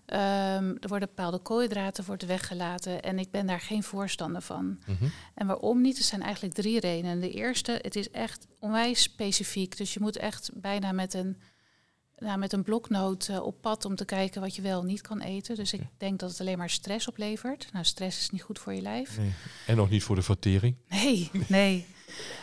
Ehm, 0.08 0.76
er 0.80 0.88
worden 0.88 1.08
bepaalde 1.08 1.38
koolhydraten 1.38 2.06
worden 2.06 2.28
weggelaten 2.28 3.02
en 3.02 3.20
ik 3.20 3.32
ben 3.32 3.48
daar 3.48 3.60
geen 3.60 3.84
voorstander 3.84 4.42
van. 4.42 4.80
Mhm. 4.86 5.06
En 5.34 5.48
waarom 5.48 5.82
niet? 5.82 5.98
Er 5.98 6.04
zijn 6.04 6.22
eigenlijk 6.22 6.54
drie 6.54 6.80
redenen. 6.80 7.20
De 7.20 7.32
eerste, 7.32 7.80
het 7.82 7.96
is 7.96 8.12
echt 8.12 8.48
onwijs 8.60 9.02
specifiek. 9.02 9.78
Dus 9.78 9.94
je 9.94 10.00
moet 10.00 10.18
echt 10.18 10.50
bijna 10.54 10.92
met 10.92 11.14
een, 11.14 11.38
nou, 12.18 12.38
met 12.38 12.54
een 12.54 12.64
bloknoot 12.64 13.28
eh, 13.28 13.44
op 13.44 13.62
pad 13.62 13.86
om 13.86 13.96
te 13.96 14.06
kijken 14.06 14.42
wat 14.42 14.56
je 14.56 14.62
wel 14.62 14.84
niet 14.84 15.02
kan 15.02 15.22
eten. 15.22 15.56
Dus 15.56 15.74
ik 15.74 15.82
denk 15.98 16.20
dat 16.20 16.30
het 16.30 16.40
alleen 16.40 16.58
maar 16.58 16.70
stress 16.70 17.08
oplevert. 17.08 17.70
Nou, 17.74 17.86
stress 17.86 18.20
is 18.20 18.30
niet 18.30 18.42
goed 18.42 18.60
voor 18.60 18.74
je 18.74 18.82
lijf. 18.82 19.18
Nee. 19.18 19.34
En 19.66 19.76
nog 19.76 19.90
niet 19.90 20.04
voor 20.04 20.16
de 20.16 20.22
vertering. 20.22 20.76
Nee, 20.90 21.32
nee. 21.48 21.86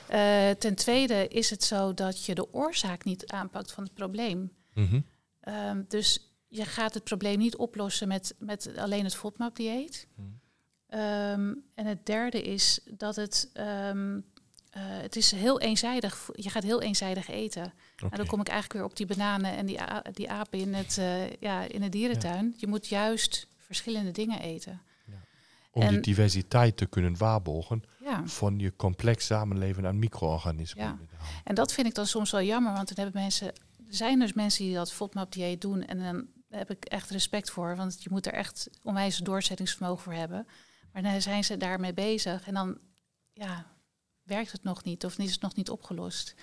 Eh, 0.09 0.51
ten 0.51 0.75
tweede 0.75 1.29
is 1.29 1.51
het 1.51 1.65
zo 1.65 1.95
dat 1.95 2.25
je 2.25 2.35
de 2.35 2.55
oorzaak 2.55 3.05
niet 3.05 3.27
aanpakt 3.27 3.73
van 3.73 3.85
het 3.85 3.95
probleem. 3.95 4.53
Mhm. 4.75 5.01
Ehm, 5.41 5.83
dus 5.89 6.34
je 6.55 6.65
gaat 6.65 6.95
het 6.95 7.05
probleem 7.05 7.39
niet 7.39 7.57
oplossen 7.57 8.09
met, 8.09 8.35
met 8.39 8.71
alleen 8.77 9.05
het 9.05 9.15
FODMAP-dieet. 9.15 10.07
Hmm. 10.15 10.41
Ehm, 10.87 11.55
en 11.75 11.87
het 11.87 12.07
derde 12.07 12.43
is 12.43 12.81
dat 12.91 13.17
het, 13.17 13.51
ehm, 13.53 14.21
eh, 14.71 14.83
het 14.87 15.17
is 15.17 15.31
heel 15.31 15.61
eenzijdig. 15.61 16.31
Je 16.33 16.51
gaat 16.51 16.63
heel 16.63 16.83
eenzijdig 16.83 17.29
eten. 17.29 17.73
En 18.11 18.17
dan 18.17 18.27
kom 18.27 18.41
ik 18.41 18.49
eigenlijk 18.49 18.81
weer 18.81 18.91
op 18.91 18.97
die 18.97 19.07
bananen 19.07 19.57
en 19.57 19.67
die, 19.67 19.79
die 20.13 20.31
apen 20.31 20.59
in 20.59 20.75
het, 20.75 20.99
eh, 20.99 21.33
ja, 21.33 21.63
in 21.63 21.81
de 21.81 21.89
dierentuin. 21.89 22.55
Je 22.57 22.67
moet 22.67 22.87
juist 22.87 23.47
verschillende 23.57 24.11
dingen 24.11 24.41
eten. 24.41 24.81
Om 25.71 25.89
die 25.89 26.01
diversiteit 26.01 26.77
te 26.77 26.87
kunnen 26.87 27.17
waarborgen 27.19 27.83
Ja. 28.05 28.27
van 28.27 28.59
je 28.59 28.77
complex 28.77 29.27
samenleven 29.27 29.87
aan 29.87 29.99
micro-organismen. 29.99 30.85
Ja. 30.85 30.99
En 31.45 31.55
dat 31.55 31.73
vind 31.73 31.87
ik 31.87 31.95
dan 31.95 32.07
soms 32.07 32.31
wel 32.31 32.43
jammer, 32.43 32.73
want 32.73 32.95
dan 32.95 33.05
hebben 33.05 33.23
mensen, 33.23 33.47
er 33.47 33.55
zijn 33.95 34.19
dus 34.19 34.33
mensen 34.33 34.65
die 34.65 34.75
dat 34.75 34.93
FODMAP-dieet 34.93 35.61
doen 35.61 35.85
en 35.85 35.99
dan 35.99 36.27
heb 36.55 36.71
ik 36.71 36.85
echt 36.85 37.11
respect 37.11 37.51
voor, 37.51 37.77
want 37.77 38.03
je 38.03 38.09
moet 38.13 38.27
er 38.27 38.33
echt 38.33 38.69
onwijs 38.83 39.17
doorzettingsvermogen 39.19 40.03
voor 40.03 40.13
hebben. 40.13 40.47
Maar 40.93 41.03
dan 41.03 41.21
zijn 41.23 41.45
ze 41.45 41.57
daarmee 41.57 41.95
bezig 41.95 42.47
en 42.47 42.55
dan 42.55 42.79
ja, 43.33 43.67
werkt 44.23 44.53
het 44.53 44.63
nog 44.63 44.85
niet 44.85 45.05
of 45.05 45.19
is 45.19 45.33
het 45.33 45.41
nog 45.41 45.55
niet 45.55 45.71
opgelost. 45.71 46.35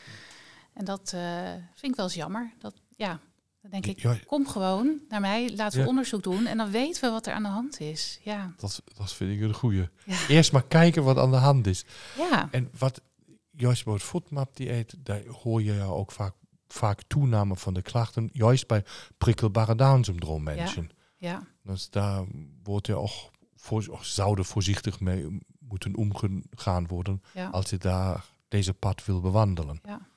En 0.73 0.85
dat 0.85 1.13
eh, 1.13 1.51
vind 1.75 1.91
ik 1.91 1.95
wel 1.95 2.05
eens 2.05 2.13
jammer. 2.15 2.53
Dat, 2.59 2.73
ja, 2.95 3.19
dan 3.61 3.71
denk 3.71 3.85
ik, 3.85 4.23
kom 4.25 4.47
gewoon 4.47 4.99
naar 5.09 5.21
mij, 5.21 5.55
laten 5.55 5.77
we 5.77 5.83
Ja. 5.83 5.89
onderzoek 5.89 6.23
doen 6.23 6.45
en 6.45 6.57
dan 6.57 6.71
weten 6.71 7.01
we 7.01 7.09
wat 7.09 7.27
er 7.27 7.33
aan 7.33 7.43
de 7.43 7.49
hand 7.49 7.79
is. 7.79 8.19
Ja, 8.23 8.53
dat, 8.57 8.81
dat 8.93 9.13
vind 9.13 9.31
ik 9.31 9.41
een 9.41 9.53
goeie. 9.53 9.87
Ja. 10.05 10.27
Eerst 10.27 10.51
maar 10.51 10.67
kijken 10.67 11.03
wat 11.03 11.17
aan 11.17 11.31
de 11.31 11.37
hand 11.37 11.67
is. 11.67 11.85
ja, 12.17 12.47
En 12.51 12.69
wat 12.77 13.01
juist 13.51 13.83
bij 13.85 13.93
het 13.93 14.03
FODMAP-dieet, 14.03 14.95
daar 14.99 15.25
hoor 15.25 15.61
je 15.63 15.73
ja 15.73 15.85
ook 15.85 16.11
vaak, 16.11 16.33
vaak 16.73 17.01
toename 17.07 17.55
van 17.55 17.73
de 17.73 17.81
klachten, 17.81 18.29
juist 18.33 18.67
bij 18.67 18.83
prikkelbare 19.17 19.75
Down-syndroom 19.75 20.43
mensen. 20.43 20.89
ja, 21.17 21.43
Dus 21.63 21.89
daar 21.89 22.25
wordt 22.63 22.87
ja 22.87 22.95
ook, 22.95 23.31
voor, 23.55 23.87
of 23.89 24.05
zou 24.05 24.37
er 24.37 24.45
voorzichtig 24.45 24.99
mee 24.99 25.39
moeten 25.59 25.95
omgegaan 25.95 26.87
worden 26.87 27.21
ja. 27.33 27.49
als 27.49 27.69
je 27.69 27.77
daar 27.77 28.25
deze 28.47 28.73
pad 28.73 29.05
wil 29.05 29.21
bewandelen. 29.21 29.79
Ja. 29.83 30.09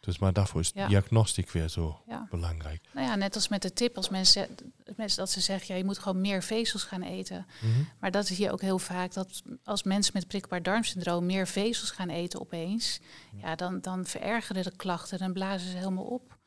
Dus 0.00 0.18
maar 0.18 0.32
daarvoor 0.32 0.60
is 0.60 0.70
Ja. 0.74 0.86
diagnostiek 0.86 1.50
weer 1.50 1.68
zo 1.68 2.02
ja. 2.06 2.26
belangrijk. 2.30 2.80
Nou 2.92 3.06
ja, 3.06 3.14
net 3.14 3.34
als 3.34 3.48
met 3.48 3.62
de 3.62 3.72
tip, 3.72 3.96
als 3.96 4.08
mensen, 4.08 4.48
mensen 4.96 5.18
dat 5.18 5.30
ze 5.30 5.40
zeggen, 5.40 5.66
ja, 5.74 5.80
je 5.80 5.84
moet 5.84 5.98
gewoon 5.98 6.20
meer 6.20 6.42
vezels 6.42 6.82
gaan 6.82 7.02
eten. 7.02 7.46
Mhm. 7.60 7.82
Maar 8.00 8.10
dat 8.10 8.30
is 8.30 8.38
hier 8.38 8.52
ook 8.52 8.60
heel 8.60 8.78
vaak, 8.78 9.12
dat 9.12 9.42
als 9.64 9.82
mensen 9.82 10.12
met 10.14 10.26
prikkelbaar 10.26 10.62
darmsyndroom 10.62 11.26
meer 11.26 11.46
vezels 11.46 11.90
gaan 11.90 12.08
eten 12.08 12.40
opeens, 12.40 13.00
ja, 13.36 13.54
dan, 13.54 13.80
dan 13.80 14.06
verergeren 14.06 14.62
de 14.62 14.76
klachten 14.76 15.18
en 15.18 15.32
blazen 15.32 15.70
ze 15.70 15.76
helemaal 15.76 16.04
op. 16.04 16.38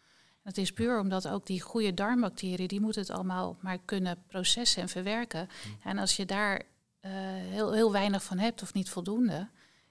En 0.43 0.49
het 0.49 0.57
is 0.57 0.71
puur 0.71 0.99
omdat 0.99 1.27
ook 1.27 1.45
die 1.45 1.61
goede 1.61 1.93
darmbacteriën, 1.93 2.67
die 2.67 2.81
moeten 2.81 3.01
het 3.01 3.11
allemaal 3.11 3.57
maar 3.61 3.77
kunnen 3.85 4.23
processen 4.27 4.81
en 4.81 4.89
verwerken. 4.89 5.49
En 5.83 5.97
als 5.97 6.15
je 6.15 6.25
daar 6.25 6.61
eh, 6.99 7.11
heel, 7.49 7.73
heel 7.73 7.91
weinig 7.91 8.23
van 8.23 8.37
hebt 8.37 8.61
of 8.61 8.73
niet 8.73 8.89
voldoende, 8.89 9.49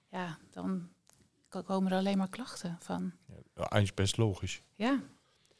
ja, 0.09 0.37
dan 0.51 0.89
komen 1.61 1.91
er 1.91 1.97
alleen 1.97 2.17
maar 2.17 2.29
klachten 2.29 2.77
van. 2.81 3.11
Ja, 3.27 3.35
eigenlijk 3.55 3.95
best 3.95 4.17
logisch. 4.17 4.61
Ja, 4.73 5.01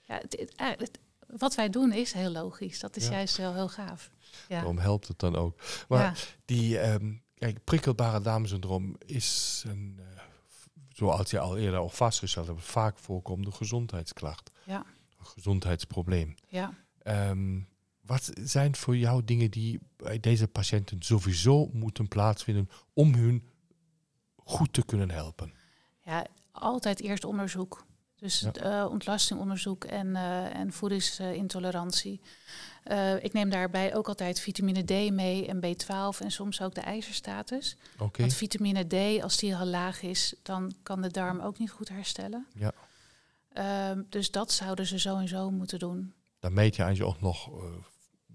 ja 0.02 0.16
het, 0.16 0.36
het- 0.40 0.56
eh, 0.56 0.68
het- 0.78 1.00
wat 1.28 1.56
wij 1.56 1.70
doen 1.70 1.92
is 1.92 2.14
heel 2.14 2.32
logisch. 2.32 2.80
Dat 2.80 2.96
is 2.96 3.06
Ja. 3.06 3.12
juist 3.12 3.38
wel 3.38 3.54
heel 3.54 3.70
gaaf. 3.70 4.12
Ja. 4.48 4.56
Daarom 4.56 4.78
helpt 4.78 5.08
het 5.08 5.20
dan 5.20 5.36
ook. 5.36 5.60
Maar 5.88 6.00
ja. 6.04 6.14
die 6.46 6.80
ehm, 6.80 7.14
kijk, 7.36 7.64
prikkelbare 7.64 8.22
darmsyndroom 8.22 8.96
is 9.06 9.64
een, 9.68 10.00
f- 10.50 10.68
zoals 10.90 11.30
je 11.32 11.40
al 11.40 11.58
eerder 11.58 11.80
al 11.80 11.90
vastgesteld 11.90 12.48
hebt, 12.48 12.62
vaak 12.64 12.98
voorkomende 12.98 13.52
gezondheidsklacht. 13.52 14.52
Ja. 14.66 14.86
Een 15.20 15.26
gezondheidsprobleem. 15.26 16.36
ja. 16.48 16.74
Ehm, 17.02 17.60
wat 18.02 18.32
zijn 18.44 18.76
voor 18.76 18.98
jou 18.98 19.24
dingen 19.24 19.52
die 19.52 19.80
bij 19.96 20.20
deze 20.20 20.48
patiënten 20.48 21.02
sowieso 21.02 21.70
moeten 21.74 22.08
plaatsvinden 22.08 22.70
om 22.94 23.14
hun 23.14 23.44
goed 24.36 24.74
te 24.74 24.86
kunnen 24.86 25.12
helpen? 25.12 25.54
Ja, 26.04 26.26
altijd 26.52 27.00
eerst 27.02 27.24
onderzoek. 27.26 27.86
Dus 28.16 28.40
Ja. 28.40 28.52
eh, 28.54 28.90
ontlastingonderzoek 28.92 29.84
en, 29.84 30.16
eh, 30.16 30.56
en 30.56 30.72
voedingsintolerantie. 30.74 32.22
Eh, 32.84 33.24
ik 33.24 33.34
neem 33.34 33.50
daarbij 33.50 33.96
ook 33.96 34.08
altijd 34.08 34.40
vitamine 34.40 34.84
D 34.84 35.12
mee 35.12 35.48
en 35.48 35.60
B12 35.60 36.20
en 36.22 36.32
soms 36.32 36.62
ook 36.62 36.76
de 36.76 36.82
ijzerstatus. 36.82 37.78
Oké. 38.00 38.20
Want 38.22 38.34
vitamine 38.34 38.84
D, 39.18 39.22
als 39.24 39.38
die 39.38 39.56
al 39.56 39.66
laag 39.66 40.02
is, 40.02 40.36
dan 40.44 40.74
kan 40.84 41.02
de 41.02 41.10
darm 41.12 41.40
ook 41.40 41.58
niet 41.60 41.72
goed 41.72 41.90
herstellen. 41.90 42.48
Ja. 42.56 42.72
Ehm, 43.54 44.02
dus 44.10 44.32
dat 44.32 44.52
zouden 44.52 44.86
ze 44.88 45.00
sowieso 45.00 45.52
moeten 45.52 45.80
doen. 45.80 46.14
Dan 46.40 46.54
meet 46.54 46.76
je 46.76 46.84
eigenlijk 46.84 47.16
ook 47.16 47.22
nog 47.22 47.50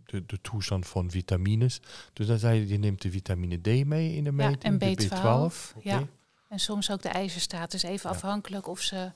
de, 0.04 0.26
de 0.26 0.40
toestand 0.40 0.86
van 0.86 1.10
vitamines. 1.10 1.80
Dus 2.12 2.26
dan 2.26 2.38
zei 2.38 2.60
je, 2.60 2.68
je 2.68 2.78
neemt 2.78 3.02
de 3.02 3.10
vitamine 3.10 3.60
D 3.60 3.86
mee 3.86 4.14
in 4.14 4.24
de 4.24 4.30
Ja, 4.36 4.48
meting. 4.48 4.62
en 4.62 4.78
de 4.78 5.06
B12, 5.08 5.74
Oké. 5.76 5.88
ja. 5.88 6.06
En 6.48 6.58
soms 6.60 6.90
ook 6.90 7.02
de 7.02 7.08
ijzerstatus, 7.08 7.82
even 7.82 8.10
Ja. 8.10 8.16
afhankelijk 8.16 8.66
of 8.66 8.80
ze, 8.80 9.12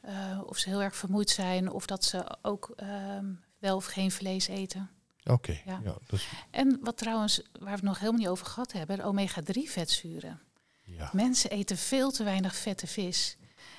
eh, 0.00 0.40
of 0.46 0.58
ze 0.58 0.68
heel 0.68 0.82
erg 0.82 0.96
vermoeid 0.96 1.30
zijn 1.30 1.70
of 1.70 1.86
dat 1.86 2.04
ze 2.04 2.36
ook 2.42 2.72
ehm, 2.76 3.26
wel 3.58 3.76
of 3.76 3.84
geen 3.84 4.10
vlees 4.10 4.46
eten. 4.48 4.90
Oké, 5.24 5.60
Ja. 5.64 5.80
ja. 5.84 5.96
dus, 6.06 6.28
En 6.50 6.78
wat 6.82 6.96
trouwens, 6.98 7.40
waar 7.52 7.64
we 7.68 7.70
het 7.70 7.82
nog 7.82 7.98
helemaal 7.98 8.20
niet 8.20 8.28
over 8.28 8.46
gehad 8.46 8.72
hebben, 8.72 8.96
de 8.96 9.02
omega-3 9.04 9.70
vetzuren. 9.70 10.40
ja. 10.84 11.10
Mensen 11.12 11.50
eten 11.50 11.76
veel 11.76 12.10
te 12.10 12.24
weinig 12.24 12.56
vette 12.56 12.86
vis. 12.86 13.36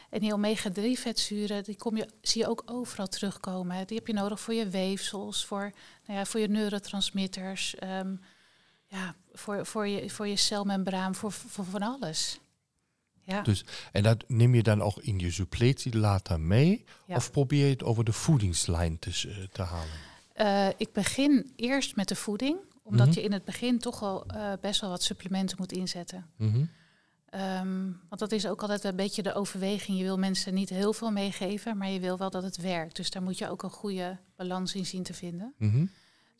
En 0.09 0.19
die 0.19 0.34
omega-3 0.34 0.99
vetzuren, 0.99 1.63
die 1.63 1.75
kom 1.75 1.97
je, 1.97 2.07
zie 2.21 2.41
je 2.41 2.47
ook 2.49 2.63
overal 2.65 3.07
terugkomen. 3.07 3.75
hè. 3.77 3.86
Die 3.86 3.97
heb 3.97 4.07
je 4.07 4.13
nodig 4.13 4.39
voor 4.39 4.53
je 4.53 4.67
weefsels, 4.69 5.45
voor, 5.45 5.71
nou 6.05 6.19
ja, 6.19 6.25
voor 6.25 6.39
je 6.39 6.47
neurotransmitters, 6.47 7.75
ehm, 7.75 8.15
ja, 8.88 9.15
voor, 9.34 9.65
voor, 9.65 9.88
je, 9.88 10.09
voor 10.09 10.27
je 10.27 10.36
celmembraan, 10.36 11.15
voor, 11.15 11.31
voor 11.31 11.65
van 11.65 11.81
alles. 11.81 12.39
Ja, 13.26 13.41
Dus- 13.41 13.65
En 13.91 14.03
dat 14.03 14.24
neem 14.28 14.55
je 14.55 14.63
dan 14.63 14.82
ook 14.82 14.97
in 14.97 15.19
je 15.19 15.32
suppletie 15.32 15.97
later 15.97 16.39
mee? 16.39 16.84
Ja. 17.07 17.15
Of 17.15 17.32
probeer 17.32 17.65
je 17.65 17.71
het 17.71 17.84
over 17.84 18.03
de 18.03 18.11
voedingslijn 18.13 18.99
te, 18.99 19.09
eh, 19.09 19.47
te 19.51 19.61
halen? 19.61 19.91
Eh, 20.34 20.67
ik 20.78 20.91
begin 20.93 21.51
eerst 21.55 21.95
met 21.95 22.07
de 22.07 22.15
voeding, 22.15 22.57
omdat 22.84 23.07
Mhm. 23.07 23.15
je 23.15 23.24
in 23.24 23.32
het 23.32 23.45
begin 23.45 23.80
toch 23.80 23.99
wel 23.99 24.26
eh, 24.26 24.51
best 24.61 24.82
wel 24.82 24.89
wat 24.89 25.03
supplementen 25.03 25.57
moet 25.59 25.71
inzetten. 25.71 26.26
Mhm. 26.38 26.63
Ehm, 27.30 27.84
want 28.09 28.19
dat 28.19 28.32
is 28.32 28.47
ook 28.47 28.61
altijd 28.61 28.84
een 28.84 28.95
beetje 28.95 29.24
de 29.24 29.34
overweging. 29.34 29.97
Je 29.97 30.03
wil 30.03 30.17
mensen 30.17 30.53
niet 30.53 30.69
heel 30.69 30.93
veel 30.93 31.11
meegeven, 31.11 31.78
maar 31.78 31.89
je 31.89 31.99
wil 31.99 32.17
wel 32.17 32.30
dat 32.30 32.43
het 32.43 32.57
werkt. 32.57 32.95
Dus 32.95 33.09
daar 33.09 33.24
moet 33.24 33.38
je 33.38 33.49
ook 33.49 33.63
een 33.63 33.69
goede 33.69 34.17
balans 34.36 34.76
in 34.76 34.86
zien 34.86 35.03
te 35.03 35.13
vinden. 35.13 35.53
Mhm. 35.57 35.86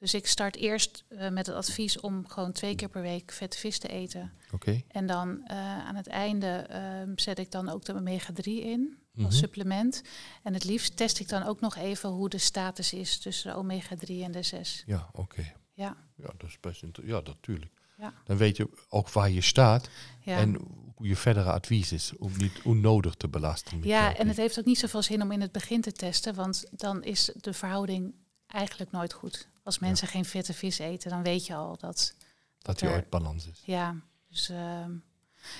Dus 0.04 0.14
ik 0.14 0.28
start 0.28 0.56
eerst 0.56 1.04
eh, 1.08 1.30
met 1.30 1.46
het 1.48 1.56
advies 1.56 2.00
om 2.00 2.28
gewoon 2.28 2.52
twee 2.52 2.76
keer 2.76 2.90
per 2.90 3.02
week 3.02 3.32
vette 3.32 3.58
vis 3.58 3.80
te 3.80 3.88
eten. 3.88 4.32
Oké. 4.52 4.82
En 4.88 5.06
dan 5.08 5.42
eh, 5.46 5.58
aan 5.86 5.96
het 5.96 6.08
einde 6.08 6.48
ehm, 6.48 7.12
zet 7.16 7.40
ik 7.40 7.52
dan 7.52 7.70
ook 7.70 7.86
de 7.86 7.94
omega-3 7.94 8.44
in 8.44 8.98
als 9.16 9.24
Mhm. 9.26 9.32
supplement. 9.34 10.02
En 10.44 10.54
het 10.54 10.64
liefst 10.64 10.98
test 10.98 11.20
ik 11.20 11.30
dan 11.30 11.44
ook 11.44 11.60
nog 11.60 11.76
even 11.76 12.10
hoe 12.10 12.30
de 12.30 12.38
status 12.38 12.94
is 12.94 13.18
tussen 13.20 13.52
de 13.52 13.58
omega-3 13.58 14.24
en 14.24 14.32
de 14.32 14.44
6. 14.44 14.84
Ja, 14.86 15.10
oké. 15.14 15.54
Ja, 15.74 15.98
Ja, 16.16 16.32
dat 16.38 16.50
is 16.50 16.60
best 16.60 16.84
inter- 16.84 17.06
Ja, 17.06 17.20
natuurlijk. 17.24 17.72
Ja. 17.98 18.14
Dan 18.24 18.38
weet 18.38 18.58
je 18.58 18.70
ook 18.90 19.10
waar 19.10 19.30
je 19.30 19.42
staat 19.42 19.90
ja. 20.22 20.38
en 20.38 20.56
hoe 20.96 21.08
je 21.08 21.16
verdere 21.16 21.52
advies 21.52 21.92
is. 21.92 22.14
Om 22.18 22.32
niet 22.38 22.62
onnodig 22.64 23.16
te 23.16 23.28
belasten. 23.28 23.78
Ja, 23.78 24.00
therapie. 24.00 24.20
en 24.20 24.28
het 24.28 24.38
heeft 24.38 24.60
ook 24.60 24.66
niet 24.66 24.80
zoveel 24.80 25.02
zin 25.02 25.22
om 25.22 25.32
in 25.32 25.42
het 25.42 25.52
begin 25.52 25.82
te 25.82 25.92
testen, 25.92 26.34
want 26.36 26.66
dan 26.72 27.04
is 27.04 27.32
de 27.42 27.54
verhouding 27.54 28.14
eigenlijk 28.48 28.92
nooit 28.92 29.14
goed. 29.14 29.48
Als 29.64 29.80
mensen 29.80 30.08
geen 30.08 30.26
vette 30.26 30.54
vis 30.54 30.80
eten, 30.80 31.10
dan 31.10 31.24
weet 31.24 31.46
je 31.46 31.56
al 31.56 31.78
dat. 31.78 32.16
dat 32.62 32.80
je 32.80 32.86
er- 32.88 32.94
uit 32.94 33.10
balans 33.10 33.48
is. 33.48 33.62
Ja, 33.66 33.96
dus, 34.30 34.50
ehm, 34.50 34.92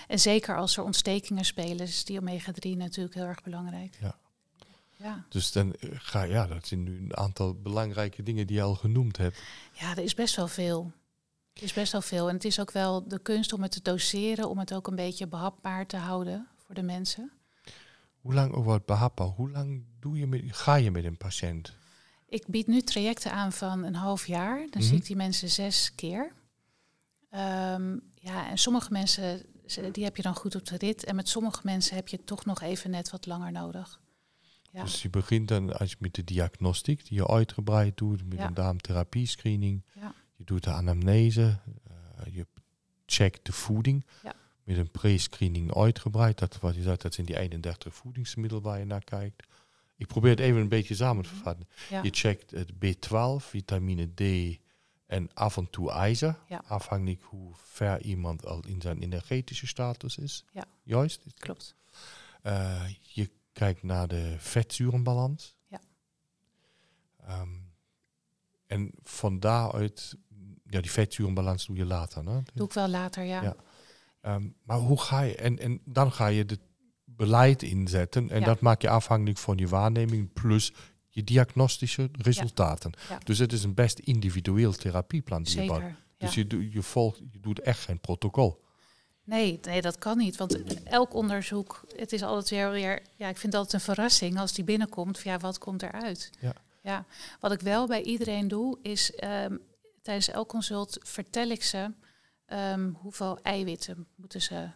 en 0.08 0.20
zeker 0.20 0.58
als 0.58 0.78
er 0.78 0.84
ontstekingen 0.84 1.46
spelen, 1.46 1.80
is 1.80 2.06
die 2.06 2.20
omega-3 2.20 2.76
natuurlijk 2.76 3.16
heel 3.16 3.26
erg 3.26 3.44
belangrijk. 3.44 3.98
Ja. 4.02 4.18
Ja. 4.98 5.26
Dus 5.30 5.52
dan 5.52 5.74
eh, 5.74 5.90
ga 5.94 6.24
ja, 6.24 6.48
dat 6.48 6.68
zijn 6.68 6.84
nu 6.84 6.98
een 6.98 7.18
aantal 7.18 7.54
belangrijke 7.54 8.24
dingen 8.24 8.48
die 8.48 8.56
je 8.56 8.62
al 8.62 8.76
genoemd 8.76 9.18
hebt. 9.18 9.42
ja, 9.74 9.92
er 9.92 10.04
is 10.04 10.14
best 10.14 10.36
wel 10.36 10.48
veel. 10.48 10.92
Er 11.54 11.64
is 11.64 11.74
best 11.74 11.92
wel 11.92 12.02
veel. 12.02 12.28
En 12.30 12.34
het 12.36 12.46
is 12.46 12.60
ook 12.60 12.72
wel 12.72 13.08
de 13.08 13.20
kunst 13.20 13.54
om 13.54 13.62
het 13.62 13.72
te 13.72 13.82
doseren, 13.82 14.50
om 14.50 14.60
het 14.60 14.74
ook 14.74 14.88
een 14.88 14.96
beetje 14.96 15.28
behapbaar 15.28 15.86
te 15.88 15.98
houden 15.98 16.48
voor 16.58 16.76
de 16.76 16.82
mensen. 16.84 17.32
Hoe 18.22 18.34
lang 18.34 18.54
over 18.54 18.74
het 18.74 18.86
behapbaar? 18.86 19.28
Hoe 19.28 19.50
lang 19.52 19.84
doe 20.00 20.18
je 20.18 20.28
met, 20.28 20.42
ga 20.46 20.76
je 20.76 20.92
met 20.92 21.04
een 21.04 21.18
patiënt? 21.18 21.74
Ik 22.34 22.48
bied 22.48 22.68
nu 22.68 22.82
trajecten 22.82 23.32
aan 23.32 23.52
van 23.52 23.84
een 23.84 23.96
half 23.96 24.26
jaar. 24.28 24.68
Dan 24.70 24.82
zie 24.82 24.92
Mhm. 24.92 25.02
ik 25.02 25.06
die 25.08 25.16
mensen 25.16 25.50
zes 25.50 25.96
keer. 25.96 26.34
Ehm, 27.30 27.98
ja, 28.16 28.50
en 28.50 28.58
sommige 28.58 28.92
mensen, 28.92 29.42
die 29.92 30.04
heb 30.04 30.16
je 30.16 30.22
dan 30.22 30.36
goed 30.36 30.56
op 30.56 30.66
de 30.66 30.78
rit. 30.78 31.04
En 31.04 31.16
met 31.16 31.30
sommige 31.30 31.60
mensen 31.64 31.96
heb 31.96 32.08
je 32.08 32.24
toch 32.24 32.46
nog 32.46 32.62
even 32.62 32.90
net 32.90 33.10
wat 33.10 33.26
langer 33.26 33.52
nodig. 33.52 34.00
Ja, 34.72 34.84
Dus 34.84 35.02
je 35.02 35.10
begint 35.10 35.48
dan 35.48 35.78
als 35.78 35.90
je 35.90 35.96
met 36.00 36.14
de 36.16 36.24
diagnostiek 36.24 37.08
die 37.08 37.18
je 37.18 37.28
uitgebreid 37.28 37.98
doet, 37.98 38.26
met 38.30 38.38
Ja. 38.38 38.48
een 38.48 38.54
darmtherapie 38.54 39.28
screening. 39.28 39.84
Ja. 40.00 40.14
Je 40.36 40.44
doet 40.44 40.64
de 40.64 40.72
anamnese, 40.72 41.60
eh, 41.88 42.34
je 42.34 42.48
checkt 43.06 43.46
de 43.46 43.52
voeding. 43.52 44.06
Ja. 44.24 44.34
Met 44.64 44.78
een 44.78 44.92
pre-screening 44.92 45.76
uitgebreid. 45.76 46.40
Dat 46.40 46.60
wat 46.60 46.76
je 46.76 46.82
zei, 46.82 46.96
dat 46.98 47.14
zijn 47.14 47.26
die 47.26 47.38
31 47.40 47.94
voedingsmiddelen 47.96 48.64
waar 48.64 48.80
je 48.80 48.86
naar 48.86 49.04
kijkt. 49.04 49.48
Ik 49.98 50.08
probeer 50.08 50.30
het 50.30 50.40
even 50.40 50.62
een 50.62 50.70
beetje 50.70 50.96
samen 50.96 51.24
te 51.24 51.36
vatten. 51.36 51.68
ja, 51.90 52.04
Je 52.04 52.10
checkt 52.12 52.52
het 52.52 52.72
B12, 52.74 53.46
vitamine 53.46 54.14
D 54.14 54.22
en 55.06 55.34
af 55.34 55.58
en 55.58 55.70
toe 55.70 55.92
ijzer. 55.92 56.40
Ja. 56.48 56.64
Afhankelijk 56.68 57.22
hoe 57.24 57.52
ver 57.56 58.02
iemand 58.02 58.46
al 58.46 58.64
in 58.68 58.82
zijn 58.82 59.02
energetische 59.02 59.68
status 59.68 60.18
is. 60.18 60.46
Ja. 60.52 60.66
Juist. 60.84 61.22
klopt. 61.38 61.76
Eh, 62.42 62.84
je 63.02 63.30
kijkt 63.52 63.84
naar 63.84 64.08
de 64.08 64.36
vetzurenbalans. 64.38 65.56
Ja. 65.68 65.80
Ehm, 67.26 67.50
en 68.68 68.92
van 69.04 69.40
daaruit, 69.40 70.16
ja, 70.68 70.82
die 70.82 70.92
vetzurenbalans 70.92 71.66
doe 71.66 71.76
je 71.76 71.86
later. 71.86 72.26
Hè? 72.30 72.40
Doe 72.54 72.68
ik 72.68 72.74
wel 72.74 72.88
later, 72.88 73.24
ja. 73.24 73.42
Ja. 73.42 73.56
Ehm, 74.22 74.48
maar 74.64 74.78
hoe 74.78 75.02
ga 75.02 75.22
je, 75.22 75.36
en, 75.36 75.60
en 75.60 75.82
dan 75.86 76.12
ga 76.12 76.28
je 76.28 76.44
het 76.44 76.60
beleid 77.16 77.64
inzetten. 77.64 78.30
En 78.30 78.40
Ja. 78.40 78.46
dat 78.46 78.60
maak 78.60 78.82
je 78.82 78.90
afhankelijk 78.90 79.38
van 79.38 79.58
je 79.58 79.68
waarneming 79.68 80.34
plus 80.34 80.74
je 81.10 81.24
diagnostische 81.24 82.10
resultaten. 82.12 82.92
Ja. 83.10 83.18
Dus 83.24 83.38
het 83.38 83.54
is 83.54 83.64
een 83.64 83.74
best 83.74 84.00
individueel 84.00 84.72
therapieplan 84.74 85.44
die 85.44 85.62
je 85.62 85.68
bouwt. 85.68 85.84
Dus 86.18 86.34
je, 86.34 86.70
je, 86.72 86.82
volgt, 86.82 87.18
je 87.32 87.40
doet 87.40 87.60
echt 87.60 87.80
geen 87.80 88.00
protocol. 88.00 88.62
Nee, 89.24 89.60
nee, 89.62 89.82
dat 89.82 89.98
kan 89.98 90.18
niet. 90.18 90.38
Want 90.38 90.84
elk 90.84 91.14
onderzoek, 91.14 91.86
het 91.96 92.12
is 92.14 92.22
altijd 92.24 92.50
weer, 92.50 92.72
weer 92.72 93.02
ja, 93.16 93.30
ik 93.30 93.38
vind 93.38 93.54
altijd 93.54 93.74
een 93.74 93.94
verrassing 93.94 94.40
als 94.40 94.54
die 94.54 94.64
binnenkomt. 94.64 95.20
Van, 95.20 95.32
ja, 95.32 95.38
wat 95.38 95.58
komt 95.58 95.82
eruit? 95.84 96.30
Ja. 96.40 96.54
ja. 96.82 97.06
Wat 97.40 97.52
ik 97.52 97.60
wel 97.62 97.88
bij 97.88 98.02
iedereen 98.02 98.48
doe, 98.48 98.78
is 98.82 99.16
ehm, 99.16 99.58
tijdens 100.02 100.28
elk 100.30 100.48
consult 100.50 100.98
vertel 101.02 101.50
ik 101.50 101.64
ze 101.64 101.92
ehm, 102.46 102.92
hoeveel 102.94 103.40
eiwitten 103.42 104.08
moeten 104.16 104.42
ze, 104.42 104.70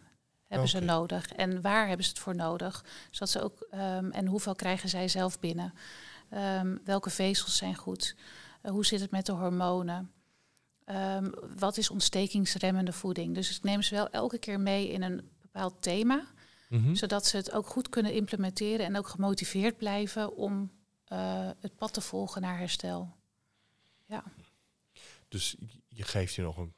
hebben 0.48 0.68
ze 0.68 0.80
nodig 0.80 1.32
en 1.32 1.60
waar 1.60 1.86
hebben 1.86 2.04
ze 2.04 2.10
het 2.10 2.20
voor 2.20 2.34
nodig. 2.36 2.84
Zodat 3.10 3.28
ze 3.30 3.42
ook, 3.42 3.66
ehm, 3.70 4.10
en 4.10 4.26
hoeveel 4.26 4.54
krijgen 4.54 4.88
zij 4.88 5.08
zelf 5.08 5.40
binnen? 5.40 5.74
Ehm, 6.30 6.76
welke 6.84 7.10
vezels 7.10 7.56
zijn 7.56 7.74
goed? 7.74 8.16
Eh, 8.60 8.70
hoe 8.70 8.86
zit 8.86 9.00
het 9.00 9.10
met 9.10 9.26
de 9.26 9.32
hormonen? 9.32 10.12
Ehm, 10.84 11.30
wat 11.58 11.76
is 11.76 11.90
ontstekingsremmende 11.90 12.92
voeding? 12.92 13.34
Dus 13.34 13.56
ik 13.56 13.62
neem 13.62 13.82
ze 13.82 13.94
wel 13.94 14.10
elke 14.10 14.38
keer 14.38 14.60
mee 14.60 14.88
in 14.90 15.02
een 15.02 15.30
bepaald 15.40 15.82
thema, 15.82 16.24
Mhm. 16.68 16.94
zodat 16.94 17.26
ze 17.26 17.36
het 17.36 17.52
ook 17.52 17.66
goed 17.66 17.88
kunnen 17.88 18.12
implementeren 18.12 18.86
en 18.86 18.96
ook 18.96 19.08
gemotiveerd 19.08 19.76
blijven 19.76 20.36
om 20.36 20.76
eh, 21.04 21.50
het 21.60 21.76
pad 21.76 21.92
te 21.92 22.00
volgen 22.00 22.42
naar 22.42 22.58
herstel. 22.58 23.16
Dus 25.28 25.56
je 25.88 26.02
geeft 26.02 26.34
je 26.34 26.42
nog 26.42 26.56
een 26.56 26.74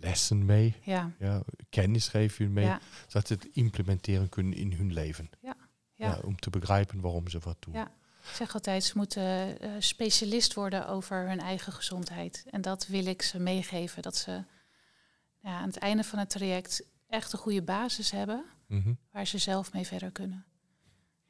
lessen 0.00 0.44
mee. 0.44 0.76
Ja, 0.82 1.12
Ja, 1.18 1.42
kennis 1.68 2.08
geef 2.08 2.38
je 2.38 2.48
mee. 2.48 2.64
ja, 2.64 2.80
Zodat 3.06 3.26
ze 3.26 3.32
het 3.34 3.48
implementeren 3.52 4.28
kunnen 4.28 4.54
in 4.54 4.72
hun 4.72 4.92
leven. 4.92 5.30
ja. 5.40 5.56
Ja, 5.94 6.18
om 6.24 6.36
te 6.36 6.50
begrijpen 6.50 7.00
waarom 7.00 7.28
ze 7.28 7.38
wat 7.38 7.56
doen. 7.60 7.74
Ja. 7.74 7.90
Ik 8.22 8.34
zeg 8.34 8.54
altijd, 8.54 8.84
ze 8.84 8.92
moeten 8.96 9.60
eh, 9.60 9.70
specialist 9.78 10.54
worden 10.54 10.88
over 10.88 11.28
hun 11.28 11.40
eigen 11.40 11.72
gezondheid. 11.72 12.44
En 12.50 12.60
dat 12.60 12.86
wil 12.86 13.06
ik 13.06 13.22
ze 13.22 13.38
meegeven, 13.38 14.02
dat 14.02 14.16
ze 14.16 14.30
ja, 15.40 15.58
aan 15.58 15.66
het 15.66 15.76
einde 15.78 16.04
van 16.04 16.18
het 16.18 16.30
traject 16.30 16.82
echt 17.08 17.32
een 17.32 17.38
goede 17.38 17.62
basis 17.62 18.10
hebben 18.10 18.44
Mhm. 18.66 18.92
waar 19.12 19.26
ze 19.26 19.38
zelf 19.38 19.72
mee 19.72 19.86
verder 19.86 20.10
kunnen. 20.10 20.44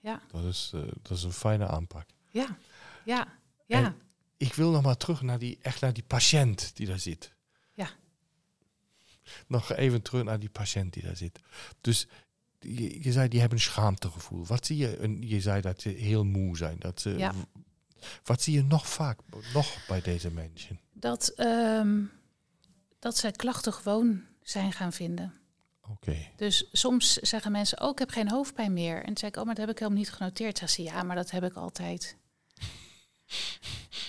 Ja, 0.00 0.20
dat, 0.30 0.44
is, 0.44 0.70
eh, 0.74 0.80
dat 1.02 1.16
is 1.16 1.22
een 1.22 1.32
fijne 1.32 1.66
aanpak. 1.66 2.06
ja, 2.30 2.56
ja, 3.04 3.26
ja. 3.66 3.84
En- 3.84 3.96
Ik 4.36 4.54
wil 4.54 4.70
nog 4.70 4.82
maar 4.82 4.96
terug 4.96 5.22
naar 5.22 5.38
die, 5.38 5.58
echt 5.62 5.80
naar 5.80 5.92
die 5.92 6.04
patiënt 6.06 6.76
die 6.76 6.86
daar 6.86 6.98
zit. 6.98 7.34
Nog 9.46 9.72
even 9.72 10.02
terug 10.02 10.24
naar 10.24 10.38
die 10.38 10.48
patiënt 10.48 10.92
die 10.92 11.02
daar 11.02 11.16
zit. 11.16 11.40
Dus 11.80 12.06
je, 12.60 13.02
je 13.02 13.12
zei, 13.12 13.28
die 13.28 13.40
hebben 13.40 13.58
een 13.58 13.64
schaamtegevoel. 13.64 14.46
Wat 14.46 14.66
zie 14.66 14.76
je? 14.76 14.96
En 14.96 15.28
je 15.28 15.40
zei 15.40 15.60
dat 15.60 15.80
ze 15.80 15.88
heel 15.88 16.24
moe 16.24 16.56
zijn. 16.56 16.76
Dat 16.78 17.00
ze, 17.00 17.10
Ja. 17.10 17.32
Wat 18.24 18.42
zie 18.42 18.54
je 18.54 18.62
nog 18.62 18.88
vaak 18.88 19.20
nog 19.54 19.86
bij 19.86 20.00
deze 20.00 20.30
mensen? 20.30 20.80
Dat, 20.92 21.28
ehm, 21.28 22.02
dat 22.98 23.16
zij 23.16 23.32
klachten 23.32 23.72
gewoon 23.72 24.22
zijn 24.42 24.72
gaan 24.72 24.92
vinden. 24.92 25.34
Oké. 25.90 26.16
Dus 26.36 26.68
soms 26.72 27.12
zeggen 27.12 27.52
mensen, 27.52 27.82
oh, 27.82 27.90
ik 27.90 27.98
heb 27.98 28.10
geen 28.10 28.30
hoofdpijn 28.30 28.72
meer. 28.72 28.98
En 28.98 29.06
dan 29.06 29.16
zeg 29.16 29.30
ik, 29.30 29.36
oh, 29.36 29.44
maar 29.44 29.54
dat 29.54 29.66
heb 29.66 29.74
ik 29.74 29.78
helemaal 29.78 30.00
niet 30.00 30.12
genoteerd. 30.12 30.58
Zeggen 30.58 30.84
ze, 30.84 30.90
ja, 30.90 31.02
maar 31.02 31.16
dat 31.16 31.30
heb 31.30 31.44
ik 31.44 31.54
altijd. 31.54 32.16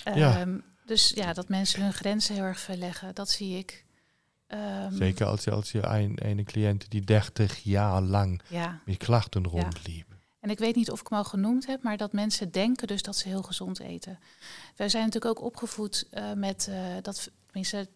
Ja. 0.04 0.40
Ehm, 0.40 0.58
dus 0.84 1.12
ja, 1.14 1.32
dat 1.32 1.48
mensen 1.48 1.82
hun 1.82 1.92
grenzen 1.92 2.34
heel 2.34 2.44
erg 2.44 2.60
verleggen, 2.60 3.14
dat 3.14 3.30
zie 3.30 3.58
ik. 3.58 3.84
Ehm, 4.50 4.92
Zeker 4.92 5.26
als 5.26 5.44
je, 5.44 5.50
als 5.50 5.72
je 5.72 5.86
een, 5.86 6.18
een 6.22 6.44
cliënt 6.44 6.90
die 6.90 7.00
30 7.04 7.58
jaar 7.62 8.00
lang 8.02 8.40
Ja, 8.48 8.80
met 8.84 8.96
klachten 8.96 9.46
rondliep. 9.46 10.06
en 10.40 10.50
ik 10.50 10.58
weet 10.58 10.74
niet 10.74 10.90
of 10.90 11.00
ik 11.00 11.06
hem 11.08 11.18
al 11.18 11.24
genoemd 11.24 11.66
heb, 11.66 11.82
maar 11.82 11.96
dat 11.96 12.12
mensen 12.12 12.50
denken 12.50 12.86
dus 12.86 13.02
dat 13.02 13.16
ze 13.16 13.28
heel 13.28 13.42
gezond 13.42 13.80
eten. 13.80 14.18
Wij 14.76 14.88
zijn 14.88 15.04
natuurlijk 15.04 15.38
ook 15.38 15.44
opgevoed 15.46 16.06
eh, 16.10 16.32
met 16.32 16.66
eh, 16.70 16.76
dat, 17.02 17.30
tenminste, 17.46 17.88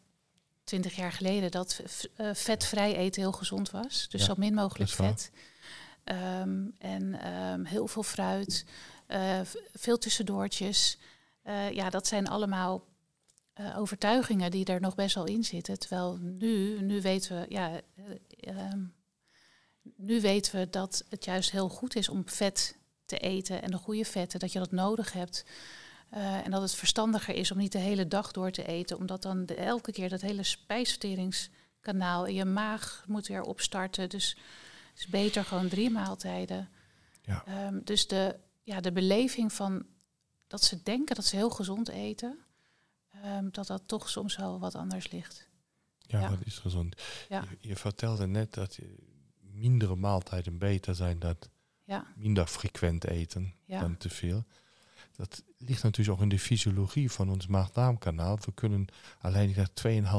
20 0.65 0.97
jaar 0.97 1.13
geleden, 1.13 1.51
dat 1.51 1.83
eh, 2.17 2.31
vetvrij 2.33 2.97
eten 2.97 3.23
heel 3.23 3.33
gezond 3.33 3.71
was. 3.71 4.07
Dus 4.09 4.21
Ja, 4.21 4.27
zo 4.27 4.35
min 4.37 4.55
mogelijk 4.55 4.91
vet. 4.91 5.31
Ehm, 6.05 6.67
en 6.79 7.21
ehm, 7.21 7.65
heel 7.65 7.87
veel 7.89 8.03
fruit, 8.03 8.65
veel 9.75 9.99
tussendoortjes. 9.99 10.99
Ja, 11.73 11.91
dat 11.91 12.07
zijn 12.07 12.29
allemaal 12.29 12.85
eh, 13.55 13.79
overtuigingen 13.79 14.51
die 14.51 14.65
er 14.65 14.81
nog 14.81 14.95
best 14.95 15.15
wel 15.15 15.27
in 15.27 15.45
zitten. 15.45 15.79
Terwijl 15.79 16.19
nu, 16.21 16.81
nu 16.83 17.01
weten 17.01 17.41
we, 17.41 17.47
ja, 17.49 17.81
eh, 17.97 18.57
ehm, 18.57 18.85
nu 19.97 20.21
weten 20.21 20.59
we 20.59 20.71
dat 20.71 21.05
het 21.09 21.25
juist 21.25 21.51
heel 21.51 21.69
goed 21.69 21.97
is 21.97 22.09
om 22.09 22.29
vet 22.29 22.79
te 23.05 23.19
eten 23.19 23.63
en 23.63 23.71
de 23.71 23.77
goede 23.77 24.05
vetten, 24.05 24.41
dat 24.41 24.53
je 24.53 24.59
dat 24.59 24.71
nodig 24.71 25.13
hebt. 25.13 25.45
Eh, 26.11 26.45
en 26.45 26.51
dat 26.51 26.63
het 26.63 26.75
verstandiger 26.75 27.35
is 27.35 27.51
om 27.51 27.59
niet 27.59 27.73
de 27.73 27.79
hele 27.79 28.09
dag 28.09 28.33
door 28.33 28.51
te 28.51 28.67
eten, 28.67 28.99
omdat 28.99 29.23
dan 29.23 29.47
de, 29.47 29.55
elke 29.55 29.93
keer 29.93 30.09
dat 30.09 30.21
hele 30.21 30.43
spijsverteringskanaal 30.43 32.27
in 32.27 32.35
je 32.35 32.45
maag 32.45 33.05
moet 33.07 33.27
weer 33.27 33.43
opstarten. 33.43 34.09
Dus 34.09 34.37
het 34.91 34.99
is 34.99 35.07
beter 35.07 35.45
gewoon 35.45 35.69
drie 35.69 35.91
maaltijden. 35.91 36.69
Ja. 37.23 37.45
Ehm, 37.47 37.81
dus 37.85 38.07
de, 38.07 38.37
ja, 38.63 38.81
de 38.81 38.93
beleving 38.93 39.53
van 39.53 39.87
dat 40.47 40.63
ze 40.63 40.83
denken 40.83 41.15
dat 41.15 41.25
ze 41.25 41.37
heel 41.37 41.51
gezond 41.51 41.89
eten, 41.89 42.43
ehm, 43.25 43.49
dat 43.51 43.66
dat 43.66 43.83
toch 43.87 44.09
soms 44.09 44.37
wel 44.37 44.59
wat 44.61 44.75
anders 44.75 45.11
ligt. 45.11 45.49
Ja, 45.99 46.20
Ja. 46.20 46.29
dat 46.29 46.39
is 46.45 46.59
gezond. 46.59 47.03
Ja. 47.29 47.45
Je, 47.61 47.68
je 47.68 47.77
vertelde 47.77 48.27
net 48.27 48.55
dat 48.55 48.79
mindere 49.41 49.97
maaltijden 49.97 50.59
beter 50.59 50.95
zijn 50.95 51.18
dan 51.18 51.37
Ja, 51.85 52.07
minder 52.16 52.47
frequent 52.47 53.05
eten 53.05 53.55
dan 53.66 53.97
te 53.97 54.09
veel. 54.11 54.45
Dat 55.16 55.43
ligt 55.59 55.83
natuurlijk 55.83 56.16
ook 56.16 56.22
in 56.22 56.29
de 56.29 56.39
fysiologie 56.39 57.11
van 57.11 57.31
ons 57.31 57.47
maag-darmkanaal. 57.47 58.39
We 58.45 58.53
kunnen 58.53 58.87
alleen 59.20 59.49
ik 59.49 59.57
dacht 59.57 59.75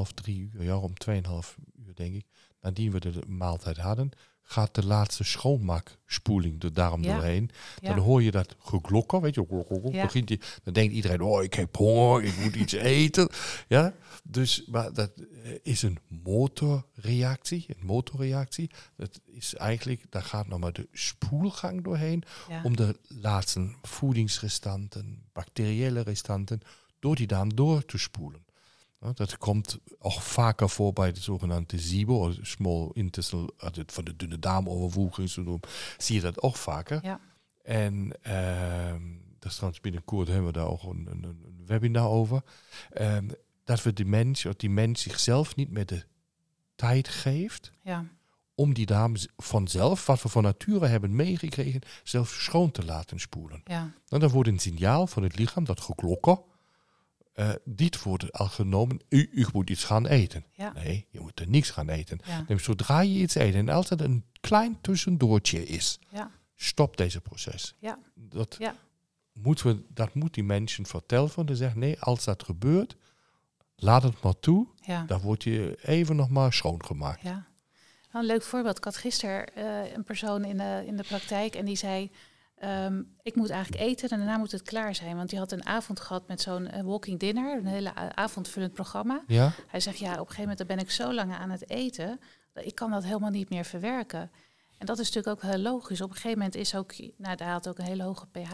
2,5, 0.10 0.14
3 0.14 0.50
uur, 0.54 0.64
ja, 0.64 0.78
om 0.78 0.94
2,5 0.98 1.56
uur 1.76 1.96
denk 1.96 2.16
ik, 2.16 2.26
nadat 2.62 2.86
we 2.92 3.00
de 3.00 3.24
maaltijd 3.28 3.78
hadden, 3.78 4.10
gaat 4.48 4.76
de 4.76 4.86
laatste 4.86 5.24
schoonmaakspoeling 5.24 6.60
de 6.60 6.72
darm 6.72 7.04
Ja. 7.04 7.14
doorheen. 7.14 7.50
ja. 7.82 7.90
Dan 7.94 8.04
hoor 8.04 8.24
je 8.24 8.32
dat 8.32 8.56
geglokken, 8.60 9.22
weet 9.22 9.36
je, 9.36 9.46
Ja. 9.92 10.04
begint 10.04 10.28
die, 10.28 10.40
dan 10.64 10.74
denkt 10.74 10.94
iedereen, 10.94 11.22
oh, 11.22 11.44
ik 11.44 11.54
heb 11.54 11.76
honger, 11.76 12.24
ik 12.24 12.38
moet 12.44 12.56
iets 12.56 12.74
eten. 12.98 13.30
Ja, 13.68 13.94
dus, 14.24 14.66
maar 14.66 14.94
dat 14.94 15.12
eh, 15.44 15.52
is 15.64 15.82
een 15.82 15.98
motorreactie, 16.08 17.66
een 17.68 17.86
motorreactie. 17.86 18.70
Dat 18.98 19.20
is 19.26 19.56
eigenlijk, 19.56 20.06
daar 20.10 20.24
gaat 20.24 20.48
nog 20.48 20.60
maar 20.60 20.74
de 20.74 20.88
spoelgang 20.92 21.84
doorheen 21.84 22.24
om 22.64 22.76
de 22.76 23.00
laatste 23.08 23.70
voedingsrestanten, 23.82 25.24
bacteriële 25.34 26.02
restanten, 26.02 26.60
door 27.00 27.16
die 27.16 27.28
darm 27.28 27.56
door 27.56 27.86
te 27.86 27.98
spoelen. 27.98 28.45
Dat 29.14 29.38
komt 29.38 29.80
ook 30.00 30.22
vaker 30.22 30.70
voor 30.70 30.94
bij 30.94 31.12
de 31.12 31.20
zogenaamde 31.20 31.80
SIBO, 31.80 32.34
Small 32.42 32.90
Intestinal, 32.94 33.54
also 33.58 34.04
de 34.04 34.16
dunne 34.16 34.40
darmovervoeringssyndroom, 34.40 35.60
zie 35.98 36.16
je 36.16 36.22
dat 36.22 36.42
ook 36.42 36.56
vaker. 36.56 37.00
Ja. 37.04 37.20
En 37.64 38.12
ehm, 38.22 39.02
dat 39.40 39.50
is 39.50 39.56
trouwens 39.56 39.82
binnenkort 39.82 40.28
hebben 40.28 40.46
we 40.46 40.52
daar 40.52 40.68
ook 40.68 40.84
een, 40.84 41.08
een, 41.10 41.24
een 41.24 41.66
webinar 41.66 42.08
over. 42.10 42.42
Ehm, 42.92 43.28
dat 43.64 43.84
we 43.84 43.94
die 43.94 44.06
mens, 44.06 44.46
die 44.58 44.70
mens 44.70 45.02
zichzelf 45.02 45.56
niet 45.56 45.72
meer 45.72 45.86
de 45.86 46.04
tijd 46.76 47.08
geeft 47.08 47.72
ja. 47.82 48.06
om 48.56 48.74
die 48.74 48.86
darm 48.86 49.16
vanzelf, 49.38 50.06
wat 50.06 50.22
we 50.22 50.30
van 50.30 50.44
nature 50.44 50.88
hebben 50.88 51.16
meegekregen, 51.16 51.82
zelf 52.04 52.30
schoon 52.30 52.72
te 52.72 52.86
laten 52.86 53.20
spoelen. 53.20 53.62
ja. 53.64 53.94
Nou, 54.08 54.22
dan 54.22 54.30
wordt 54.30 54.50
een 54.50 54.60
signaal 54.60 55.08
van 55.08 55.24
het 55.24 55.38
lichaam, 55.38 55.64
dat 55.64 55.82
geklokken, 55.82 56.42
Uh, 57.36 57.50
dit 57.64 58.04
wordt 58.04 58.32
al 58.32 58.48
genomen, 58.48 59.00
u, 59.10 59.30
u 59.32 59.46
moet 59.54 59.70
iets 59.70 59.84
gaan 59.84 60.08
eten. 60.08 60.46
Ja. 60.52 60.72
Nee, 60.74 61.08
je 61.10 61.20
moet 61.20 61.40
er 61.40 61.50
niks 61.50 61.70
gaan 61.70 61.90
eten. 61.90 62.20
Ja. 62.26 62.42
Dus 62.48 62.64
zodra 62.64 63.02
je 63.02 63.20
iets 63.20 63.36
eet 63.36 63.54
en 63.54 63.70
als 63.70 63.90
het 63.90 64.02
een 64.02 64.24
klein 64.42 64.82
tussendoortje 64.82 65.66
is, 65.66 66.00
Ja. 66.10 66.32
stop 66.56 66.98
deze 66.98 67.22
proces. 67.22 67.76
Ja. 67.80 68.00
Dat, 68.14 68.58
moeten 69.34 69.66
we, 69.68 69.84
dat 69.90 70.14
moet 70.14 70.34
die 70.34 70.44
mensen 70.44 70.86
vertellen. 70.86 71.30
Van 71.30 71.46
te 71.46 71.56
zeggen, 71.56 71.80
nee, 71.80 72.00
als 72.02 72.24
dat 72.24 72.44
gebeurt, 72.44 72.96
laat 73.76 74.04
het 74.04 74.22
maar 74.22 74.40
toe. 74.40 74.68
Dan 75.08 75.20
wordt 75.22 75.44
je 75.44 75.78
even 75.82 76.16
nog 76.16 76.30
maar 76.30 76.54
schoongemaakt. 76.54 77.22
Ja. 77.22 77.46
Wel 78.12 78.22
een 78.22 78.28
leuk 78.28 78.44
voorbeeld. 78.44 78.78
Ik 78.78 78.84
had 78.84 78.98
gisteren 78.98 79.56
eh, 79.56 79.94
een 79.94 80.04
persoon 80.04 80.46
in 80.46 80.58
de, 80.58 80.84
in 80.88 80.98
de 80.98 81.04
praktijk 81.04 81.56
en 81.56 81.66
die 81.66 81.76
zei... 81.76 82.12
ehm, 82.66 83.02
ik 83.22 83.36
moet 83.36 83.50
eigenlijk 83.50 83.84
eten 83.84 84.10
en 84.10 84.18
daarna 84.18 84.38
moet 84.38 84.52
het 84.52 84.62
klaar 84.62 84.96
zijn. 84.96 85.16
Want 85.16 85.30
die 85.30 85.40
had 85.40 85.52
een 85.52 85.66
avond 85.66 86.00
gehad 86.00 86.28
met 86.28 86.42
zo'n 86.42 86.68
eh, 86.68 86.82
walking 86.84 87.20
dinner, 87.20 87.58
een 87.58 87.66
hele 87.66 87.94
avondvullend 88.16 88.74
programma. 88.74 89.24
Ja? 89.28 89.52
Hij 89.68 89.80
zegt, 89.80 89.98
ja, 89.98 90.12
op 90.12 90.14
een 90.14 90.20
gegeven 90.20 90.42
moment 90.42 90.58
dan 90.58 90.68
ben 90.68 90.80
ik 90.80 90.92
zo 90.92 91.14
lang 91.14 91.34
aan 91.34 91.50
het 91.50 91.70
eten... 91.70 92.20
dat 92.54 92.66
ik 92.66 92.76
kan 92.76 92.92
dat 92.92 93.04
helemaal 93.04 93.30
niet 93.30 93.50
meer 93.50 93.66
verwerken. 93.66 94.32
En 94.78 94.86
dat 94.86 95.00
is 95.00 95.12
natuurlijk 95.12 95.44
ook 95.46 95.52
heel 95.52 95.62
logisch. 95.62 96.02
Op 96.02 96.10
een 96.10 96.16
gegeven 96.16 96.38
moment 96.38 96.56
is 96.56 96.76
ook, 96.76 96.94
nou, 97.18 97.36
daar 97.36 97.52
had 97.52 97.68
ook 97.68 97.78
een 97.78 97.86
hele 97.86 98.04
hoge 98.04 98.28
pH... 98.28 98.54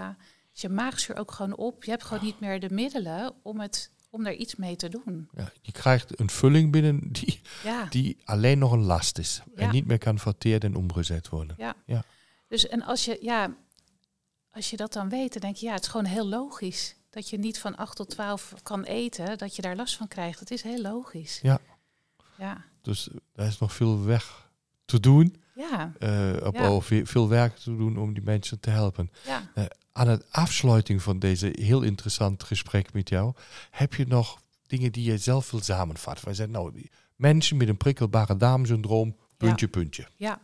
is 0.53 0.61
je 0.61 0.69
maagzuur 0.69 1.17
ook 1.17 1.31
gewoon 1.31 1.55
op. 1.55 1.83
Je 1.83 1.91
hebt 1.91 2.03
gewoon 2.03 2.23
niet 2.23 2.39
meer 2.39 2.59
de 2.59 2.69
middelen 2.69 3.33
om, 3.43 3.59
het, 3.59 3.91
om 4.09 4.25
er 4.25 4.33
iets 4.33 4.55
mee 4.55 4.75
te 4.75 4.89
doen. 4.89 5.29
ja? 5.35 5.51
Je 5.61 5.71
krijgt 5.71 6.19
een 6.19 6.29
vulling 6.29 6.71
binnen 6.71 6.99
die, 7.11 7.41
Ja. 7.63 7.85
die 7.89 8.17
alleen 8.25 8.59
nog 8.59 8.71
een 8.71 8.83
last 8.83 9.17
is. 9.17 9.41
En 9.55 9.65
Ja. 9.65 9.71
niet 9.71 9.85
meer 9.85 9.97
kan 9.97 10.19
verteerd 10.19 10.63
en 10.63 10.75
omgezet 10.75 11.29
worden. 11.29 11.55
Dus 12.47 12.67
en 12.67 12.81
als 12.83 13.05
je, 13.05 13.17
ja, 13.21 13.55
als 14.51 14.69
je 14.69 14.77
dat 14.77 14.93
dan 14.93 15.09
weet, 15.09 15.31
dan 15.33 15.41
denk 15.41 15.55
je, 15.55 15.65
ja, 15.65 15.73
het 15.73 15.83
is 15.83 15.89
gewoon 15.89 16.05
heel 16.05 16.27
logisch. 16.27 16.95
Dat 17.09 17.29
je 17.29 17.37
niet 17.39 17.59
van 17.59 17.75
8 17.75 17.95
tot 17.95 18.09
12 18.09 18.53
kan 18.63 18.83
eten, 18.83 19.37
dat 19.37 19.55
je 19.55 19.61
daar 19.61 19.75
last 19.75 19.95
van 19.97 20.07
krijgt. 20.07 20.39
Het 20.39 20.51
is 20.51 20.61
heel 20.61 20.81
logisch. 20.81 21.39
Ja. 21.41 21.59
Ja. 22.37 22.63
Dus 22.81 23.09
er 23.35 23.45
is 23.47 23.57
nog 23.57 23.73
veel 23.73 24.03
weg 24.03 24.49
te 24.85 24.99
doen. 24.99 25.35
Ja. 25.55 25.93
eh, 25.99 26.45
op, 26.47 26.55
Ja. 26.55 26.81
veel- 26.81 27.05
veel 27.05 27.29
werk 27.29 27.55
te 27.57 27.75
doen 27.75 27.97
om 27.97 28.13
die 28.13 28.23
mensen 28.23 28.59
te 28.59 28.69
helpen. 28.69 29.11
Ja. 29.25 29.43
Aan 29.91 30.07
het 30.07 30.31
afsluiting 30.31 31.01
van 31.01 31.19
deze 31.19 31.55
heel 31.59 31.81
interessant 31.81 32.43
gesprek 32.43 32.93
met 32.93 33.09
jou, 33.09 33.33
heb 33.71 33.93
je 33.93 34.07
nog 34.07 34.41
dingen 34.67 34.91
die 34.91 35.03
je 35.11 35.17
zelf 35.17 35.51
wil 35.51 35.61
samenvatten? 35.61 36.25
Wij 36.25 36.33
zeggen, 36.33 36.53
nou, 36.53 36.71
die 36.71 36.91
mensen 37.15 37.57
met 37.57 37.67
een 37.67 37.77
prikkelbare 37.77 38.37
darmsyndroom, 38.37 39.15
puntje, 39.37 39.67
puntje. 39.67 40.07
Ja. 40.15 40.41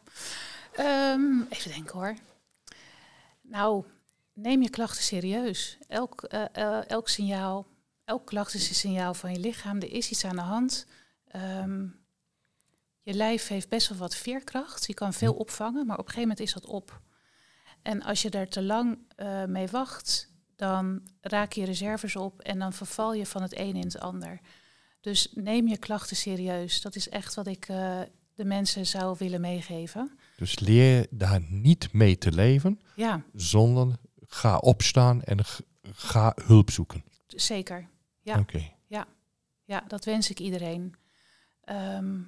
Ehm, 0.74 1.22
even 1.50 1.72
denken 1.72 1.94
hoor. 2.00 2.16
Nou, 3.42 3.84
neem 4.38 4.62
je 4.62 4.70
klachten 4.70 5.04
serieus. 5.04 5.78
Elk, 5.88 6.24
eh, 6.24 6.46
eh, 6.52 6.90
elk 6.90 7.08
signaal, 7.10 7.68
elk 8.06 8.26
klacht 8.26 8.54
is 8.54 8.70
een 8.70 8.76
signaal 8.76 9.14
van 9.14 9.32
je 9.32 9.40
lichaam. 9.40 9.78
Er 9.78 9.92
is 9.92 10.10
iets 10.10 10.26
aan 10.26 10.36
de 10.36 10.42
hand. 10.42 10.86
Ehm, 11.28 11.86
je 13.02 13.14
lijf 13.14 13.48
heeft 13.48 13.70
best 13.70 13.90
wel 13.90 13.98
wat 13.98 14.16
veerkracht. 14.16 14.88
Je 14.88 14.94
kan 14.94 15.14
veel 15.14 15.34
opvangen, 15.34 15.86
maar 15.86 15.98
op 15.98 16.06
een 16.06 16.14
gegeven 16.14 16.30
moment 16.30 16.40
is 16.40 16.54
dat 16.54 16.66
op. 16.66 17.02
En 17.82 18.04
als 18.04 18.22
je 18.22 18.30
daar 18.30 18.48
te 18.48 18.64
lang 18.64 18.98
eh, 19.16 19.46
mee 19.46 19.68
wacht, 19.68 20.32
dan 20.56 21.02
raak 21.22 21.52
je 21.52 21.66
reserves 21.66 22.16
op 22.16 22.42
en 22.42 22.60
dan 22.60 22.74
verval 22.74 23.14
je 23.14 23.26
van 23.26 23.42
het 23.42 23.58
een 23.58 23.76
in 23.76 23.84
het 23.84 24.00
ander. 24.00 24.40
Dus 25.02 25.32
neem 25.34 25.68
je 25.68 25.78
klachten 25.78 26.16
serieus. 26.16 26.82
Dat 26.82 26.96
is 26.96 27.10
echt 27.10 27.34
wat 27.34 27.48
ik 27.48 27.66
de 28.36 28.46
mensen 28.46 28.86
zou 28.86 29.16
willen 29.20 29.42
meegeven. 29.42 30.18
Dus 30.36 30.60
leer 30.60 31.08
daar 31.10 31.42
niet 31.50 31.94
mee 31.94 32.18
te 32.18 32.32
leven, 32.32 32.80
Ja, 32.96 33.24
zonder 33.34 33.96
ga 34.28 34.58
opstaan 34.58 35.24
en 35.24 35.40
ga 35.82 36.34
hulp 36.46 36.72
zoeken. 36.72 37.04
zeker. 37.28 37.90
Ja. 38.22 38.40
Oké. 38.40 38.76
Ja, 39.68 39.84
dat 39.88 40.06
wens 40.06 40.30
ik 40.30 40.40
iedereen. 40.40 40.96
Ehm, 41.62 42.20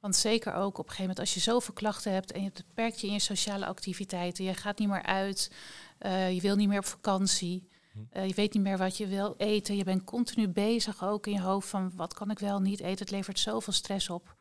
want 0.00 0.16
zeker 0.16 0.54
ook 0.54 0.78
op 0.78 0.84
een 0.84 0.90
gegeven 0.90 1.00
moment 1.00 1.18
als 1.18 1.34
je 1.34 1.40
zoveel 1.40 1.74
klachten 1.74 2.12
hebt 2.12 2.32
en 2.32 2.42
je 2.42 2.52
beperkt 2.66 3.00
je 3.00 3.06
in 3.06 3.12
je 3.12 3.18
sociale 3.18 3.66
activiteiten, 3.66 4.44
je 4.44 4.54
gaat 4.54 4.78
niet 4.78 4.88
meer 4.88 5.02
uit, 5.02 5.52
eh, 5.98 6.32
je 6.32 6.40
wil 6.40 6.56
niet 6.56 6.68
meer 6.68 6.78
op 6.78 6.84
vakantie, 6.84 7.68
eh, 8.10 8.26
je 8.26 8.34
weet 8.34 8.54
niet 8.54 8.62
meer 8.62 8.78
wat 8.78 8.96
je 8.96 9.06
wil 9.06 9.34
eten, 9.36 9.76
je 9.76 9.84
bent 9.84 10.04
continu 10.04 10.48
bezig 10.48 11.04
ook 11.04 11.26
in 11.26 11.32
je 11.32 11.40
hoofd 11.40 11.68
van 11.68 11.96
wat 11.96 12.14
kan 12.14 12.30
ik 12.30 12.38
wel 12.38 12.60
niet 12.60 12.80
eten, 12.80 12.98
het 12.98 13.10
levert 13.10 13.38
zoveel 13.38 13.72
stress 13.72 14.10
op. 14.10 14.36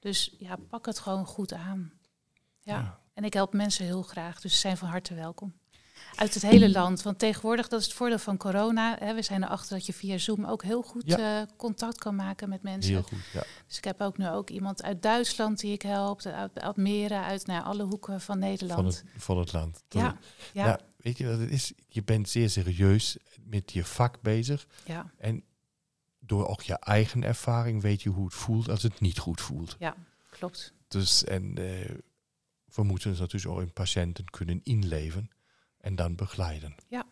Dus 0.00 0.34
ja, 0.38 0.56
pak 0.56 0.86
het 0.86 0.98
gewoon 0.98 1.26
goed 1.26 1.52
aan. 1.52 1.92
Ja. 2.60 2.78
Ja. 2.78 3.00
En 3.14 3.24
ik 3.24 3.32
help 3.32 3.52
mensen 3.52 3.84
heel 3.84 4.02
graag, 4.02 4.40
dus 4.40 4.52
ze 4.52 4.58
zijn 4.58 4.76
van 4.76 4.88
harte 4.88 5.14
welkom. 5.14 5.54
Uit 6.16 6.34
het 6.34 6.42
hele 6.42 6.70
land. 6.70 7.02
Want 7.02 7.18
tegenwoordig, 7.18 7.68
dat 7.68 7.80
is 7.80 7.86
het 7.86 7.94
voordeel 7.94 8.18
van 8.18 8.36
corona. 8.36 8.96
Hè, 8.98 9.14
we 9.14 9.22
zijn 9.22 9.42
erachter 9.44 9.76
dat 9.76 9.86
je 9.86 9.92
via 9.92 10.18
Zoom 10.18 10.44
ook 10.44 10.62
heel 10.62 10.82
goed 10.82 11.02
Ja. 11.06 11.40
eh, 11.40 11.46
contact 11.56 11.98
kan 11.98 12.14
maken 12.16 12.48
met 12.48 12.62
mensen. 12.62 12.92
Heel 12.92 13.02
goed. 13.02 13.18
Ja. 13.32 13.42
Dus 13.66 13.76
ik 13.76 13.84
heb 13.84 14.00
ook 14.00 14.18
nu 14.18 14.28
ook 14.28 14.50
iemand 14.50 14.82
uit 14.82 15.02
Duitsland 15.02 15.60
die 15.60 15.72
ik 15.72 15.82
help. 15.82 16.22
Uit 16.22 16.60
Almere, 16.60 17.14
uit 17.20 17.46
nou, 17.46 17.64
alle 17.64 17.82
hoeken 17.82 18.20
van 18.20 18.38
Nederland. 18.38 18.96
Van, 18.96 19.08
het, 19.12 19.22
van 19.22 19.38
het 19.38 19.52
land. 19.52 19.82
ja, 19.88 20.16
ja, 20.52 20.66
Ja, 20.66 20.80
weet 20.96 21.18
je 21.18 21.26
wat 21.26 21.38
het 21.38 21.50
is? 21.50 21.72
Je 21.88 22.02
bent 22.02 22.28
zeer 22.28 22.50
serieus 22.50 23.16
met 23.44 23.72
je 23.72 23.84
vak 23.84 24.20
bezig. 24.22 24.66
ja, 24.84 25.10
En 25.18 25.44
door 26.18 26.46
ook 26.46 26.62
je 26.62 26.74
eigen 26.78 27.24
ervaring 27.24 27.82
weet 27.82 28.02
je 28.02 28.08
hoe 28.10 28.24
het 28.24 28.34
voelt 28.34 28.68
als 28.68 28.82
het 28.82 29.00
niet 29.00 29.18
goed 29.18 29.40
voelt. 29.40 29.76
klopt. 30.30 30.72
Dus 30.88 31.24
en 31.24 31.58
eh, 31.58 31.90
we 32.74 32.82
moeten 32.82 33.10
ons 33.10 33.18
natuurlijk 33.18 33.54
ook 33.54 33.60
in 33.60 33.72
patiënten 33.72 34.24
kunnen 34.30 34.60
inleven 34.62 35.28
en 35.84 35.94
dan 35.94 36.14
begeleiden. 36.14 36.74
Ja. 36.88 37.06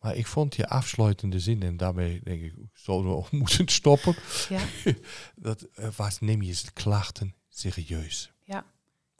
Maar 0.00 0.16
ik 0.16 0.26
vond 0.26 0.56
je 0.56 0.68
afsluitende 0.68 1.40
zin, 1.40 1.62
en 1.62 1.76
daarmee 1.76 2.20
denk 2.24 2.42
ik, 2.42 2.54
zouden 2.72 3.16
we 3.16 3.24
moeten 3.36 3.68
stoppen. 3.68 4.14
Ja, 4.48 4.60
Dat 5.36 5.62
eh, 5.62 5.88
was, 5.96 6.20
neem 6.20 6.42
je 6.42 6.60
klachten 6.72 7.34
serieus. 7.48 8.32
Ja. 8.44 8.64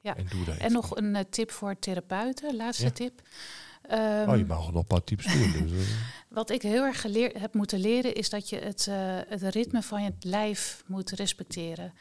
Ja. 0.01 0.15
En 0.17 0.25
doe 0.29 0.45
daar 0.45 0.57
en 0.57 0.71
nog 0.71 0.95
een 0.95 1.15
eh, 1.15 1.23
tip 1.29 1.51
voor 1.51 1.79
therapeuten, 1.79 2.55
laatste 2.55 2.83
Ja. 2.83 2.91
tip. 2.91 3.21
Ehm, 3.81 4.29
oh, 4.29 4.37
je 4.37 4.45
mag 4.45 4.57
nog 4.57 4.75
een 4.75 4.85
paar 4.85 5.03
tips 5.03 5.25
doen. 5.25 5.51
Dus, 5.51 5.71
eh, 5.71 5.93
Wat 6.39 6.49
ik 6.49 6.61
heel 6.61 6.83
erg 6.83 7.01
geleerd 7.01 7.39
heb 7.39 7.53
moeten 7.53 7.79
leren, 7.79 8.13
is 8.13 8.29
dat 8.29 8.49
je 8.49 8.57
het, 8.57 8.85
het 9.29 9.41
ritme 9.41 9.81
van 9.81 10.03
je 10.03 10.13
lijf 10.19 10.83
moet 10.87 11.09
respecteren. 11.09 11.93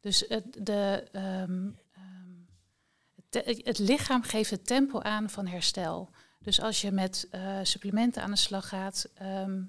Dus 0.00 0.24
het, 0.28 0.44
de, 0.66 1.08
ehm, 1.12 1.68
ehm, 1.92 3.56
het 3.64 3.78
lichaam 3.78 4.22
geeft 4.22 4.50
het 4.50 4.66
tempo 4.66 5.00
aan 5.00 5.30
van 5.30 5.46
herstel. 5.46 6.10
Dus 6.46 6.60
als 6.60 6.80
je 6.80 6.90
met 6.90 7.26
eh, 7.30 7.58
supplementen 7.62 8.22
aan 8.22 8.30
de 8.30 8.36
slag 8.36 8.68
gaat, 8.68 9.08
ehm, 9.14 9.62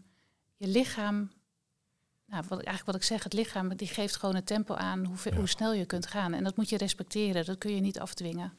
je 0.55 0.67
lichaam, 0.67 1.31
nou, 2.25 2.43
wat, 2.47 2.51
eigenlijk 2.57 2.85
wat 2.85 2.95
ik 2.95 3.03
zeg, 3.03 3.23
het 3.23 3.33
lichaam 3.33 3.75
die 3.75 3.87
geeft 3.87 4.15
gewoon 4.15 4.35
het 4.35 4.45
tempo 4.45 4.73
aan 4.73 5.05
hoe, 5.05 5.17
Ja. 5.23 5.35
hoe 5.35 5.47
snel 5.47 5.73
je 5.73 5.85
kunt 5.85 6.07
gaan. 6.07 6.33
En 6.33 6.43
dat 6.43 6.55
moet 6.57 6.69
je 6.69 6.77
respecteren, 6.77 7.45
dat 7.45 7.57
kun 7.57 7.75
je 7.75 7.81
niet 7.81 7.99
afdwingen. 7.99 8.53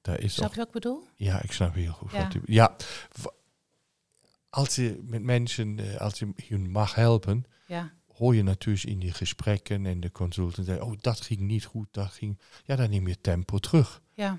daar 0.00 0.20
is 0.20 0.34
Snap 0.34 0.44
ook 0.46 0.52
je 0.52 0.58
wat 0.58 0.66
ik 0.66 0.72
bedoel? 0.72 1.06
Ja, 1.16 1.42
ik 1.42 1.52
snap 1.52 1.74
heel 1.74 1.92
goed. 1.92 2.10
Ja. 2.12 2.22
wat 2.22 2.34
u- 2.34 2.42
ja, 2.44 2.76
als 4.50 4.74
je 4.74 4.98
met 5.02 5.22
mensen, 5.22 5.78
eh, 5.78 6.00
als 6.00 6.18
je 6.18 6.32
hun 6.48 6.70
mag 6.70 6.94
helpen, 6.94 7.44
Ja, 7.66 7.92
hoor 8.14 8.34
je 8.34 8.42
natuurlijk 8.42 8.84
in 8.86 8.98
die 8.98 9.12
gesprekken 9.12 9.86
en 9.86 10.00
de 10.00 10.10
consultant 10.12 10.66
zeggen, 10.66 10.84
oh, 10.86 10.92
dat 11.00 11.20
ging 11.20 11.40
niet 11.40 11.64
goed, 11.64 11.88
dat 11.90 12.10
ging... 12.12 12.38
Ja, 12.64 12.76
dan 12.76 12.90
neem 12.90 13.08
je 13.08 13.20
tempo 13.20 13.58
terug. 13.58 14.02
ja, 14.14 14.38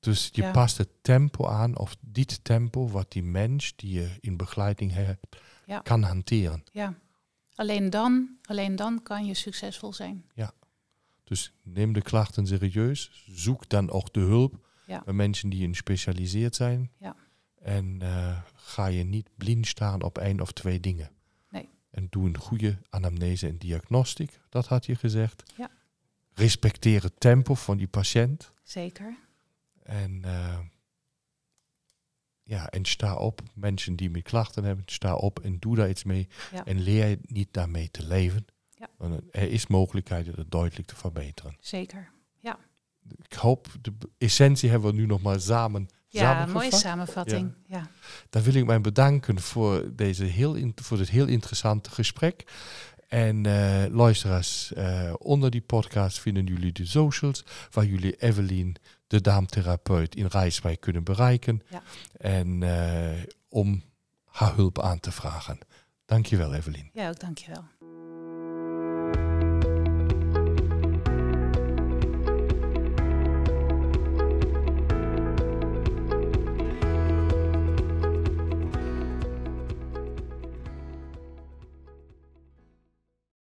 Dus 0.00 0.28
je 0.32 0.42
Ja. 0.42 0.50
past 0.50 0.78
het 0.78 0.88
tempo 1.02 1.46
aan, 1.46 1.78
of 1.78 1.96
dit 2.00 2.44
tempo 2.44 2.88
wat 2.88 3.12
die 3.12 3.22
mens 3.22 3.72
die 3.76 3.92
je 3.92 4.16
in 4.20 4.36
begeleiding 4.36 4.92
hebt, 4.92 5.36
Ja. 5.66 5.78
kan 5.80 6.02
hanteren. 6.02 6.64
ja. 6.72 6.94
Alleen 7.54 7.90
dan, 7.90 8.36
alleen 8.44 8.76
dan 8.76 9.02
kan 9.02 9.26
je 9.26 9.34
succesvol 9.34 9.92
zijn. 9.92 10.24
Dus 11.24 11.52
neem 11.62 11.92
de 11.92 12.02
klachten 12.02 12.46
serieus, 12.46 13.24
zoek 13.26 13.68
dan 13.68 13.90
ook 13.90 14.12
de 14.12 14.20
hulp 14.20 14.66
Ja. 14.86 15.02
bij 15.04 15.14
mensen 15.14 15.48
die 15.48 15.62
in 15.62 15.74
specialiseerd 15.74 16.54
zijn. 16.56 16.90
Ja. 16.98 17.16
En 17.62 17.96
eh, 18.02 18.38
ga 18.54 18.86
je 18.86 19.04
niet 19.04 19.28
blind 19.36 19.66
staan 19.66 20.02
op 20.02 20.18
één 20.18 20.40
of 20.40 20.52
twee 20.52 20.80
dingen. 20.80 21.10
Nee. 21.50 21.68
En 21.90 22.06
doe 22.10 22.26
een 22.26 22.38
goede 22.38 22.78
anamnese 22.88 23.48
en 23.48 23.58
diagnostiek, 23.58 24.38
dat 24.48 24.66
had 24.66 24.86
je 24.86 24.94
gezegd. 24.94 25.52
Ja. 25.56 25.70
Respecteer 26.34 27.02
het 27.02 27.20
tempo 27.20 27.54
van 27.54 27.76
die 27.76 27.88
patiënt. 27.88 28.52
Zeker. 28.62 29.16
En, 29.90 30.24
eh, 30.24 30.58
ja, 32.42 32.68
en 32.68 32.84
sta 32.84 33.14
op, 33.16 33.40
mensen 33.54 33.96
die 33.96 34.10
met 34.10 34.22
klachten 34.22 34.64
hebben, 34.64 34.84
sta 34.86 35.14
op 35.14 35.40
en 35.40 35.58
doe 35.58 35.76
daar 35.76 35.88
iets 35.88 36.04
mee. 36.04 36.28
Ja. 36.52 36.64
En 36.64 36.80
leer 36.80 37.16
niet 37.22 37.48
daarmee 37.50 37.90
te 37.90 38.06
leven. 38.06 38.46
Ja. 38.70 38.88
Want 38.96 39.20
er 39.30 39.50
is 39.50 39.66
mogelijkheid 39.66 40.28
om 40.28 40.34
het 40.36 40.50
duidelijk 40.50 40.88
te 40.88 40.96
verbeteren. 40.96 41.56
Zeker. 41.60 42.10
Ik 43.22 43.32
hoop, 43.32 43.68
de 43.80 43.92
essentie 44.18 44.70
hebben 44.70 44.90
we 44.90 44.96
nu 44.96 45.06
nog 45.06 45.22
maar 45.22 45.40
samen 45.40 45.88
Ja, 46.08 46.46
mooie 46.46 46.74
samenvatting. 46.74 47.52
Ja. 47.66 47.90
Dan 48.30 48.42
wil 48.42 48.54
ik 48.54 48.66
mij 48.66 48.80
bedanken 48.80 49.40
voor, 49.40 49.94
deze 49.96 50.24
heel 50.24 50.54
in- 50.54 50.72
voor 50.82 50.96
dit 50.96 51.08
heel 51.10 51.26
interessante 51.26 51.90
gesprek. 51.90 52.44
En 53.10 53.46
eh, 53.46 53.92
luisteraars, 53.92 54.72
eh, 54.72 55.12
onder 55.18 55.50
die 55.50 55.60
podcast 55.60 56.20
vinden 56.20 56.44
jullie 56.44 56.72
de 56.72 56.86
socials, 56.86 57.44
waar 57.70 57.84
jullie 57.84 58.16
Evelien, 58.16 58.76
de 59.06 59.20
daamtherapeut 59.20 60.14
in 60.14 60.26
Rijswijk, 60.26 60.80
kunnen 60.80 61.04
bereiken. 61.04 61.62
Ja. 61.68 61.82
En 62.18 62.62
eh, 62.62 63.22
om 63.48 63.82
haar 64.24 64.54
hulp 64.54 64.80
aan 64.80 65.00
te 65.00 65.12
vragen. 65.12 65.58
Dankjewel, 66.04 66.54
Evelien. 66.54 66.90
Ja, 66.92 67.08
ook 67.08 67.20
dankjewel. 67.20 67.64